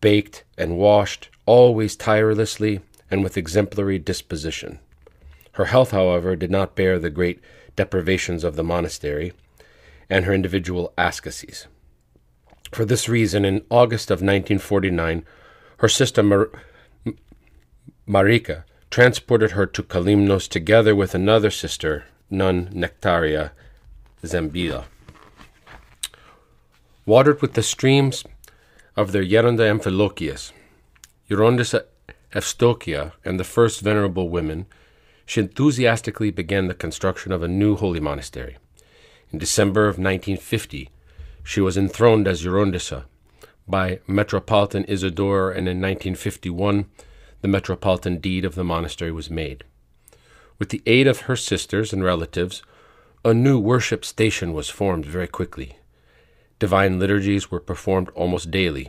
[0.00, 4.78] baked, and washed, always tirelessly and with exemplary disposition.
[5.52, 7.40] Her health, however, did not bear the great
[7.76, 9.32] deprivations of the monastery
[10.10, 11.66] and her individual ascesies.
[12.72, 15.24] For this reason, in August of 1949,
[15.78, 16.50] her sister Mar-
[18.08, 23.50] Marika transported her to Kalymnos together with another sister, nun Nectaria
[24.22, 24.84] Zambila.
[27.04, 28.24] Watered with the streams
[28.96, 30.52] of their Geronda Amphilochius,
[31.30, 31.84] Gerontissa
[32.32, 34.66] Evstokia, and the first venerable women,
[35.24, 38.56] she enthusiastically began the construction of a new holy monastery.
[39.32, 40.90] In December of 1950,
[41.42, 43.04] she was enthroned as Gerontissa
[43.68, 46.86] by Metropolitan Isidore, and in 1951,
[47.40, 49.64] the metropolitan deed of the monastery was made.
[50.58, 52.62] With the aid of her sisters and relatives,
[53.24, 55.78] a new worship station was formed very quickly.
[56.58, 58.88] Divine liturgies were performed almost daily.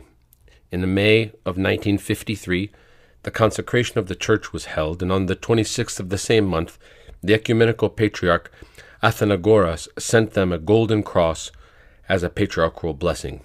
[0.72, 2.70] In the May of 1953,
[3.22, 6.78] the consecration of the church was held, and on the 26th of the same month,
[7.22, 8.50] the ecumenical patriarch
[9.02, 11.50] Athenagoras sent them a golden cross
[12.08, 13.42] as a patriarchal blessing.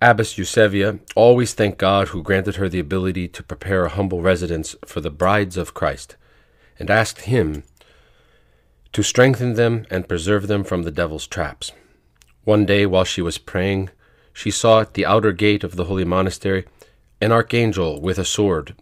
[0.00, 4.74] Abbess Eusebia always thanked God who granted her the ability to prepare a humble residence
[4.84, 6.16] for the brides of Christ,
[6.82, 7.62] and asked him
[8.92, 11.70] to strengthen them and preserve them from the devil's traps.
[12.42, 13.90] One day, while she was praying,
[14.32, 16.64] she saw at the outer gate of the holy monastery
[17.20, 18.74] an archangel with a sword,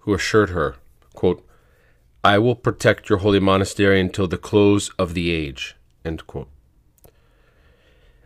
[0.00, 0.76] who assured her,
[1.12, 1.46] quote,
[2.24, 5.76] I will protect your holy monastery until the close of the age.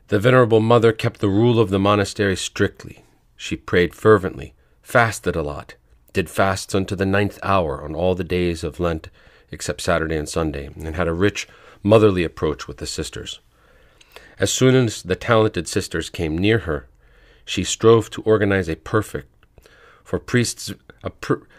[0.07, 3.05] The Venerable Mother kept the rule of the monastery strictly.
[3.35, 5.75] She prayed fervently, fasted a lot,
[6.17, 9.11] did fasts unto the ninth hour on all the days of Lent
[9.51, 11.47] except Saturday and Sunday, and had a rich,
[11.83, 13.41] motherly approach with the sisters.
[14.39, 16.89] As soon as the talented sisters came near her,
[17.45, 19.29] she strove to organize a perfect,
[20.03, 20.73] for priests,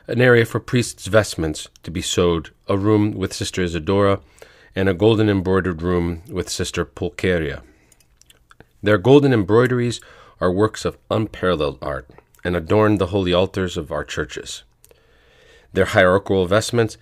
[0.08, 4.22] an area for priests' vestments to be sewed, a room with Sister Isidora,
[4.76, 7.62] and a golden embroidered room with Sister Pulcheria.
[8.82, 10.02] Their golden embroideries
[10.42, 12.10] are works of unparalleled art
[12.44, 14.64] and adorn the holy altars of our churches.
[15.74, 16.98] Their hierarchical vestments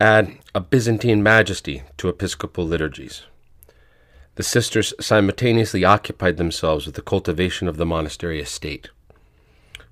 [0.00, 3.22] add a Byzantine majesty to episcopal liturgies.
[4.36, 8.90] The sisters simultaneously occupied themselves with the cultivation of the monastery estate.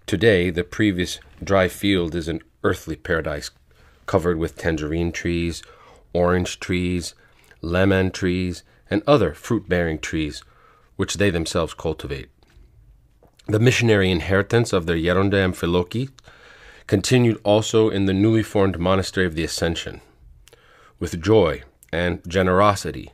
[0.06, 3.50] Today, the previous dry field is an earthly paradise
[4.06, 5.62] covered with tangerine trees,
[6.12, 7.14] orange trees,
[7.60, 10.42] lemon trees, and other fruit bearing trees
[10.96, 12.28] which they themselves cultivate.
[13.46, 16.10] The missionary inheritance of their Geronda Amphilochi
[16.86, 20.00] continued also in the newly formed monastery of the Ascension.
[21.00, 23.10] With joy and generosity,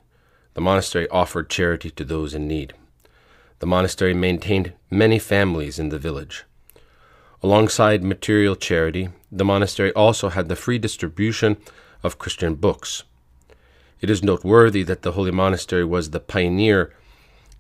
[0.53, 2.75] the monastery offered charity to those in need.
[3.61, 6.45] The monastery maintained many families in the village.
[7.43, 11.57] Alongside material charity, the monastery also had the free distribution
[12.03, 13.05] of Christian books.
[14.03, 16.95] It is noteworthy that the holy monastery was the pioneer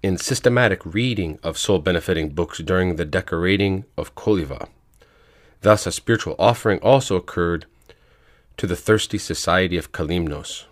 [0.02, 4.68] in systematic reading of soul benefiting books during the decorating of Koliva.
[5.62, 7.66] Thus, a spiritual offering also occurred
[8.56, 10.64] to the thirsty society of Kalymnos.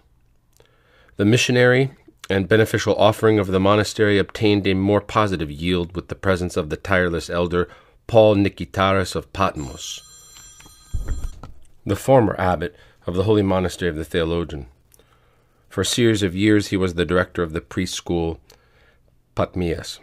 [1.16, 1.92] The missionary
[2.28, 6.70] and beneficial offering of the monastery obtained a more positive yield with the presence of
[6.70, 7.68] the tireless elder
[8.06, 10.00] Paul Nikitaris of Patmos,
[11.84, 12.76] the former abbot
[13.06, 14.66] of the holy monastery of the theologian.
[15.68, 18.40] For a series of years, he was the director of the priest school
[19.36, 20.00] Patmias.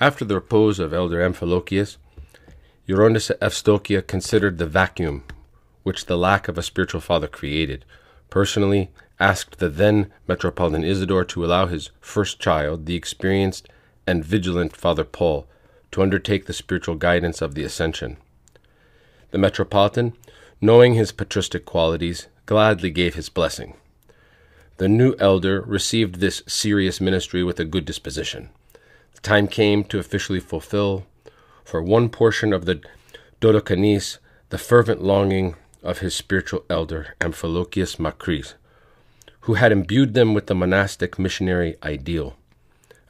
[0.00, 1.98] After the repose of Elder Amphilochius,
[2.88, 5.22] Gerontissa Evstokia considered the vacuum
[5.84, 7.84] which the lack of a spiritual father created,
[8.28, 8.90] personally
[9.20, 13.68] asked the then Metropolitan Isidore to allow his first child, the experienced
[14.04, 15.46] and vigilant Father Paul,
[15.92, 18.16] to undertake the spiritual guidance of the Ascension.
[19.30, 20.14] The Metropolitan,
[20.60, 23.76] knowing his patristic qualities, gladly gave his blessing.
[24.78, 28.50] The new elder received this serious ministry with a good disposition.
[29.26, 31.04] Time came to officially fulfill,
[31.64, 32.80] for one portion of the
[33.40, 34.18] Dodecanese,
[34.50, 38.54] the fervent longing of his spiritual elder, Amphilochius Macris,
[39.40, 42.36] who had imbued them with the monastic missionary ideal.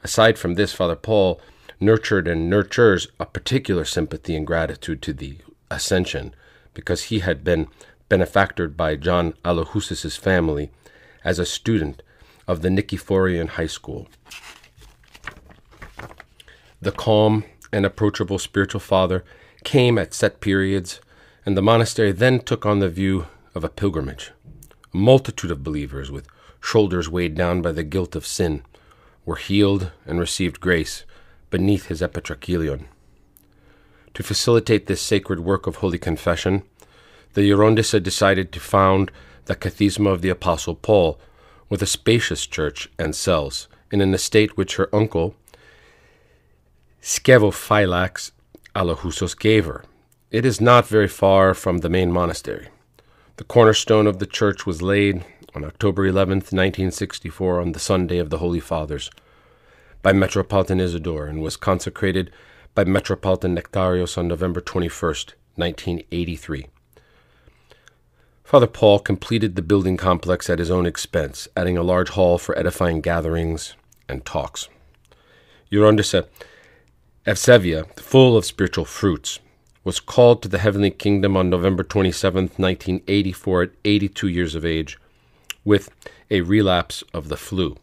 [0.03, 1.39] Aside from this, Father Paul
[1.79, 5.37] nurtured and nurtures a particular sympathy and gratitude to the
[5.69, 6.33] Ascension,
[6.73, 7.67] because he had been
[8.09, 10.71] benefactored by John Alohusis' family
[11.23, 12.01] as a student
[12.47, 14.07] of the Nikiphorian High School.
[16.81, 19.23] The calm and approachable spiritual father
[19.63, 21.01] came at set periods,
[21.45, 24.31] and the monastery then took on the view of a pilgrimage.
[24.93, 26.27] A multitude of believers, with
[26.61, 28.63] shoulders weighed down by the guilt of sin,
[29.25, 31.03] were healed and received grace
[31.49, 32.85] beneath his epitrachelion.
[34.13, 36.63] To facilitate this sacred work of holy confession,
[37.33, 39.11] the Gerontissa decided to found
[39.45, 41.19] the Kathisma of the Apostle Paul,
[41.69, 45.35] with a spacious church and cells, in an estate which her uncle,
[47.07, 48.31] Scevophylax
[48.75, 49.85] Alahusos, gave her.
[50.29, 52.67] It is not very far from the main monastery.
[53.37, 55.23] The cornerstone of the church was laid
[55.55, 59.09] on October 11, 1964, on the Sunday of the Holy Fathers,
[60.01, 62.29] by Metropolitan Isidore and was consecrated
[62.75, 64.91] by Metropolitan Nectarios on November 21,
[65.55, 66.67] 1983.
[68.43, 72.59] Father Paul completed the building complex at his own expense, adding a large hall for
[72.59, 73.77] edifying gatherings
[74.09, 74.67] and talks.
[75.69, 76.27] Your Gerontissa
[77.27, 79.39] Evsevia, full of spiritual fruits,
[79.83, 84.97] was called to the heavenly kingdom on November 27, 1984, at 82 years of age,
[85.65, 85.89] with
[86.31, 87.75] a relapse of the flu.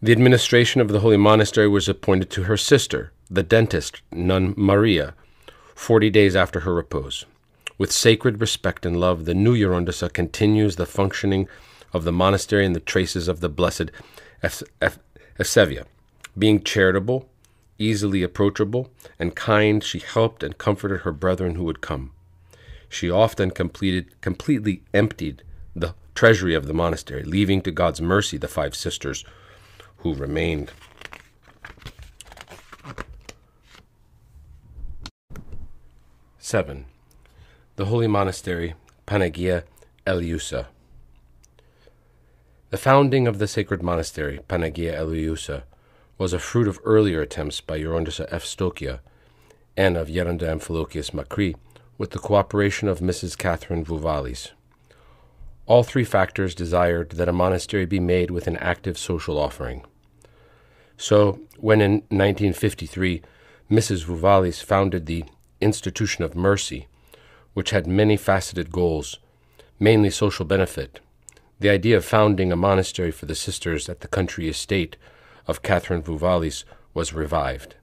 [0.00, 5.12] The administration of the holy monastery was appointed to her sister, the dentist, nun Maria,
[5.74, 7.26] 40 days after her repose.
[7.76, 11.48] With sacred respect and love, the new Gerontissa continues the functioning
[11.92, 13.90] of the monastery in the traces of the blessed
[14.42, 15.84] Evsevia.
[16.38, 17.28] Being charitable,
[17.80, 22.12] easily approachable, and kind, she helped and comforted her brethren who would come.
[22.88, 25.42] She often completed, completely emptied
[25.74, 29.24] the treasury of the monastery, leaving to God's mercy the five sisters
[29.98, 30.70] who remained.
[36.38, 36.86] Seven.
[37.76, 38.74] The holy monastery,
[39.06, 39.62] Panagia
[40.06, 40.66] Eleousa.
[42.70, 45.62] The founding of the sacred monastery, Panagia Eleousa,
[46.20, 49.00] was a fruit of earlier attempts by Gerontissa Evstokia
[49.74, 51.56] and of Geronda Amphilochius Macri
[51.96, 53.38] with the cooperation of Mrs.
[53.38, 54.50] Catherine Vouvalis.
[55.64, 59.82] All three factors desired that a monastery be made with an active social offering.
[60.98, 63.22] So, when in 1953
[63.70, 64.04] Mrs.
[64.04, 65.24] Vouvalis founded the
[65.62, 66.86] Institution of Mercy,
[67.54, 69.18] which had many faceted goals,
[69.78, 71.00] mainly social benefit,
[71.60, 74.98] the idea of founding a monastery for the sisters at the country estate
[75.50, 76.64] of Catherine Vouvalis
[76.94, 77.74] was revived,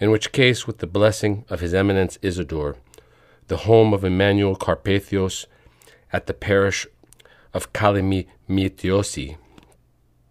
[0.00, 2.76] in which case, with the blessing of His Eminence Isidore,
[3.48, 5.46] the home of Emmanuel Carpathios
[6.12, 6.86] at the parish
[7.52, 9.36] of Kalimimitiosi,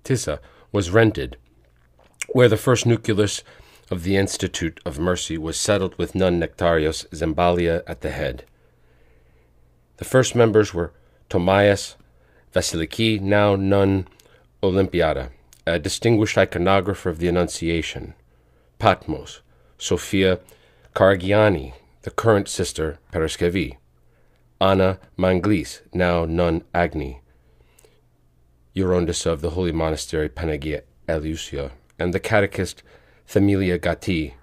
[0.03, 0.39] Tissa,
[0.71, 1.37] was rented,
[2.29, 3.43] where the first nucleus
[3.91, 8.43] of the Institute of Mercy was settled with nun Nectarios Zambalia at the head.
[9.97, 10.93] The first members were
[11.29, 11.95] Tomias
[12.53, 14.07] Vasiliki, now nun
[14.63, 15.29] Olympiada,
[15.67, 18.13] a distinguished iconographer of the Annunciation,
[18.77, 19.41] Patmos,
[19.77, 20.39] Sophia
[20.93, 21.73] Caragiani,
[22.03, 23.77] the current sister Paraskevi,
[24.61, 27.21] Anna Manglis, now nun Agni,
[28.75, 32.83] Gerontissa of the holy monastery Panagia Eleousa, and the catechist
[33.27, 34.35] Themilia Gatti.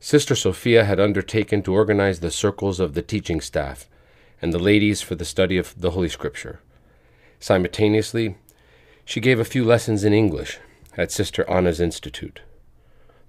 [0.00, 3.88] Sister Sophia had undertaken to organize the circles of the teaching staff
[4.42, 6.60] and the ladies for the study of the Holy Scripture.
[7.38, 8.36] Simultaneously,
[9.04, 10.58] she gave a few lessons in English
[10.96, 12.40] at Sister Anna's Institute.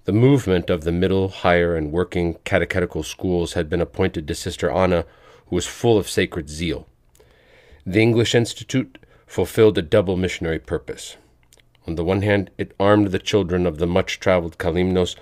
[0.04, 4.70] The movement of the middle, higher, and working catechetical schools had been appointed to Sister
[4.70, 5.04] Anna,
[5.46, 6.86] who was full of sacred zeal.
[7.84, 11.16] The English Institute fulfilled a double missionary purpose.
[11.86, 15.16] On the one hand, it armed the children of the much traveled Kalymnos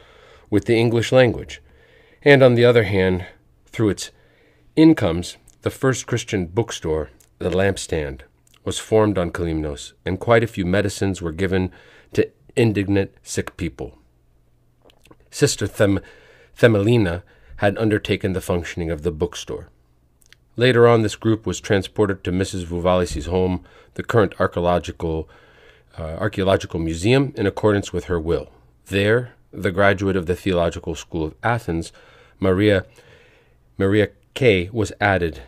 [0.50, 1.60] with the English language,
[2.22, 3.26] and on the other hand,
[3.66, 4.10] through its
[4.76, 8.20] incomes, the first Christian bookstore, the lampstand,
[8.64, 11.70] was formed on Kalymnos, and quite a few medicines were given
[12.14, 13.98] to indignant sick people.
[15.30, 16.00] Sister Them-
[16.56, 17.22] Themelina
[17.56, 19.68] had undertaken the functioning of the bookstore.
[20.56, 22.64] Later on, this group was transported to Mrs.
[22.64, 23.64] Vouvalis' home,
[23.94, 25.28] the current archaeological,
[25.98, 28.50] uh, archaeological museum, in accordance with her will.
[28.86, 31.92] There, the graduate of the Theological School of Athens,
[32.38, 32.86] Maria
[33.76, 35.42] Maria K, was added,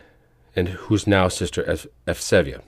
[0.53, 1.63] and who's now Sister
[2.05, 2.61] Evsevia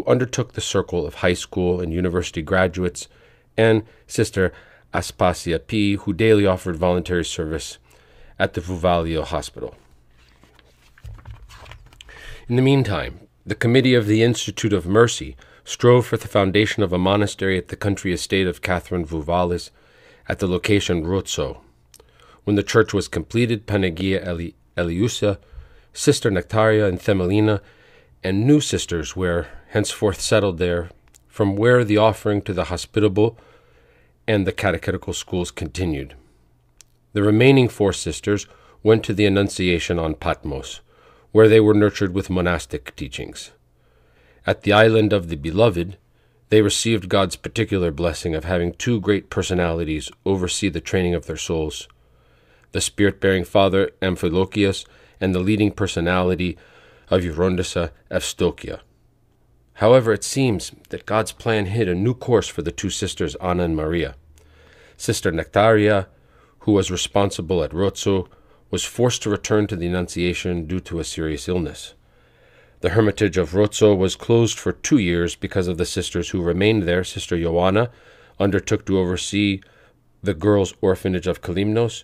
[0.00, 3.06] who undertook the circle of high school and university graduates,
[3.56, 4.52] and Sister
[4.94, 7.78] Aspasia P., who daily offered voluntary service
[8.38, 9.74] at the Vouvalio Hospital.
[12.48, 16.92] In the meantime, the committee of the Institute of Mercy strove for the foundation of
[16.92, 19.70] a monastery at the country estate of Catherine Vouvalis
[20.28, 21.58] at the location Rotso.
[22.44, 25.38] When the church was completed, Panagia Eli- Eleousa,
[25.92, 27.60] Sister Nectaria, and Themelina,
[28.24, 30.90] and new sisters were henceforth settled there,
[31.28, 33.36] from where the offering to the hospitable
[34.26, 36.14] and the catechetical schools continued.
[37.12, 38.46] The remaining four sisters
[38.82, 40.80] went to the Annunciation on Patmos,
[41.32, 43.52] where they were nurtured with monastic teachings.
[44.46, 45.96] At the island of the Beloved,
[46.48, 51.36] they received God's particular blessing of having two great personalities oversee the training of their
[51.36, 51.88] souls
[52.72, 54.86] the spirit bearing father Amphilochius
[55.20, 56.56] and the leading personality
[57.08, 58.80] of Gerontissa Evstokia.
[59.80, 63.64] However, it seems that God's plan hid a new course for the two sisters Anna
[63.64, 64.14] and Maria.
[64.98, 66.06] Sister Nectaria,
[66.60, 68.28] who was responsible at Rotso,
[68.70, 71.94] was forced to return to the Annunciation due to a serious illness.
[72.80, 76.82] The hermitage of Rotso was closed for two years because of the sisters who remained
[76.82, 77.02] there.
[77.02, 77.90] Sister Joanna
[78.38, 79.62] undertook to oversee
[80.22, 82.02] the girls' orphanage of Kalymnos,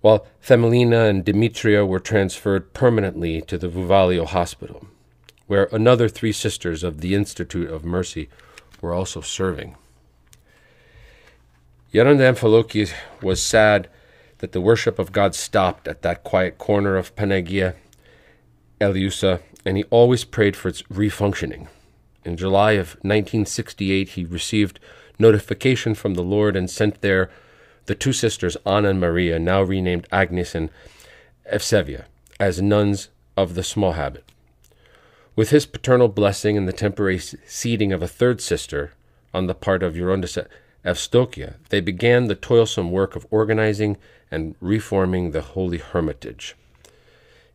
[0.00, 4.86] while Themelina and Demetria were transferred permanently to the Vouvalio Hospital,
[5.48, 8.28] where another three sisters of the Institute of Mercy
[8.80, 9.74] were also serving.
[11.92, 12.92] Geronda Amphilochi
[13.22, 13.88] was sad
[14.38, 17.74] that the worship of God stopped at that quiet corner of Panagia
[18.80, 21.66] Eleousa, and he always prayed for its refunctioning.
[22.24, 24.78] In July of 1968, he received
[25.18, 27.30] notification from the Lord and sent there
[27.86, 30.68] the two sisters, Anna and Maria, now renamed Agnes and
[31.50, 32.04] Evsevia,
[32.38, 34.27] as nuns of the small habit.
[35.38, 38.90] With his paternal blessing and the temporary seating of a third sister
[39.32, 40.48] on the part of Gerontissa
[40.84, 43.98] Evstokia, they began the toilsome work of organizing
[44.32, 46.56] and reforming the Holy Hermitage.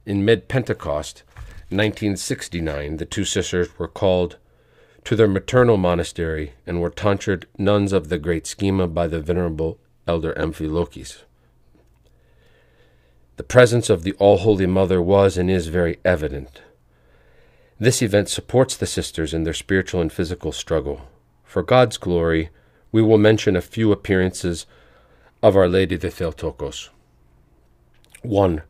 [0.05, 1.23] In mid Pentecost,
[1.68, 4.38] 1969, the two sisters were called
[5.03, 9.77] to their maternal monastery and were tonsured nuns of the great schema by the venerable
[10.07, 11.23] elder Amphilochis.
[13.35, 16.61] The presence of the All Holy Mother was and is very evident.
[17.84, 21.01] This event supports the sisters in their spiritual and physical struggle.
[21.43, 22.49] For God's glory,
[22.93, 24.65] we will mention a few appearances
[25.41, 26.91] of Our Lady de Theotokos.
[28.22, 28.61] 1.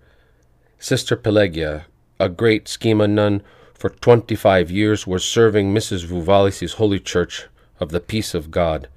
[0.80, 1.86] Sister Pelagia,
[2.20, 3.44] a great schema nun
[3.76, 6.06] for 25 years, was serving Mrs.
[6.06, 7.46] Vouvalis's Holy Church
[7.80, 8.88] of the Peace of God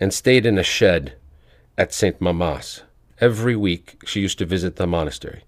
[0.00, 1.14] and stayed in a shed
[1.78, 2.20] at St.
[2.20, 2.82] Mamas.
[3.20, 5.44] Every week she used to visit the monastery.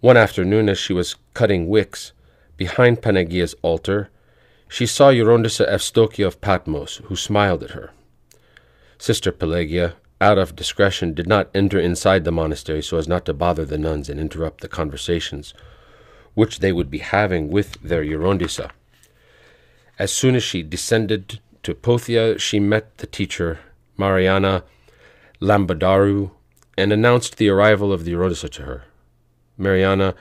[0.00, 2.12] One afternoon, as she was cutting wicks
[2.62, 4.08] behind Panagia's altar,
[4.68, 7.90] she saw Gerontissa Evstokia of Patmos, who smiled at her.
[8.98, 13.34] Sister Pelagia, out of discretion, did not enter inside the monastery so as not to
[13.34, 15.54] bother the nuns and interrupt the conversations
[16.34, 18.70] which they would be having with their Gerontissa.
[19.98, 23.58] As soon as she descended to Pothia, she met the teacher,
[23.96, 24.62] Mariana
[25.40, 26.30] Lambadaru,
[26.78, 28.84] and announced the arrival of the Gerontissa to her.
[29.58, 30.14] Mariana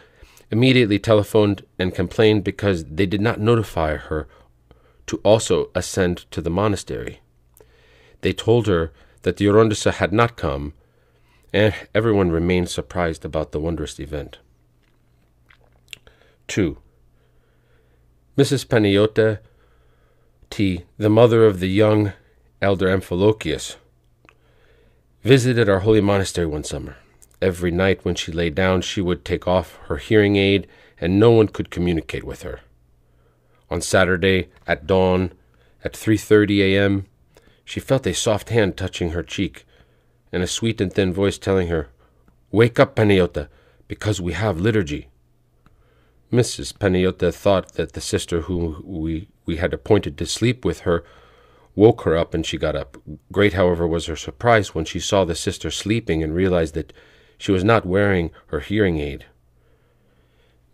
[0.51, 4.27] immediately telephoned and complained because they did not notify her
[5.07, 7.21] to also ascend to the monastery.
[8.21, 8.91] They told her
[9.23, 10.73] that the Gerontissa had not come,
[11.53, 14.37] and everyone remained surprised about the wondrous event.
[16.47, 16.77] 2.
[18.37, 18.65] Mrs.
[18.65, 19.39] Panayota
[20.49, 22.13] T., the mother of the young
[22.61, 23.77] elder Amphilochius,
[25.23, 26.97] visited our holy monastery one summer.
[27.41, 30.67] Every night when she lay down, she would take off her hearing aid,
[30.99, 32.59] and no one could communicate with her.
[33.69, 35.31] On Saturday, at dawn,
[35.83, 37.07] at 3:30 a.m.,
[37.65, 39.65] she felt a soft hand touching her cheek,
[40.31, 41.89] and a sweet and thin voice telling her,
[42.51, 43.47] "Wake up, Panayota,
[43.87, 45.07] because we have liturgy."
[46.31, 46.77] Mrs.
[46.77, 51.03] Panayota thought that the sister whom we, we had appointed to sleep with her
[51.75, 52.97] woke her up and she got up.
[53.31, 56.93] Great, however, was her surprise when she saw the sister sleeping and realized that
[57.41, 59.25] she was not wearing her hearing aid.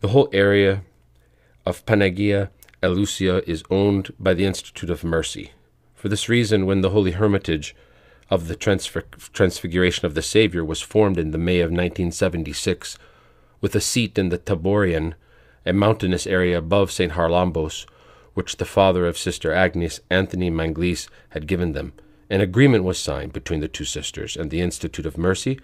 [0.01, 0.83] The whole area
[1.65, 2.49] of Panagia
[2.83, 5.53] Eleousa is owned by the Institute of Mercy.
[5.95, 7.73] For this reason, when the Holy Hermitage
[8.29, 12.97] of the Transfiguration of the Savior was formed in the May of 1976,
[13.61, 15.13] with a seat in the Taborian,
[15.65, 17.13] a mountainous area above St.
[17.13, 17.85] Harlambos,
[18.33, 21.93] which the father of Sister Agnes, Anthony Manglis, had given them.
[22.29, 25.61] An agreement was signed between the two sisters and the Institute of Mercy,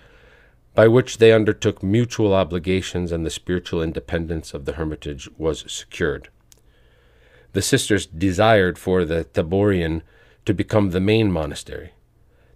[0.75, 6.29] by which they undertook mutual obligations and the spiritual independence of the hermitage was secured.
[7.51, 10.01] The sisters desired for the Taborian
[10.45, 11.91] to become the main monastery.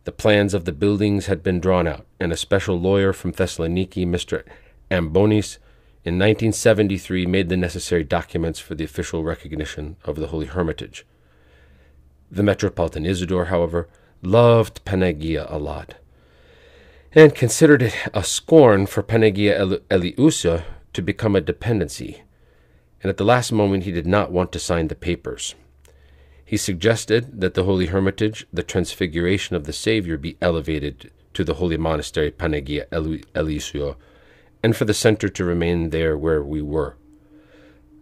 [0.05, 4.07] The plans of the buildings had been drawn out, and a special lawyer from Thessaloniki,
[4.07, 4.43] Mr.
[4.89, 5.57] Ambonis,
[6.03, 11.05] in 1973 made the necessary documents for the official recognition of the Holy Hermitage.
[12.31, 13.87] The Metropolitan Isidore, however,
[14.21, 15.95] loved Panagia a lot
[17.13, 20.63] and considered it a scorn for Panagia Eleousa
[20.93, 22.23] to become a dependency,
[23.01, 25.55] and at the last moment he did not want to sign the papers.
[26.43, 31.55] He suggested that the Holy Hermitage, the Transfiguration of the Savior, be elevated to the
[31.55, 33.95] holy monastery Panagia Eleousa
[34.63, 36.95] and for the center to remain there where we were.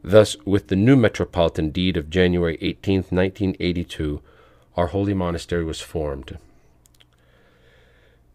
[0.03, 4.21] Thus, with the new metropolitan deed of January 18, 1982,
[4.77, 6.37] our holy monastery was formed.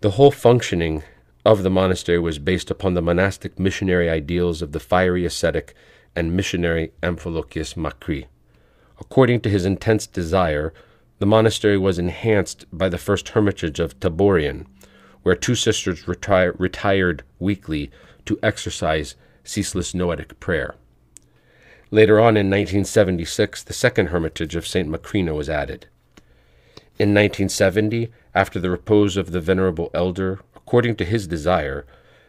[0.02, 1.02] The whole functioning
[1.44, 5.74] of the monastery was based upon the monastic missionary ideals of the fiery ascetic
[6.16, 8.24] and missionary Amphilochius Macri.
[8.98, 10.72] According to his intense desire,
[11.18, 14.64] the monastery was enhanced by the first hermitage of Taborian,
[15.22, 17.90] where two sisters retire, retired weekly
[18.24, 20.76] to exercise ceaseless noetic prayer.
[21.90, 24.88] Later on in 1976, the second hermitage of St.
[24.88, 25.88] Macrina was added.
[26.98, 31.86] In 1970, after the repose of the venerable elder, according to his desire,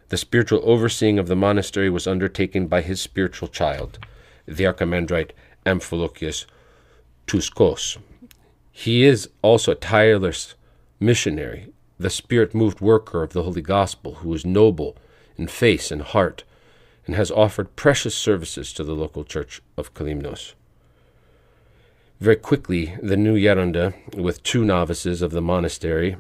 [0.10, 4.00] the spiritual overseeing of the monastery was undertaken by his spiritual child,
[4.46, 5.32] the archimandrite
[5.66, 6.46] Amphilochius
[7.28, 7.98] Tuskos.
[8.72, 10.56] He is also a tireless
[11.00, 14.98] missionary, the spirit moved worker of the Holy Gospel, who is noble
[15.38, 16.44] in face and heart,
[17.06, 20.54] and has offered precious services to the local church of Kalymnos.
[22.22, 26.18] Very quickly, the new Geronda, with two novices of the monastery,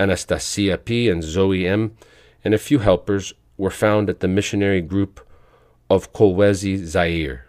[0.00, 1.08] Anastasia P.
[1.08, 1.96] and Zoe M.,
[2.42, 5.20] and a few helpers, were found at the missionary group
[5.88, 7.46] of Kolwezi Zaire.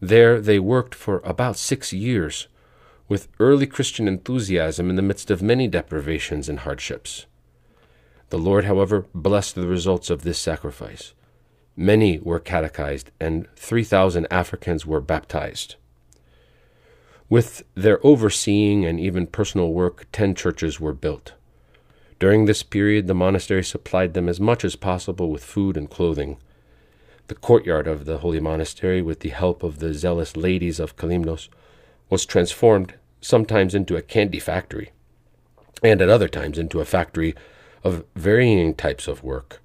[0.00, 2.46] There they worked for about six years,
[3.08, 7.24] with early Christian enthusiasm in the midst of many deprivations and hardships.
[8.28, 11.14] The Lord, however, blessed the results of this sacrifice.
[11.74, 15.76] Many were catechized, and 3,000 Africans were baptized.
[17.28, 21.34] With their overseeing and even personal work, ten churches were built.
[22.18, 26.38] During this period, the monastery supplied them as much as possible with food and clothing.
[27.26, 31.48] The courtyard of the holy monastery, with the help of the zealous ladies of Kalymnos,
[32.08, 34.92] was transformed sometimes into a candy factory,
[35.82, 37.34] and at other times into a factory
[37.82, 39.60] of varying types of work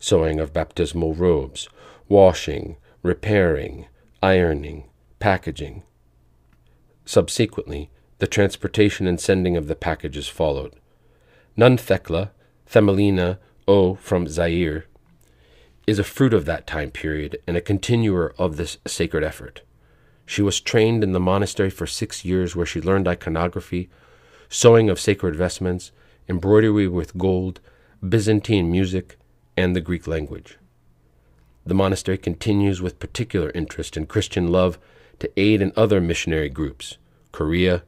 [0.00, 1.68] sewing of baptismal robes,
[2.08, 3.86] washing, repairing,
[4.22, 4.88] ironing,
[5.20, 5.82] packaging.
[7.10, 10.76] Subsequently, the transportation and sending of the packages followed.
[11.56, 12.30] Nun Thekla,
[12.68, 14.84] Themelina O from Zaire,
[15.88, 19.62] is a fruit of that time period and a continuer of this sacred effort.
[20.24, 23.90] She was trained in the monastery for six years, where she learned iconography,
[24.48, 25.90] sewing of sacred vestments,
[26.28, 27.58] embroidery with gold,
[28.08, 29.18] Byzantine music,
[29.56, 30.58] and the Greek language.
[31.66, 34.78] The monastery continues with particular interest in Christian love
[35.18, 36.96] to aid in other missionary groups
[37.32, 37.82] Korea,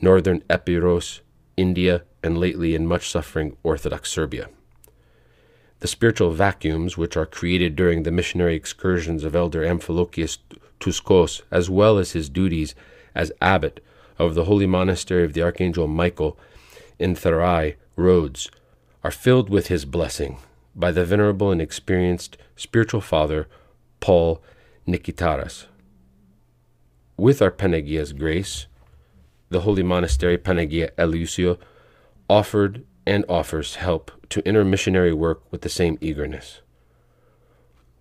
[0.00, 1.20] northern Epirus,
[1.56, 4.48] India, and lately in much suffering Orthodox Serbia.
[5.80, 10.38] The spiritual vacuums which are created during the missionary excursions of Elder Amphilochius
[10.78, 12.74] Tuskos, as well as his duties
[13.14, 13.82] as abbot
[14.18, 16.38] of the holy monastery of the Archangel Michael
[16.98, 18.50] in Thari, Rhodes,
[19.02, 20.36] are filled with his blessing
[20.74, 23.48] by the venerable and experienced spiritual father
[24.00, 24.42] Paul
[24.86, 25.66] Nikitaras.
[27.16, 28.66] With our Panagia's grace,
[29.50, 31.58] the holy monastery Panagia Eleousa
[32.28, 36.60] offered and offers help to inner missionary work with the same eagerness.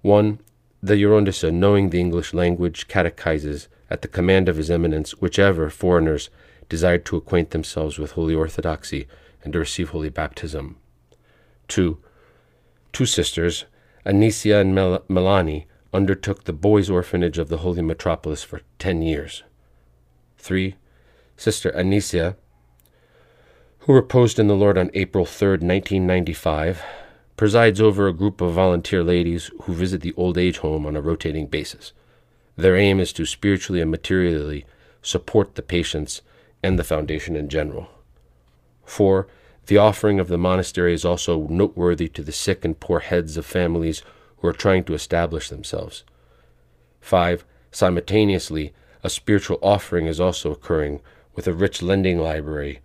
[0.02, 0.40] 1.
[0.82, 6.30] The Gerontissa, knowing the English language, catechizes at the command of His Eminence whichever foreigners
[6.70, 9.08] desired to acquaint themselves with Holy Orthodoxy
[9.44, 10.78] and to receive Holy Baptism.
[11.68, 11.98] 2.
[12.94, 13.66] Two sisters,
[14.06, 19.44] Anicia and Mel- Melani, undertook the boys' orphanage of the Holy Metropolis for ten years.
[20.38, 20.76] 3.
[21.40, 22.36] Sister Anicia,
[23.80, 26.84] who reposed in the Lord on April 3, 1995,
[27.38, 31.02] presides over a group of volunteer ladies who visit the old age home on a
[31.02, 31.94] rotating basis.
[32.58, 34.66] Their aim is to spiritually and materially
[35.02, 36.22] support the patients
[36.62, 37.88] and the foundation in general.
[38.84, 39.26] 4.
[39.68, 43.46] The offering of the monastery is also noteworthy to the sick and poor heads of
[43.46, 44.04] families
[44.40, 46.04] who are trying to establish themselves.
[47.00, 47.46] 5.
[47.72, 48.74] Simultaneously,
[49.06, 51.00] a spiritual offering is also occurring
[51.40, 52.82] with a rich lending library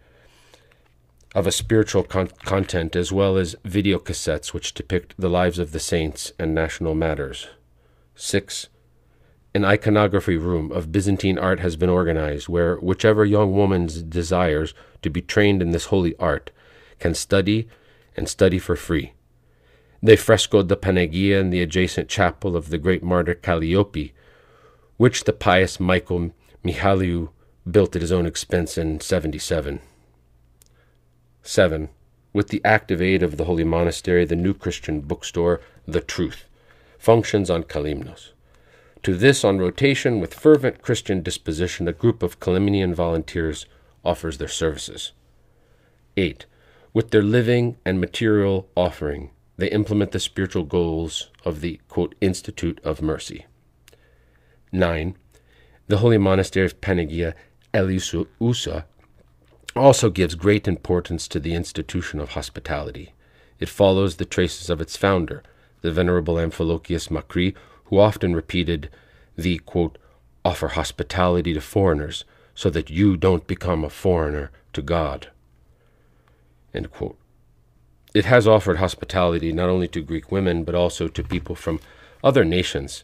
[1.34, 5.72] of a spiritual con- content as well as video cassettes which depict the lives of
[5.72, 7.48] the saints and national matters.
[8.14, 8.68] 6.
[9.56, 14.72] An iconography room of Byzantine art has been organized where whichever young woman desires
[15.02, 16.52] to be trained in this holy art
[17.00, 17.66] can study
[18.16, 19.14] and study for free.
[20.00, 24.14] They frescoed the Panagia in the adjacent chapel of the great martyr Calliope,
[24.96, 26.30] which the pious Michael
[26.64, 27.30] Mihaliu
[27.70, 29.80] built at his own expense in 77.
[31.42, 31.88] 7.
[32.32, 36.44] With the active aid of the Holy Monastery, the new Christian bookstore, The Truth,
[36.98, 38.32] functions on Kalymnos.
[39.04, 43.66] To this, on rotation, with fervent Christian disposition, a group of Kalymnian volunteers
[44.04, 45.12] offers their services.
[46.16, 46.46] 8.
[46.94, 52.80] With their living and material offering, they implement the spiritual goals of the quote, Institute
[52.82, 53.46] of Mercy.
[54.72, 55.16] 9.
[55.86, 57.34] The Holy Monastery of Panagia
[57.74, 58.84] Elisu Usa
[59.74, 63.12] also gives great importance to the institution of hospitality.
[63.58, 65.42] It follows the traces of its founder,
[65.80, 67.54] the Venerable Amphilochius Macri,
[67.86, 68.88] who often repeated
[69.36, 69.98] the, quote,
[70.44, 72.24] offer hospitality to foreigners
[72.54, 75.28] so that you don't become a foreigner to God.
[78.14, 81.80] It has offered hospitality not only to Greek women, but also to people from
[82.22, 83.02] other nations,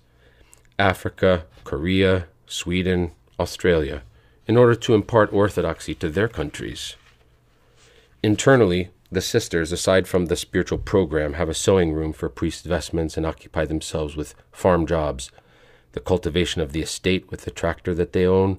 [0.79, 4.03] Africa, Korea, Sweden, Australia,
[4.51, 6.97] in order to impart orthodoxy to their countries.
[8.21, 13.17] Internally, the sisters, aside from the spiritual program, have a sewing room for priest vestments
[13.17, 15.31] and occupy themselves with farm jobs,
[15.93, 18.59] the cultivation of the estate with the tractor that they own,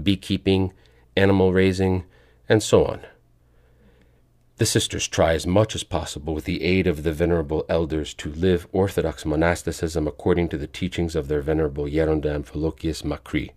[0.00, 0.72] beekeeping,
[1.16, 2.04] animal raising,
[2.48, 3.00] and so on.
[4.58, 8.30] The sisters try as much as possible, with the aid of the venerable elders, to
[8.30, 13.50] live Orthodox monasticism according to the teachings of their venerable Geronda Amphilochius Macri.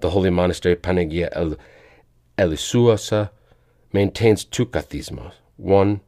[0.00, 1.56] The holy monastery Panagia El
[2.36, 3.30] Eleousa
[3.92, 5.32] maintains two kathismas.
[5.56, 6.00] One,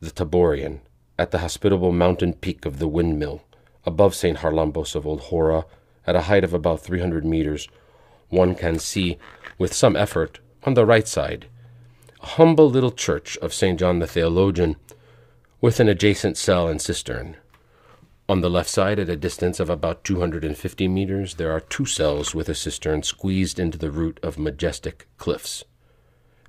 [0.00, 0.80] the Taborian,
[1.18, 3.42] at the hospitable mountain peak of the windmill,
[3.84, 4.38] above St.
[4.38, 5.64] Harlambos of Old Hora,
[6.06, 7.68] at a height of about 300 meters,
[8.28, 9.18] one can see,
[9.56, 11.46] with some effort, on the right side,
[12.20, 13.78] a humble little church of St.
[13.78, 14.76] John the Theologian,
[15.60, 17.36] with an adjacent cell and cistern.
[18.30, 22.34] On the left side, at a distance of about 250 meters, there are two cells
[22.34, 25.64] with a cistern squeezed into the root of majestic cliffs.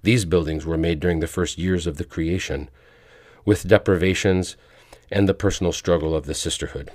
[0.04, 2.70] These buildings were made during the first years of the creation,
[3.46, 4.58] with deprivations
[5.10, 6.92] and the personal struggle of the sisterhood.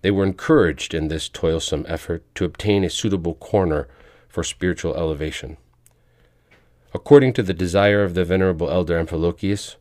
[0.00, 3.86] They were encouraged in this toilsome effort to obtain a suitable corner
[4.28, 5.58] for spiritual elevation.
[6.94, 9.76] According to the desire of the Venerable Elder Amphilochius,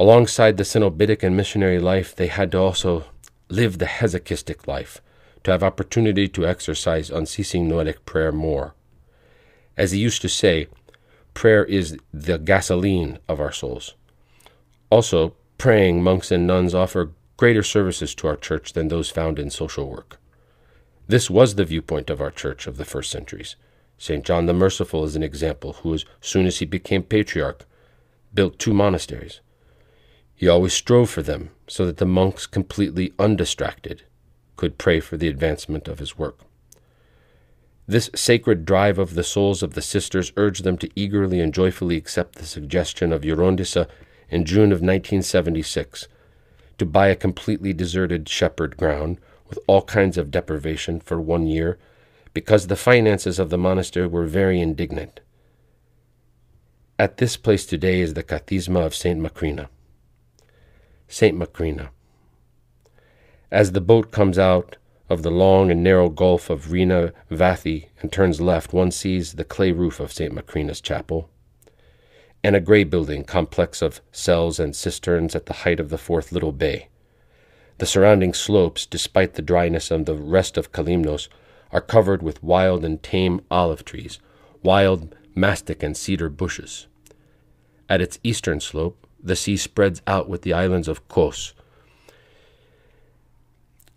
[0.00, 3.04] alongside the cenobitic and missionary life, they had to also
[3.50, 5.02] live the hesychastic life,
[5.44, 8.74] to have opportunity to exercise unceasing noetic prayer more.
[9.76, 10.68] As he used to say,
[11.34, 13.94] prayer is the gasoline of our souls.
[14.88, 19.50] Also, praying monks and nuns offer greater services to our church than those found in
[19.50, 20.18] social work.
[21.08, 23.54] This was the viewpoint of our church of the first centuries.
[23.98, 24.24] St.
[24.24, 27.66] John the Merciful is an example who, as soon as he became patriarch,
[28.32, 29.40] built two monasteries.
[30.40, 34.04] He always strove for them so that the monks, completely undistracted,
[34.56, 36.38] could pray for the advancement of his work.
[37.86, 41.98] This sacred drive of the souls of the sisters urged them to eagerly and joyfully
[41.98, 43.86] accept the suggestion of Gerontissa
[44.30, 46.08] in June of 1976
[46.78, 51.78] to buy a completely deserted shepherd ground with all kinds of deprivation for one year
[52.32, 55.20] because the finances of the monastery were very indignant.
[56.98, 59.20] At this place today is the Kathisma of St.
[59.20, 59.68] Macrina.
[61.10, 61.36] St.
[61.36, 61.88] Macrina.
[63.50, 64.76] As the boat comes out
[65.08, 69.44] of the long and narrow gulf of Rena Vathi and turns left, one sees the
[69.44, 70.32] clay roof of St.
[70.32, 71.28] Macrina's chapel,
[72.44, 76.30] and a gray building complex of cells and cisterns at the height of the fourth
[76.30, 76.86] little bay.
[77.78, 81.28] The surrounding slopes, despite the dryness of the rest of Kalymnos,
[81.72, 84.20] are covered with wild and tame olive trees,
[84.62, 86.86] wild mastic and cedar bushes.
[87.88, 91.54] At its eastern slope, the sea spreads out with the islands of Kos,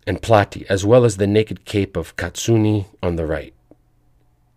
[0.06, 3.54] and Plati, as well as the naked cape of Katsuni on the right.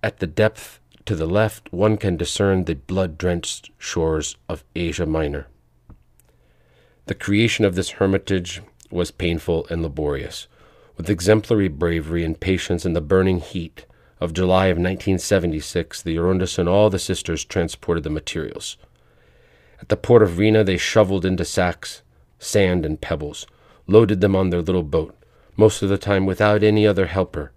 [0.03, 5.05] At the depth to the left, one can discern the blood drenched shores of Asia
[5.05, 5.47] Minor.
[7.05, 8.61] The creation of this hermitage
[8.91, 10.47] was painful and laborious.
[10.97, 13.85] With exemplary bravery and patience in the burning heat
[14.19, 18.75] of July of 1976, the Orundas and all the sisters transported the materials.
[19.79, 22.01] At the port of Rena, they shoveled into sacks
[22.39, 23.47] sand and pebbles,
[23.87, 25.15] loaded them on their little boat,
[25.55, 27.51] most of the time without any other helper,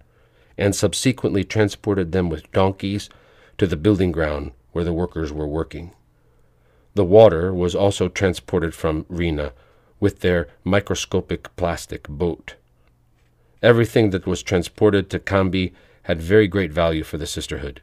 [0.57, 3.09] and subsequently transported them with donkeys
[3.57, 5.93] to the building ground where the workers were working.
[6.93, 9.53] The water was also transported from Rena
[9.99, 12.55] with their microscopic plastic boat.
[13.61, 15.73] Everything that was transported to Cambi
[16.03, 17.81] had very great value for the sisterhood.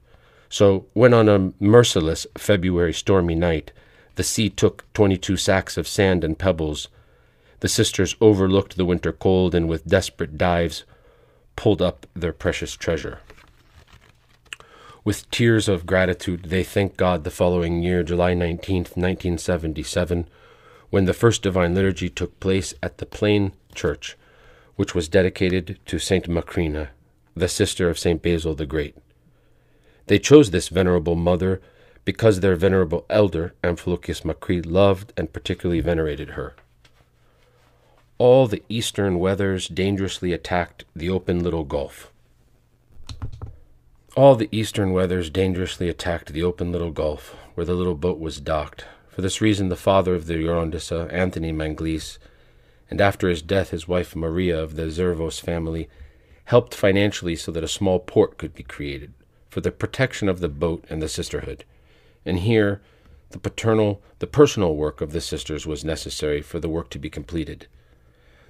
[0.48, 3.70] So, when on a merciless February stormy night
[4.18, 6.88] the sea took twenty two sacks of sand and pebbles
[7.60, 10.82] the sisters overlooked the winter cold and with desperate dives
[11.54, 13.20] pulled up their precious treasure.
[15.04, 20.26] With tears of gratitude, they thanked God the following year, July 19th, 1977,
[20.90, 24.16] when the first Divine Liturgy took place at the Plain Church,
[24.76, 26.88] which was dedicated to Saint Macrina,
[27.36, 28.96] the sister of Saint Basil the Great.
[30.06, 31.60] They chose this venerable mother
[32.08, 36.54] because their venerable elder, Amphilochius Macri, loved and particularly venerated her
[38.18, 42.10] all the eastern weathers dangerously attacked the open little gulf.
[44.16, 48.40] All the eastern weathers dangerously attacked the open little gulf where the little boat was
[48.40, 48.86] docked.
[49.08, 52.18] For this reason, the father of the Gerontissa, Anthony Manglis,
[52.90, 55.88] and after his death, his wife Maria of the Zervos family,
[56.46, 59.12] helped financially so that a small port could be created
[59.48, 61.64] for the protection of the boat and the sisterhood.
[62.28, 62.82] And here,
[63.30, 67.08] the paternal, the personal work of the sisters was necessary for the work to be
[67.08, 67.68] completed.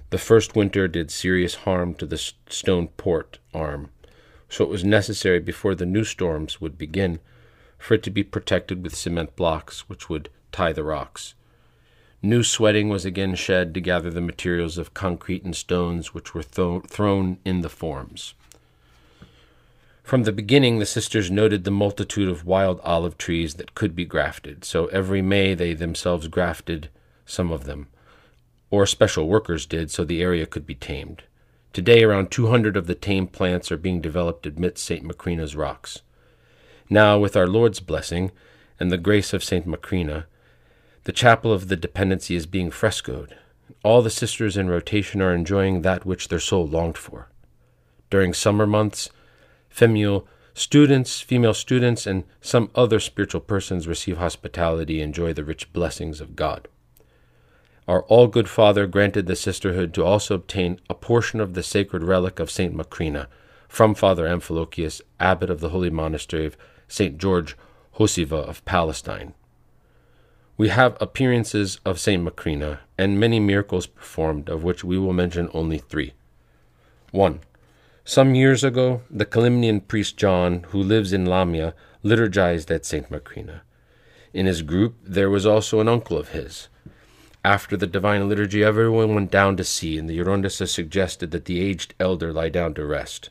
[0.09, 3.91] The first winter did serious harm to the stone port arm,
[4.49, 7.21] so it was necessary before the new storms would begin
[7.77, 11.35] for it to be protected with cement blocks which would tie the rocks.
[12.21, 16.43] New sweating was again shed to gather the materials of concrete and stones which were
[16.43, 18.33] thro- thrown in the forms.
[20.09, 24.05] From the beginning, the sisters noted the multitude of wild olive trees that could be
[24.05, 26.89] grafted, so every May they themselves grafted
[27.27, 27.89] some of them,
[28.71, 31.25] or special workers did so the area could be tamed.
[31.73, 35.05] Today, around 200 of the tame plants are being developed amidst St.
[35.05, 36.01] Macrina's rocks.
[36.89, 38.31] Now, with our Lord's blessing
[38.79, 39.67] and the grace of St.
[39.67, 40.25] Macrina,
[41.03, 43.37] the chapel of the dependency is being frescoed.
[43.83, 47.29] All the sisters in rotation are enjoying that which their soul longed for.
[48.09, 49.11] During summer months,
[49.69, 56.19] female students, female students, and some other spiritual persons receive hospitality enjoy the rich blessings
[56.19, 56.67] of God.
[57.87, 62.03] Our all good Father granted the sisterhood to also obtain a portion of the sacred
[62.03, 63.27] relic of Saint Macrina
[63.67, 67.17] from Father Amphilochius, abbot of the holy monastery of St.
[67.17, 67.55] George
[67.97, 69.33] Hosiva of Palestine.
[70.57, 72.21] We have appearances of St.
[72.21, 76.13] Macrina and many miracles performed, of which we will mention only three.
[77.11, 77.39] 1.
[78.09, 83.07] Some years ago, the Kalymnian priest John, who lives in Lamia, liturgized at St.
[83.11, 83.61] Macrina.
[84.33, 86.69] In his group, there was also an uncle of his.
[87.45, 91.61] After the divine liturgy, everyone went down to see, and the Gerontissa suggested that the
[91.61, 93.29] aged elder lie down to rest.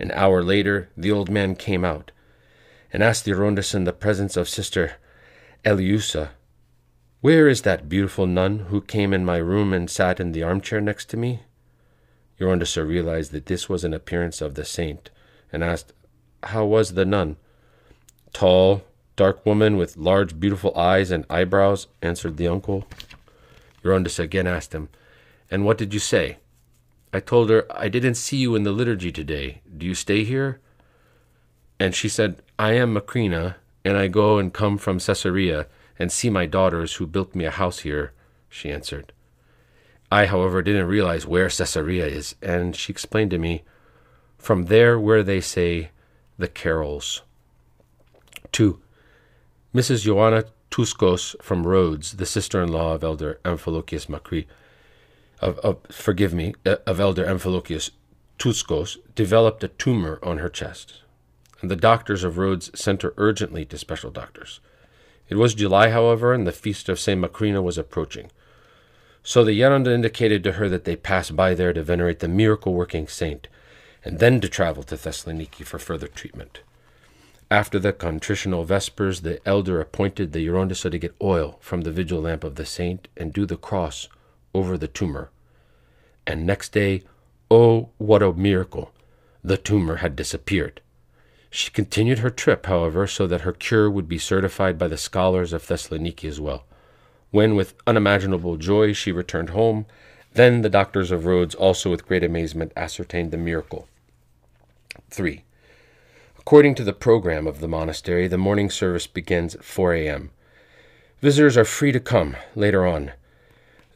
[0.00, 2.10] An hour later, the old man came out
[2.90, 4.94] and asked the Gerontissa in the presence of Sister
[5.62, 6.30] Eliusa,
[7.20, 10.80] Where is that beautiful nun who came in my room and sat in the armchair
[10.80, 11.40] next to me?
[12.38, 15.10] Gerontissa realized that this was an appearance of the saint,
[15.52, 15.92] and asked,
[16.42, 17.36] How was the nun?
[18.32, 18.82] Tall,
[19.16, 22.86] dark woman with large, beautiful eyes and eyebrows, answered the uncle.
[23.82, 24.88] Gerontissa again asked him,
[25.50, 26.38] And what did you say?
[27.12, 29.60] I told her, I didn't see you in the liturgy today.
[29.76, 30.60] Do you stay here?
[31.78, 33.54] And she said, I am Macrina,
[33.84, 35.66] and I go and come from Caesarea
[35.96, 38.12] and see my daughters who built me a house here,
[38.48, 39.12] she answered.
[40.10, 43.62] I, however, didn't realize where Caesarea is, and she explained to me,
[44.38, 45.90] from there where they say
[46.38, 47.22] the carols.
[48.52, 48.80] 2.
[49.74, 50.02] Mrs.
[50.02, 54.46] Joanna Tuskos from Rhodes, the sister-in-law of Elder Amphilochius Macri,
[55.40, 57.90] of, of, forgive me, uh, of Elder Amphilochius
[58.38, 61.02] Tuskos, developed a tumor on her chest,
[61.60, 64.60] and the doctors of Rhodes sent her urgently to special doctors.
[65.28, 67.20] It was July, however, and the feast of St.
[67.20, 68.30] Macrina was approaching.
[69.26, 72.74] So the Geronda indicated to her that they pass by there to venerate the miracle
[72.74, 73.48] working saint,
[74.04, 76.60] and then to travel to Thessaloniki for further treatment.
[77.50, 82.20] After the contritional vespers, the elder appointed the Gerontissa to get oil from the vigil
[82.20, 84.08] lamp of the saint and do the cross
[84.54, 85.30] over the tumor.
[86.26, 87.02] And next day,
[87.50, 88.92] oh, what a miracle!
[89.42, 90.82] The tumor had disappeared.
[91.48, 95.54] She continued her trip, however, so that her cure would be certified by the scholars
[95.54, 96.66] of Thessaloniki as well.
[97.34, 99.86] When, with unimaginable joy, she returned home,
[100.34, 103.88] then the doctors of Rhodes also with great amazement ascertained the miracle.
[105.10, 105.42] 3.
[106.38, 110.30] According to the program of the monastery, the morning service begins at 4 a.m.
[111.20, 113.10] Visitors are free to come later on.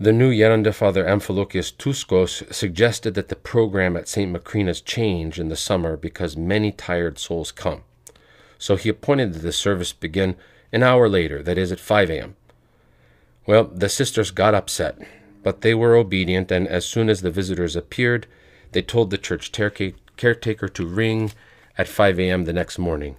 [0.00, 4.32] The new Geronda Father Amphilochius Tuskos suggested that the program at St.
[4.32, 7.84] Macrina's change in the summer because many tired souls come.
[8.58, 10.34] So he appointed that the service begin
[10.72, 12.34] an hour later, that is, at 5 a.m.
[13.48, 14.98] Well, the sisters got upset,
[15.42, 18.26] but they were obedient, and as soon as the visitors appeared,
[18.72, 21.32] they told the church caretaker to ring
[21.78, 22.44] at 5 a.m.
[22.44, 23.16] the next morning.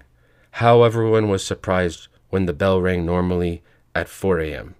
[0.51, 3.63] How everyone was surprised when the bell rang normally
[3.95, 4.75] at 4 a.m.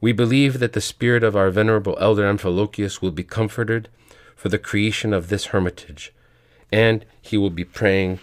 [0.00, 3.88] We believe that the spirit of our venerable elder Amphilochius will be comforted
[4.36, 6.14] for the creation of this hermitage,
[6.70, 8.20] and he will be praying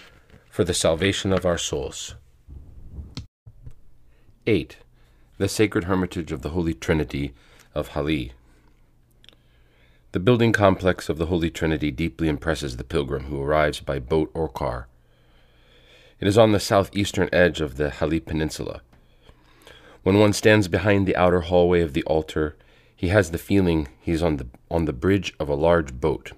[0.50, 2.16] for the salvation of our souls.
[4.48, 4.78] 8
[5.42, 7.34] the sacred hermitage of the Holy Trinity
[7.74, 8.32] of Hali.
[10.12, 14.30] The building complex of the Holy Trinity deeply impresses the pilgrim who arrives by boat
[14.36, 14.88] or car.
[16.20, 18.82] It is on the southeastern edge of the Hali Peninsula.
[20.04, 22.56] When one stands behind the outer hallway of the altar,
[22.96, 26.34] he has the feeling he is on the, on the bridge of a large boat.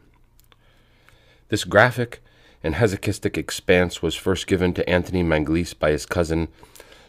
[1.49, 2.23] This graphic
[2.63, 6.47] and hesychastic expanse was first given to Anthony Manglis by his cousin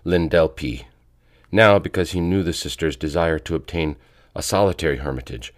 [0.03, 0.87] Lindell P.
[1.55, 3.95] Now, because he knew the sister's desire to obtain
[4.35, 5.55] a solitary hermitage,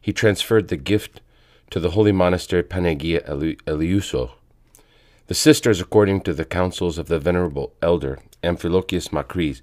[0.00, 1.20] he transferred the gift
[1.70, 4.30] to the holy monastery Panagia Eleousa.
[5.26, 9.62] The sisters, according to the counsels of the venerable elder Amphilochius Macris,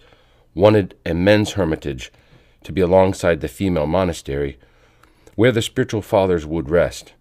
[0.53, 2.11] wanted a men's hermitage
[2.65, 4.59] to be alongside the female monastery,
[5.35, 7.13] where the spiritual fathers would rest,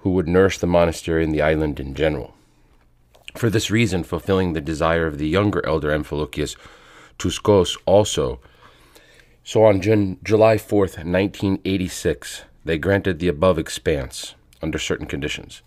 [0.00, 2.32] who would nourish the monastery and the island in general.
[3.34, 6.56] For this reason, fulfilling the desire of the younger elder Amphilochius
[7.18, 8.40] Tuskos also,
[9.42, 15.62] so on July 4th, 1986, they granted the above expanse under certain conditions.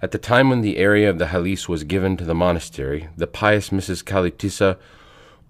[0.00, 3.26] At the time when the area of the Halis was given to the monastery, the
[3.26, 4.04] pious Mrs.
[4.04, 4.78] Kalitisa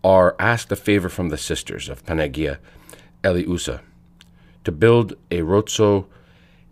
[0.02, 2.58] R asked a favor from the sisters of Panagia
[3.22, 3.80] Eleousa
[4.64, 6.06] to build a rozzo,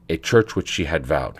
[0.08, 1.38] a church which she had vowed.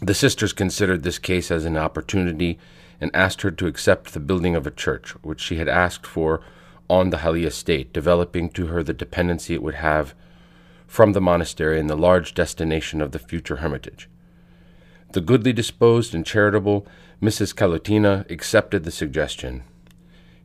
[0.00, 2.58] The sisters considered this case as an opportunity
[3.00, 6.40] and asked her to accept the building of a church, which she had asked for
[6.88, 10.14] on the Hali estate, developing to her the dependency it would have
[10.86, 14.08] from the monastery and the large destination of the future hermitage.
[15.12, 16.86] The goodly disposed and charitable
[17.22, 17.54] Mrs.
[17.54, 19.64] Kalotina accepted the suggestion.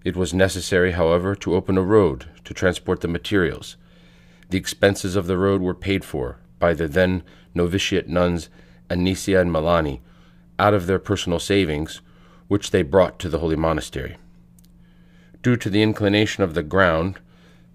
[0.04, 3.78] It was necessary, however, to open a road to transport the materials.
[4.50, 7.24] The expenses of the road were paid for by the then
[7.54, 8.50] novitiate nuns
[8.90, 10.02] Anicia and Malani
[10.60, 12.02] out of their personal savings,
[12.54, 14.16] which they brought to the holy monastery.
[15.42, 17.20] Due to the inclination of the ground,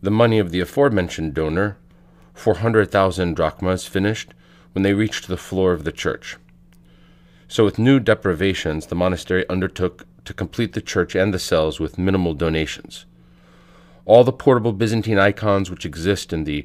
[0.00, 1.76] the money of the aforementioned donor,
[2.32, 4.34] 400,000 drachmas, finished
[4.72, 6.36] when they reached the floor of the church.
[7.48, 11.98] So, with new deprivations, the monastery undertook to complete the church and the cells with
[11.98, 13.05] minimal donations.
[14.05, 16.64] All the portable Byzantine icons which exist in the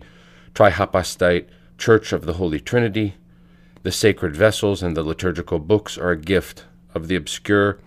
[0.53, 1.47] trihypostite
[1.79, 3.15] Church of the Holy Trinity,
[3.81, 7.79] the sacred vessels, and the liturgical books are a gift of the obscure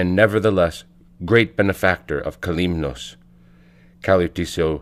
[0.00, 0.84] and nevertheless
[1.26, 3.16] great benefactor of Kalymnos,
[4.00, 4.80] Kalutiso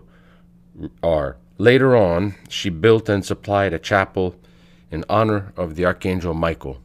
[1.02, 1.36] R.
[1.58, 4.36] Later on, she built and supplied a chapel
[4.92, 6.78] in honor of the Archangel Michael.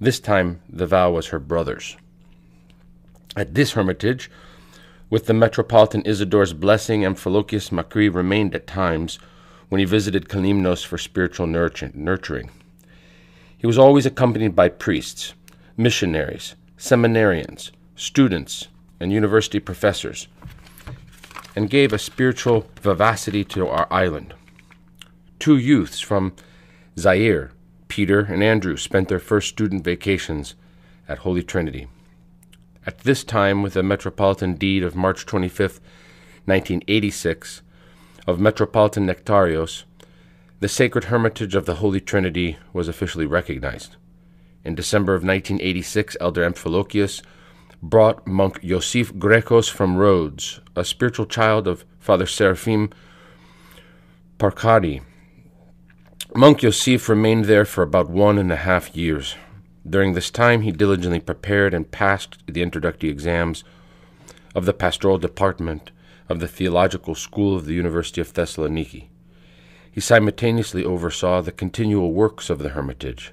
[0.00, 1.96] This time, the vow was her brother's.
[3.34, 4.30] At this hermitage,
[5.10, 9.18] with the Metropolitan Isidore's blessing, Amphilochius Macri remained at times
[9.68, 12.50] when he visited Kalymnos for spiritual nurturing.
[13.58, 15.34] He was always accompanied by priests,
[15.76, 20.28] missionaries, seminarians, students, and university professors,
[21.54, 24.32] and gave a spiritual vivacity to our island.
[25.38, 26.32] Two youths from
[26.98, 27.52] Zaire,
[27.88, 30.54] Peter and Andrew, spent their first student vacations
[31.06, 31.86] at Holy Trinity.
[32.86, 35.80] At this time, with the Metropolitan Deed of March 25,
[36.46, 37.60] 1986,
[38.26, 39.84] of Metropolitan Nectarios,
[40.60, 43.96] the sacred hermitage of the Holy Trinity was officially recognized.
[44.62, 47.22] In December of 1986, Elder Amphilochius
[47.82, 52.90] brought monk Yosif Grekos from Rhodes, a spiritual child of Father Seraphim
[54.38, 55.02] Parkadi.
[56.36, 59.34] Monk Yosif remained there for about one and a half years.
[59.88, 63.64] During this time, he diligently prepared and passed the introductory exams
[64.54, 65.90] of the pastoral department
[66.28, 69.08] of the Theological School of the University of Thessaloniki.
[69.90, 73.32] He simultaneously oversaw the continual works of the hermitage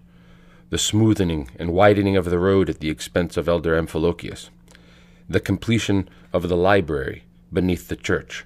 [0.69, 4.49] the smoothening and widening of the road at the expense of Elder Amphilochius,
[5.29, 8.45] the completion of the library beneath the church,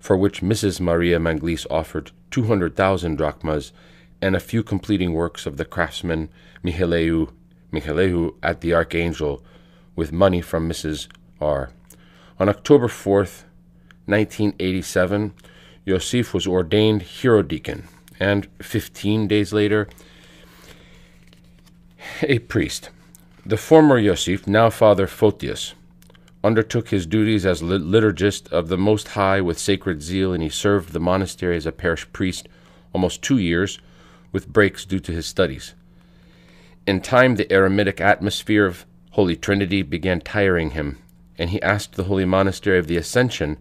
[0.00, 0.80] for which Mrs.
[0.80, 3.72] Maria Manglis offered 200,000 drachmas
[4.20, 6.28] and a few completing works of the craftsman
[6.64, 7.30] Mihaleu,
[7.72, 9.44] Mihaleu at the Archangel
[9.94, 11.08] with money from Mrs.
[11.40, 11.70] R.
[12.40, 13.44] On October 4th,
[14.06, 15.34] 1987,
[15.84, 17.84] Yosef was ordained hierodeacon,
[18.18, 19.88] and 15 days later,
[22.22, 22.90] a priest.
[23.46, 25.74] The former Yosef, now Father Photius,
[26.42, 30.92] undertook his duties as liturgist of the Most High with sacred zeal, and he served
[30.92, 32.48] the monastery as a parish priest
[32.92, 33.78] almost two years,
[34.32, 35.74] with breaks due to his studies.
[36.86, 40.98] In time, the eremitic atmosphere of Holy Trinity began tiring him,
[41.38, 43.56] and he asked the Holy Monastery of the Ascension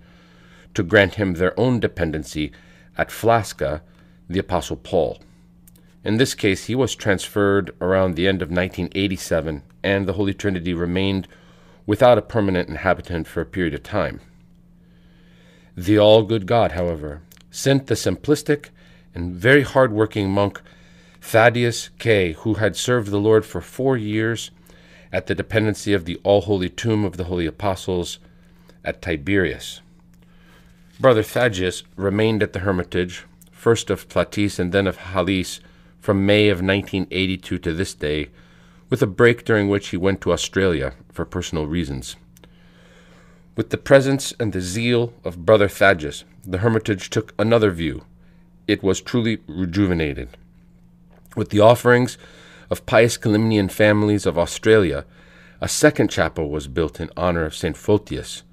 [0.73, 2.51] to grant him their own dependency
[2.97, 3.81] at Flasca,
[4.29, 5.19] the Apostle Paul.
[6.03, 10.73] In this case, he was transferred around the end of 1987, and the Holy Trinity
[10.73, 11.27] remained
[11.85, 14.19] without a permanent inhabitant for a period of time.
[15.77, 17.21] The all good God, however,
[17.51, 18.69] sent the simplistic
[19.15, 20.61] and very hard working monk
[21.21, 24.51] Thaddeus K., who had served the Lord for four years
[25.11, 28.19] at the dependency of the all holy tomb of the holy apostles
[28.83, 29.79] at Tiberias.
[30.99, 35.59] Brother Thaddeus remained at the hermitage, first of Platis and then of Halis
[36.03, 38.27] from May of 1982 to this day,
[38.89, 42.17] with a break during which he went to Australia for personal reasons.
[43.55, 48.03] With the presence and the zeal of Brother Thaddeus, the hermitage took another view.
[48.67, 50.27] It was truly rejuvenated.
[51.37, 52.17] With the offerings
[52.69, 55.05] of pious Kalymnian families of Australia,
[55.61, 57.77] a second chapel was built in honor of St.
[57.77, 58.43] Photius,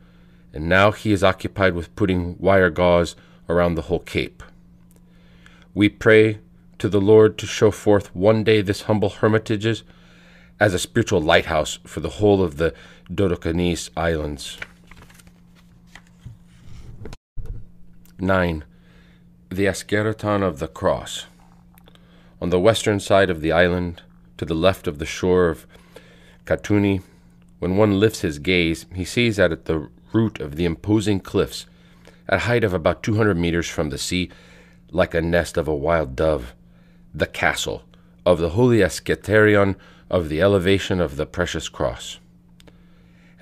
[0.52, 3.16] and now he is occupied with putting wire gauze
[3.48, 4.44] around the whole cape.
[5.74, 6.39] we pray
[6.81, 9.85] to the Lord to show forth one day this humble hermitage
[10.59, 12.73] as a spiritual lighthouse for the whole of the
[13.12, 14.57] Dodecanese Islands.
[18.19, 18.65] 9.
[19.51, 21.27] The Asketerion of the Cross.
[22.40, 24.01] On the western side of the island,
[24.39, 25.66] to the left of the shore of
[26.47, 27.02] Katuni,
[27.59, 31.66] when one lifts his gaze, he sees that at the root of the imposing cliffs,
[32.27, 34.31] at a height of about 200 meters from the sea,
[34.90, 36.55] like a nest of a wild dove,
[37.14, 37.82] the castle
[38.24, 39.76] of the holy Asketerion
[40.10, 42.18] of the elevation of the precious cross.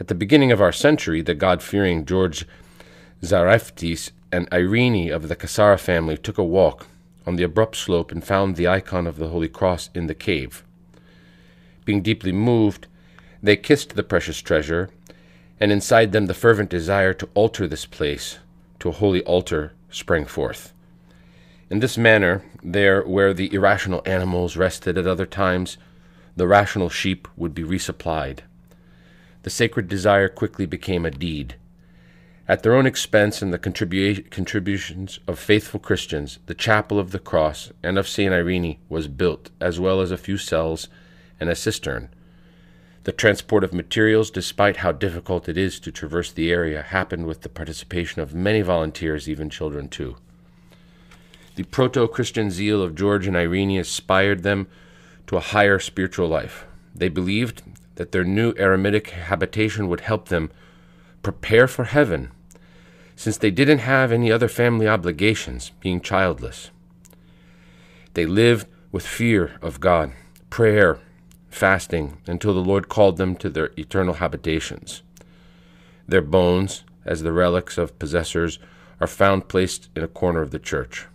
[0.01, 2.47] At the beginning of our century, the God fearing George
[3.23, 6.87] Zareftis and Irene of the Cassara family took a walk
[7.27, 10.63] on the abrupt slope and found the icon of the Holy Cross in the cave.
[11.85, 12.87] Being deeply moved,
[13.43, 14.91] they kissed the precious treasure,
[15.61, 18.39] and inside them the fervent desire to alter this place
[18.79, 20.73] to a holy altar sprang forth.
[21.71, 25.77] In this manner, there where the irrational animals rested at other times,
[26.35, 28.41] the rational sheep would be resupplied.
[29.43, 31.57] The sacred desire quickly became a deed.
[32.49, 37.19] At their own expense and the contribu- contributions of faithful Christians, the chapel of the
[37.19, 38.33] cross and of St.
[38.33, 40.89] Irene was built, as well as a few cells
[41.39, 42.09] and a cistern.
[43.05, 47.43] The transport of materials, despite how difficult it is to traverse the area, happened with
[47.43, 50.17] the participation of many volunteers, even children too.
[51.59, 54.69] The proto Christian zeal of George and Irene inspired them
[55.27, 56.65] to a higher spiritual life.
[56.95, 57.65] They believed
[57.97, 60.53] that their new eremitic habitation would help them
[61.21, 62.31] prepare for heaven
[63.17, 66.71] since they didn't have any other family obligations, being childless.
[68.15, 70.13] They lived with fear of God,
[70.51, 71.01] prayer,
[71.51, 75.03] fasting, until the Lord called them to their eternal habitations.
[76.07, 78.61] Their bones, as the relics of possessors,
[79.01, 81.09] are found placed in a corner of the church.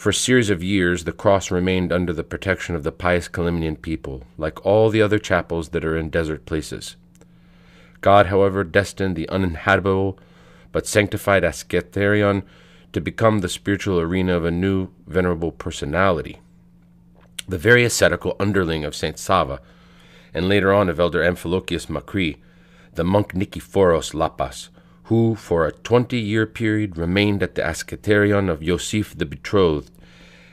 [0.00, 3.82] For a series of years, the cross remained under the protection of the pious Kalymnian
[3.82, 6.96] people, like all the other chapels that are in desert places.
[8.00, 10.18] God, however, destined the uninhabitable
[10.72, 12.44] but sanctified Asketerion
[12.94, 16.38] to become the spiritual arena of a new venerable personality.
[17.46, 19.60] The very ascetical underling of Saint Sava,
[20.32, 22.38] and later on of Elder Amphilochius Macri,
[22.94, 24.70] the monk Nikephoros Lapas,
[25.10, 29.90] who for a twenty year period remained at the Asketerion of Yosif the Betrothed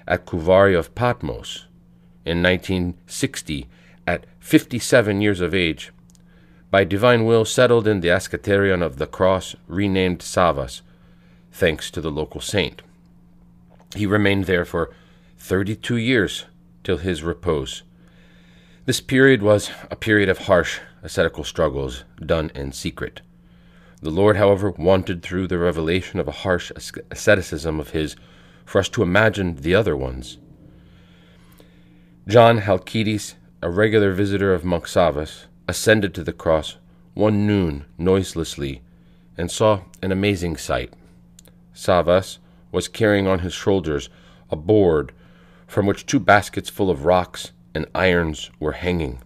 [0.08, 1.68] at Kouvari of Patmos.
[2.26, 3.68] In 1960,
[4.08, 5.92] at 57 years of age,
[6.72, 10.82] by divine will settled in the Asketerion of the Cross, renamed Savas,
[11.52, 12.82] thanks to the local saint.
[13.96, 14.90] He remained there for
[15.38, 16.46] 32 years
[16.84, 17.84] till his repose.
[18.86, 23.22] This period was a period of harsh ascetical struggles done in secret.
[24.02, 26.72] The Lord, however, wanted through the revelation of a harsh
[27.10, 28.15] asceticism of his
[28.64, 30.38] for us to imagine the other ones.
[32.28, 36.78] John Halkides, a regular visitor of Monk Savas, ascended to the cross
[37.15, 38.82] one noon noiselessly
[39.36, 40.94] and saw an amazing sight.
[41.74, 42.38] Savas
[42.72, 44.10] was carrying on his shoulders
[44.52, 45.11] a board
[45.65, 49.19] from which two baskets full of rocks and irons were hanging.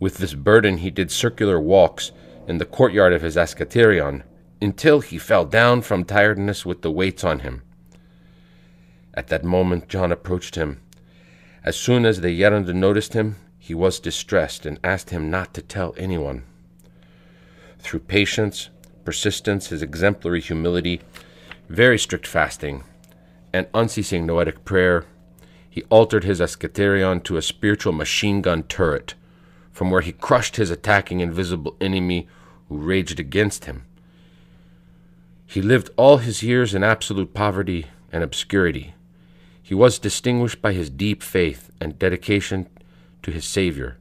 [0.00, 2.10] With this burden he did circular walks
[2.48, 4.22] in the courtyard of his asketerion
[4.60, 7.62] until he fell down from tiredness with the weights on him.
[9.14, 10.80] At that moment John approached him.
[11.62, 15.62] As soon as the Geronda noticed him, he was distressed and asked him not to
[15.62, 16.44] tell anyone.
[17.78, 18.68] Through patience,
[19.04, 21.00] persistence, his exemplary humility,
[21.68, 22.84] very strict fasting,
[23.52, 25.04] and unceasing noetic prayer,
[25.70, 29.14] he altered his asketerion to a spiritual machine gun turret,
[29.74, 32.28] from where he crushed his attacking invisible enemy
[32.68, 33.84] who raged against him.
[35.44, 38.94] He lived all his years in absolute poverty and obscurity.
[39.60, 42.68] He was distinguished by his deep faith and dedication
[43.24, 43.98] to his Savior.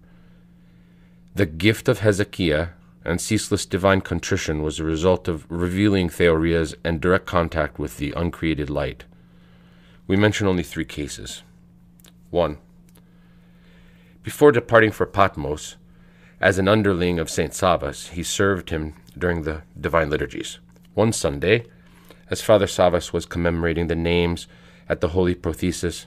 [1.33, 2.69] The gift of hesychia
[3.03, 8.13] and ceaseless divine contrition was the result of revealing theorias and direct contact with the
[8.15, 9.05] uncreated light.
[10.05, 11.41] We mention only three cases.
[12.29, 12.59] 1.
[14.23, 15.75] Before departing for Patmos,
[16.39, 17.51] as an underling of St.
[17.51, 20.59] Savas, he served him during the divine liturgies.
[20.93, 21.65] One Sunday,
[22.29, 24.47] as Father Savas was commemorating the names
[24.87, 26.05] at the Holy Prothesis,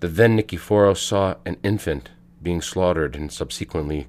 [0.00, 2.10] the then Nikephoros saw an infant
[2.42, 4.08] being slaughtered, and subsequently,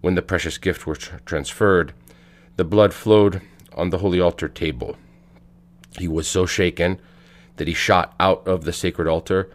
[0.00, 1.94] when the precious gift was tr- transferred,
[2.54, 3.42] the blood flowed
[3.74, 4.96] on the holy altar table.
[5.98, 7.00] He was so shaken
[7.56, 9.50] that he shot out of the sacred altar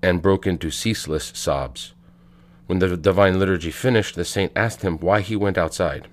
[0.00, 1.92] and broke into ceaseless sobs.
[2.66, 6.08] When the divine liturgy finished, the saint asked him why he went outside.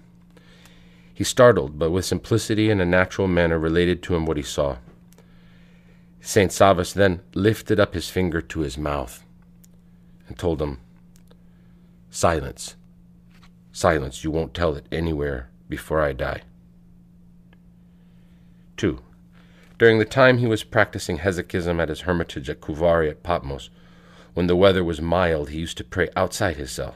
[1.14, 4.78] He startled, but with simplicity and a natural manner related to him what he saw.
[6.22, 6.52] St.
[6.52, 9.24] Savas then lifted up his finger to his mouth
[10.28, 10.80] and told him,
[12.10, 12.76] Silence.
[13.72, 14.24] Silence.
[14.24, 16.44] You won't tell it anywhere before I die.
[18.78, 19.00] 2.
[19.80, 23.70] During the time he was practicing hesychism at his hermitage at Kouvari at Patmos,
[24.34, 26.96] when the weather was mild, he used to pray outside his cell.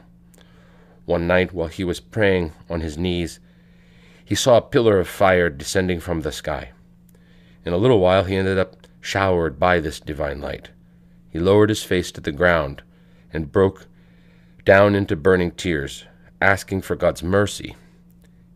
[1.05, 3.39] One night, while he was praying on his knees,
[4.25, 6.71] he saw a pillar of fire descending from the sky.
[7.63, 10.69] In a little while, he ended up showered by this divine light.
[11.29, 12.81] He lowered his face to the ground
[13.31, 13.87] and broke
[14.65, 16.05] down into burning tears,
[16.41, 17.75] asking for God's mercy.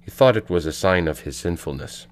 [0.01, 2.07] He thought it was a sign of his sinfulness.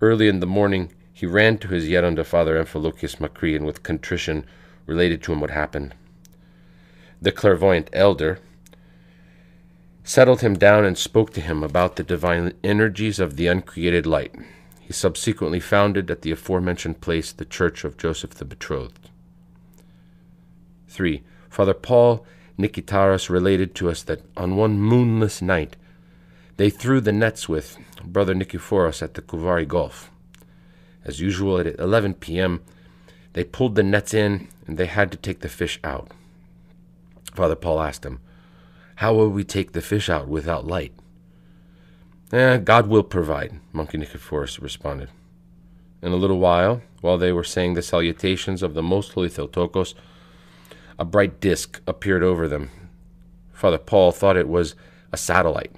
[0.00, 4.44] Early in the morning, he ran to his Geronda father Amphilochius Makrian with contrition
[4.86, 5.94] related to him what happened.
[7.20, 8.38] The clairvoyant elder
[10.02, 14.34] settled him down and spoke to him about the divine energies of the uncreated light.
[14.80, 19.08] He subsequently founded at the aforementioned place the Church of Joseph the Betrothed.
[20.88, 21.22] 3.
[21.48, 22.26] Father Paul
[22.58, 25.76] Nikitaros related to us that on one moonless night
[26.56, 30.10] they threw the nets with Brother Nikephoros at the Kouvari Gulf.
[31.04, 32.60] As usual, at 11 p.m.,
[33.34, 36.10] they pulled the nets in and they had to take the fish out.
[37.34, 38.20] Father Paul asked him,
[38.96, 40.92] How will we take the fish out without light?
[42.32, 45.10] Eh, God will provide, Monkey Nicephorus responded.
[46.00, 49.94] In a little while, while they were saying the salutations of the most holy Theotokos,
[50.98, 52.70] a bright disk appeared over them.
[53.52, 54.74] Father Paul thought it was
[55.12, 55.72] a satellite,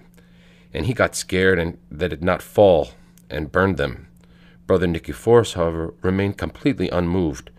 [0.75, 2.91] and he got scared and that it not fall
[3.31, 4.09] and burned them.
[4.67, 7.51] Brother Nicephorus, however, remained completely unmoved.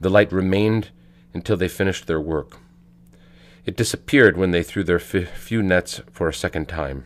[0.00, 0.90] The light remained
[1.34, 2.58] until they finished their work.
[3.66, 7.04] It disappeared when they threw their few nets for a second time.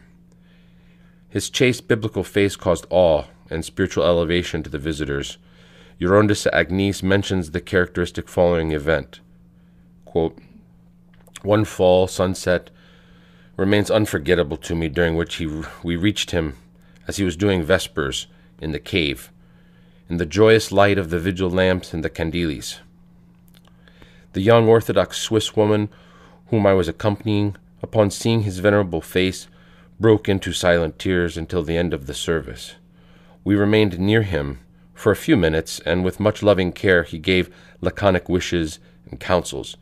[1.29, 5.39] His chaste biblical face caused awe and spiritual elevation to the visitors.
[6.01, 9.21] Gerontissa Agnes mentions the characteristic following event.
[10.05, 10.39] Quote,
[11.43, 12.71] One fall sunset
[13.57, 16.57] remains unforgettable to me during which he, we reached him
[17.09, 18.27] as he was doing vespers
[18.61, 19.31] in the cave,
[20.09, 22.81] in the joyous light of the vigil lamps and the candiles.
[24.33, 25.89] The young Orthodox Swiss woman
[26.55, 29.49] whom I was accompanying, upon seeing his venerable face,
[29.99, 32.75] broke into silent tears until the end of the service.
[33.43, 34.61] We remained near him
[34.95, 38.79] for a few minutes, and with much loving care he gave laconic wishes
[39.11, 39.77] and counsels.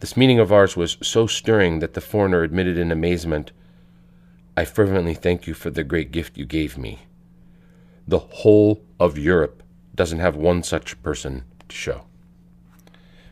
[0.00, 3.52] This meeting of ours was so stirring that the foreigner admitted in amazement,
[4.56, 7.00] I fervently thank you for the great gift you gave me.
[8.06, 9.62] The whole of Europe
[9.94, 12.02] doesn't have one such person to show.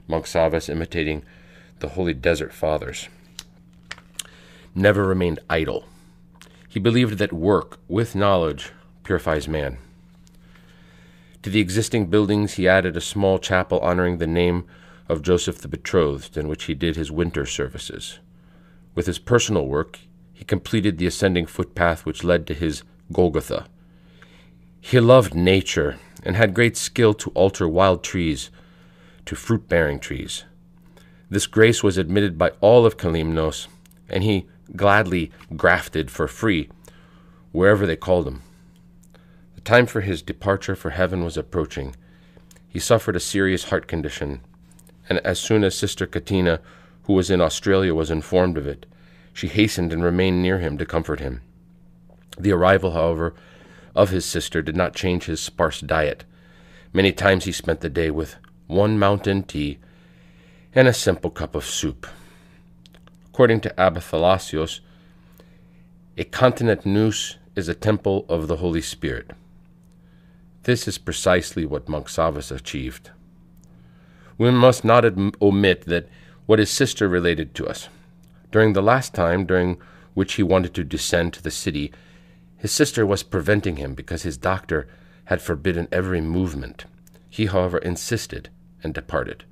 [0.07, 1.25] Monk Savas imitating
[1.79, 3.09] the Holy Desert Fathers.
[4.75, 5.87] Never remained idle
[6.75, 8.73] he believed that work with knowledge
[9.05, 9.79] purifies man.
[11.45, 14.65] To the existing buildings, he added a small chapel honoring the name
[15.09, 18.19] of Joseph the Betrothed, in which he did his winter services.
[18.97, 20.01] With his personal work,
[20.33, 22.83] he completed the ascending footpath which led to his
[23.13, 23.67] Golgotha.
[24.87, 28.51] He loved nature and had great skill to alter wild trees
[29.25, 30.45] to fruit bearing trees.
[31.31, 33.67] This grace was admitted by all of Kalymnos,
[34.11, 34.47] and he
[34.77, 36.69] gladly grafted for free
[37.51, 38.43] wherever they called him.
[39.55, 41.97] The time for his departure for heaven was approaching.
[42.69, 44.43] He suffered a serious heart condition,
[45.09, 46.61] and as soon as Sister Katina,
[47.05, 48.85] who was in Australia, was informed of it,
[49.33, 51.41] she hastened and remained near him to comfort him.
[52.39, 53.35] The arrival, however,
[53.95, 56.25] of his sister did not change his sparse diet.
[56.93, 59.79] Many times he spent the day with one mountain tea
[60.75, 62.07] and a simple cup of soup.
[63.27, 64.81] According to Abba Thalassios,
[66.17, 69.33] a continent nous is a temple of the Holy Spirit.
[70.65, 73.11] This is precisely what Monk Savas achieved.
[74.39, 76.09] We must not omit that
[76.47, 77.89] what his sister related to us.
[78.51, 79.79] During the last time during
[80.15, 81.93] which he wanted to descend to the city,
[82.65, 84.89] his sister was preventing him because his doctor
[85.27, 86.87] had forbidden every movement.
[87.29, 88.49] He, however, insisted
[88.83, 89.45] and departed.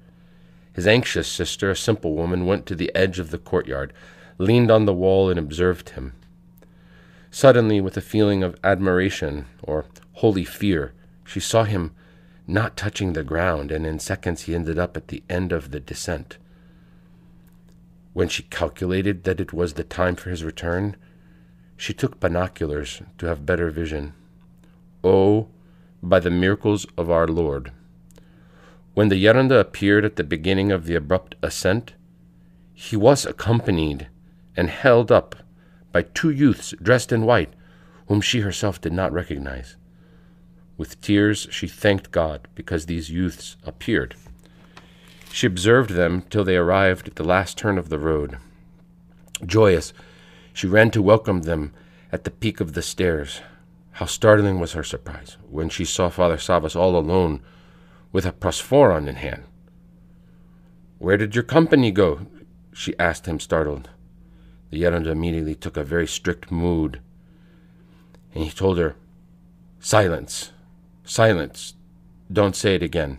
[0.72, 3.93] His anxious sister, a simple woman, went to the edge of the courtyard,
[4.39, 6.14] leaned on the wall, and observed him.
[7.30, 9.84] Suddenly, with a feeling of admiration or
[10.14, 11.94] holy fear, she saw him
[12.47, 15.80] not touching the ground, and in seconds he ended up at the end of the
[15.80, 16.39] descent.
[18.14, 20.97] When she calculated that it was the time for his return,
[21.82, 24.12] she took binoculars to have better vision.
[25.02, 25.48] Oh,
[26.00, 27.72] by the miracles of our Lord!
[28.94, 31.94] When the Geronda appeared at the beginning of the abrupt ascent,
[32.72, 34.06] he was accompanied
[34.56, 35.34] and held up
[35.90, 37.52] by two youths dressed in white,
[38.06, 39.74] whom she herself did not recognize.
[40.76, 44.14] With tears, she thanked God because these youths appeared.
[45.32, 48.38] She observed them till they arrived at the last turn of the road.
[49.44, 49.92] Joyous,
[50.52, 51.72] she ran to welcome them
[52.10, 53.40] at the peak of the stairs.
[53.92, 57.42] How startling was her surprise when she saw Father Savas all alone
[58.12, 59.44] with a prosphoron in hand.
[60.98, 62.26] Where did your company go?
[62.72, 63.90] she asked him, startled.
[64.70, 67.00] The Yerund immediately took a very strict mood,
[68.34, 68.96] and he told her,
[69.80, 70.52] Silence,
[71.04, 71.74] silence,
[72.32, 73.18] don't say it again.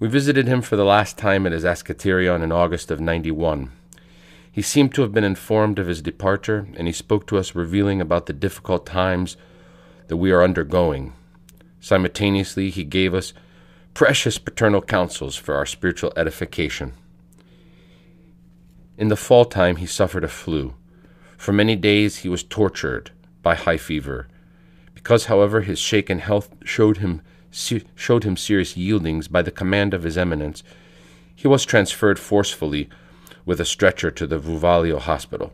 [0.00, 3.70] We visited him for the last time at his asketerion in August of 91.
[4.54, 8.00] He seemed to have been informed of his departure, and he spoke to us, revealing
[8.00, 9.36] about the difficult times
[10.06, 11.12] that we are undergoing.
[11.80, 13.32] Simultaneously, he gave us
[13.94, 16.92] precious paternal counsels for our spiritual edification.
[18.96, 20.74] In the fall time, he suffered a flu.
[21.36, 23.10] For many days, he was tortured
[23.42, 24.28] by high fever.
[24.94, 30.04] Because, however, his shaken health showed him, showed him serious yieldings by the command of
[30.04, 30.62] his eminence,
[31.34, 32.88] he was transferred forcefully
[33.44, 35.52] with a stretcher to the Vouvalio hospital.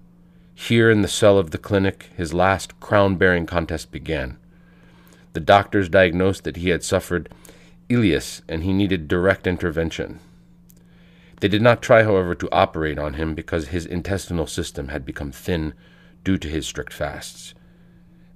[0.54, 4.36] Here in the cell of the clinic, his last crown bearing contest began.
[5.32, 7.28] The doctors diagnosed that he had suffered
[7.88, 10.20] ileus and he needed direct intervention.
[11.40, 15.32] They did not try, however, to operate on him because his intestinal system had become
[15.32, 15.72] thin
[16.22, 17.54] due to his strict fasts.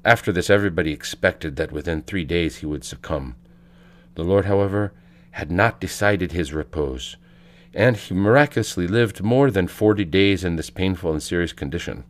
[0.04, 3.36] After this, everybody expected that within three days he would succumb.
[4.14, 4.92] The Lord, however,
[5.32, 7.16] had not decided his repose,
[7.74, 12.04] and he miraculously lived more than forty days in this painful and serious condition.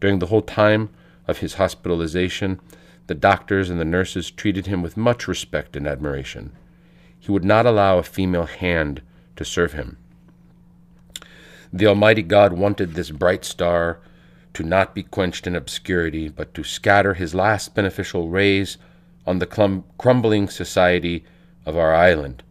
[0.00, 0.88] During the whole time
[1.28, 2.60] of his hospitalization,
[3.06, 6.52] the doctors and the nurses treated him with much respect and admiration.
[7.18, 9.02] He would not allow a female hand
[9.36, 9.98] to serve him.
[11.72, 14.00] The Almighty God wanted this bright star
[14.54, 18.76] to not be quenched in obscurity, but to scatter his last beneficial rays
[19.26, 21.24] on the crumbling society
[21.64, 22.42] of our island.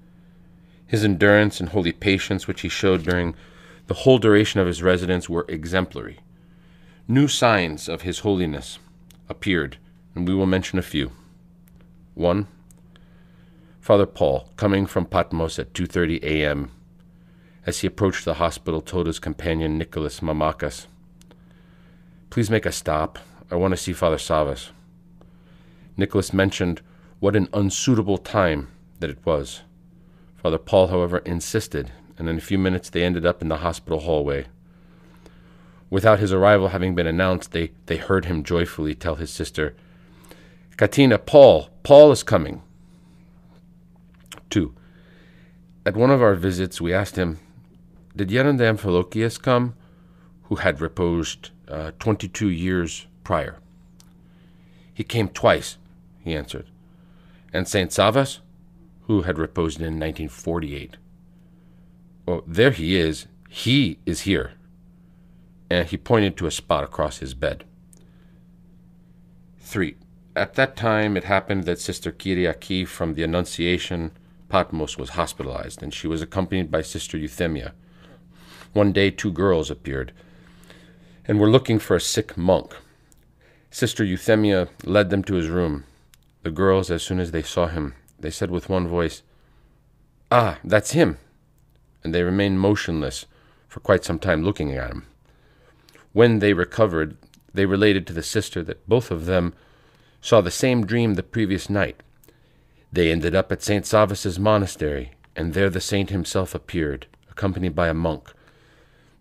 [0.92, 3.34] His endurance and holy patience, which he showed during
[3.88, 6.20] the whole duration of his residence, were exemplary.
[7.08, 8.78] New signs of his holiness
[9.30, 9.78] appeared,
[10.14, 11.14] and we will mention a few.
[12.16, 12.46] 1.
[13.80, 16.72] Father Paul, coming from Patmos at 2:30 a.m.,
[17.66, 20.88] as he approached the hospital, told his companion Nicholas Mamakas,
[22.30, 23.18] "Please make a stop.
[23.50, 24.72] I want to see Father Savas."
[25.96, 26.82] Nicholas mentioned
[27.22, 28.68] what an unsuitable time
[29.00, 29.62] that it was.
[30.42, 34.00] Father Paul, however, insisted, and in a few minutes they ended up in the hospital
[34.00, 34.48] hallway.
[35.92, 39.76] Without his arrival having been announced, they, they heard him joyfully tell his sister,
[40.78, 42.64] Katina, Paul, Paul is coming.
[44.50, 44.74] 2.
[45.86, 47.40] At one of our visits, we asked him,
[48.16, 49.76] Did Yerund Amphilochius come,
[50.44, 53.60] who had reposed uh, 22 years prior?
[54.92, 55.78] He came twice,
[56.24, 56.66] he answered.
[57.54, 57.92] And St.
[57.92, 58.40] Savas?
[59.12, 60.96] Who had reposed in 1948.
[62.26, 63.28] Well, there he is.
[63.50, 64.54] He is here.
[65.70, 67.66] And he pointed to a spot across his bed.
[69.60, 69.96] 3.
[70.34, 74.12] At that time, it happened that Sister Kyriaki from the Annunciation,
[74.48, 77.74] Patmos, was hospitalized, and she was accompanied by Sister Euthymia.
[78.72, 80.14] One day, two girls appeared
[81.26, 82.76] and were looking for a sick monk.
[83.70, 85.84] Sister Euthymia led them to his room.
[86.44, 89.24] The girls, as soon as they saw him, they said with one voice,
[90.32, 91.18] Ah, that's him!
[92.04, 93.26] And they remained motionless
[93.68, 95.08] for quite some time looking at him.
[96.14, 97.18] When they recovered,
[97.54, 99.54] they related to the sister that both of them
[100.22, 102.02] saw the same dream the previous night.
[102.92, 103.86] They ended up at St.
[103.86, 108.34] Savas's monastery, and there the saint himself appeared, accompanied by a monk.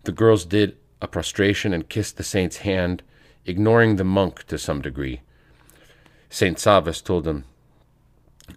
[0.03, 3.03] The girls did a prostration and kissed the saint's hand,
[3.45, 5.21] ignoring the monk to some degree.
[6.29, 6.57] St.
[6.57, 7.45] Savas told them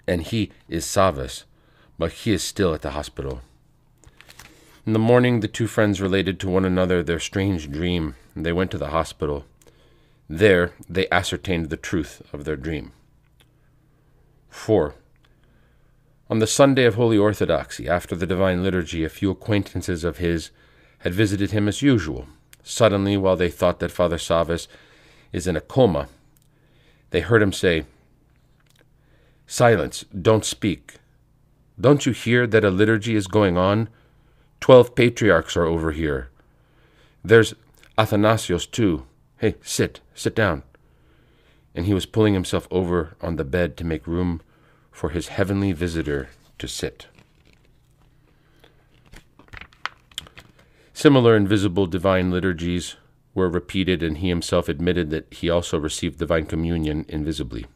[0.06, 1.44] and he is Savas,
[1.98, 3.40] but he is still at the hospital.
[4.86, 8.52] In the morning, the two friends related to one another their strange dream, and they
[8.52, 9.46] went to the hospital.
[10.28, 12.92] There, they ascertained the truth of their dream.
[14.50, 14.94] 4.
[16.30, 20.50] On the Sunday of Holy Orthodoxy, after the Divine Liturgy, a few acquaintances of his
[20.98, 22.26] had visited him as usual.
[22.62, 24.66] Suddenly, while they thought that Father Savas
[25.32, 26.08] is in a coma,
[27.10, 27.84] they heard him say,
[29.46, 30.94] Silence, don't speak.
[31.80, 33.88] Don't you hear that a liturgy is going on?
[34.60, 36.30] Twelve patriarchs are over here.
[37.22, 37.54] There's
[37.98, 39.04] Athanasios, too.
[39.38, 40.62] Hey, sit, sit down.
[41.74, 44.40] And he was pulling himself over on the bed to make room
[44.90, 47.08] for his heavenly visitor to sit.
[50.92, 52.96] Similar invisible divine liturgies
[53.34, 57.66] were repeated, and he himself admitted that he also received divine communion invisibly.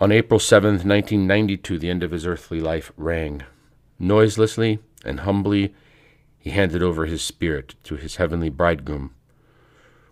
[0.00, 3.42] On April 7th, 1992, the end of his earthly life rang.
[3.98, 5.74] Noiselessly and humbly,
[6.38, 9.14] he handed over his spirit to his heavenly bridegroom.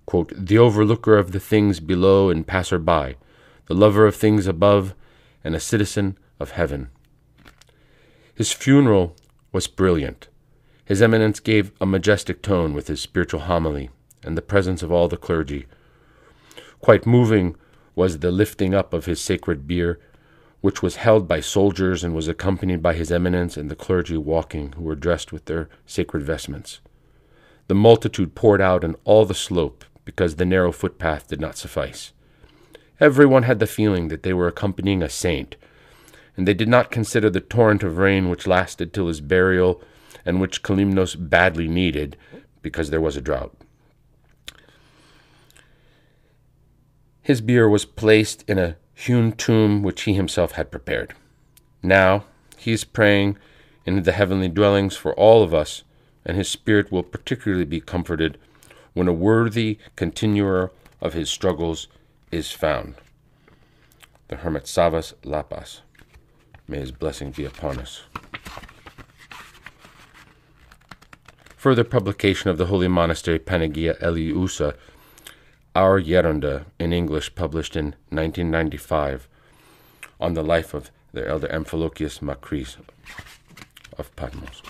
[0.04, 3.16] Quote, the overlooker of the things below and passer by,
[3.64, 4.94] the lover of things above,
[5.42, 6.90] and a citizen of heaven.
[8.34, 9.16] His funeral
[9.52, 10.28] was brilliant.
[10.84, 13.88] His Eminence gave a majestic tone with his spiritual homily
[14.22, 15.64] and the presence of all the clergy.
[16.80, 17.56] Quite moving
[17.98, 19.98] was the lifting up of his sacred bier,
[20.60, 24.70] which was held by soldiers and was accompanied by his Eminence and the clergy walking,
[24.74, 26.80] who were dressed with their sacred vestments.
[27.66, 32.12] The multitude poured out on all the slope because the narrow footpath did not suffice.
[33.00, 35.56] Everyone had the feeling that they were accompanying a saint,
[36.36, 39.82] and they did not consider the torrent of rain which lasted till his burial
[40.24, 42.16] and which Kalymnos badly needed
[42.62, 43.56] because there was a drought.
[47.28, 51.12] His bier was placed in a hewn tomb which he himself had prepared.
[51.82, 52.24] Now
[52.56, 53.36] he is praying
[53.84, 55.82] in the heavenly dwellings for all of us,
[56.24, 58.38] and his spirit will particularly be comforted
[58.94, 61.86] when a worthy continuer of his struggles
[62.32, 62.94] is found.
[64.28, 65.80] The hermit Savas Lapas.
[66.66, 68.04] May his blessing be upon us.
[71.58, 74.74] Further publication of the holy monastery Panagia Eleousa
[75.78, 79.28] our Geronda in English, published in 1995,
[80.18, 82.76] on the life of the elder Amphilochius Macris
[83.96, 84.60] of Patmos.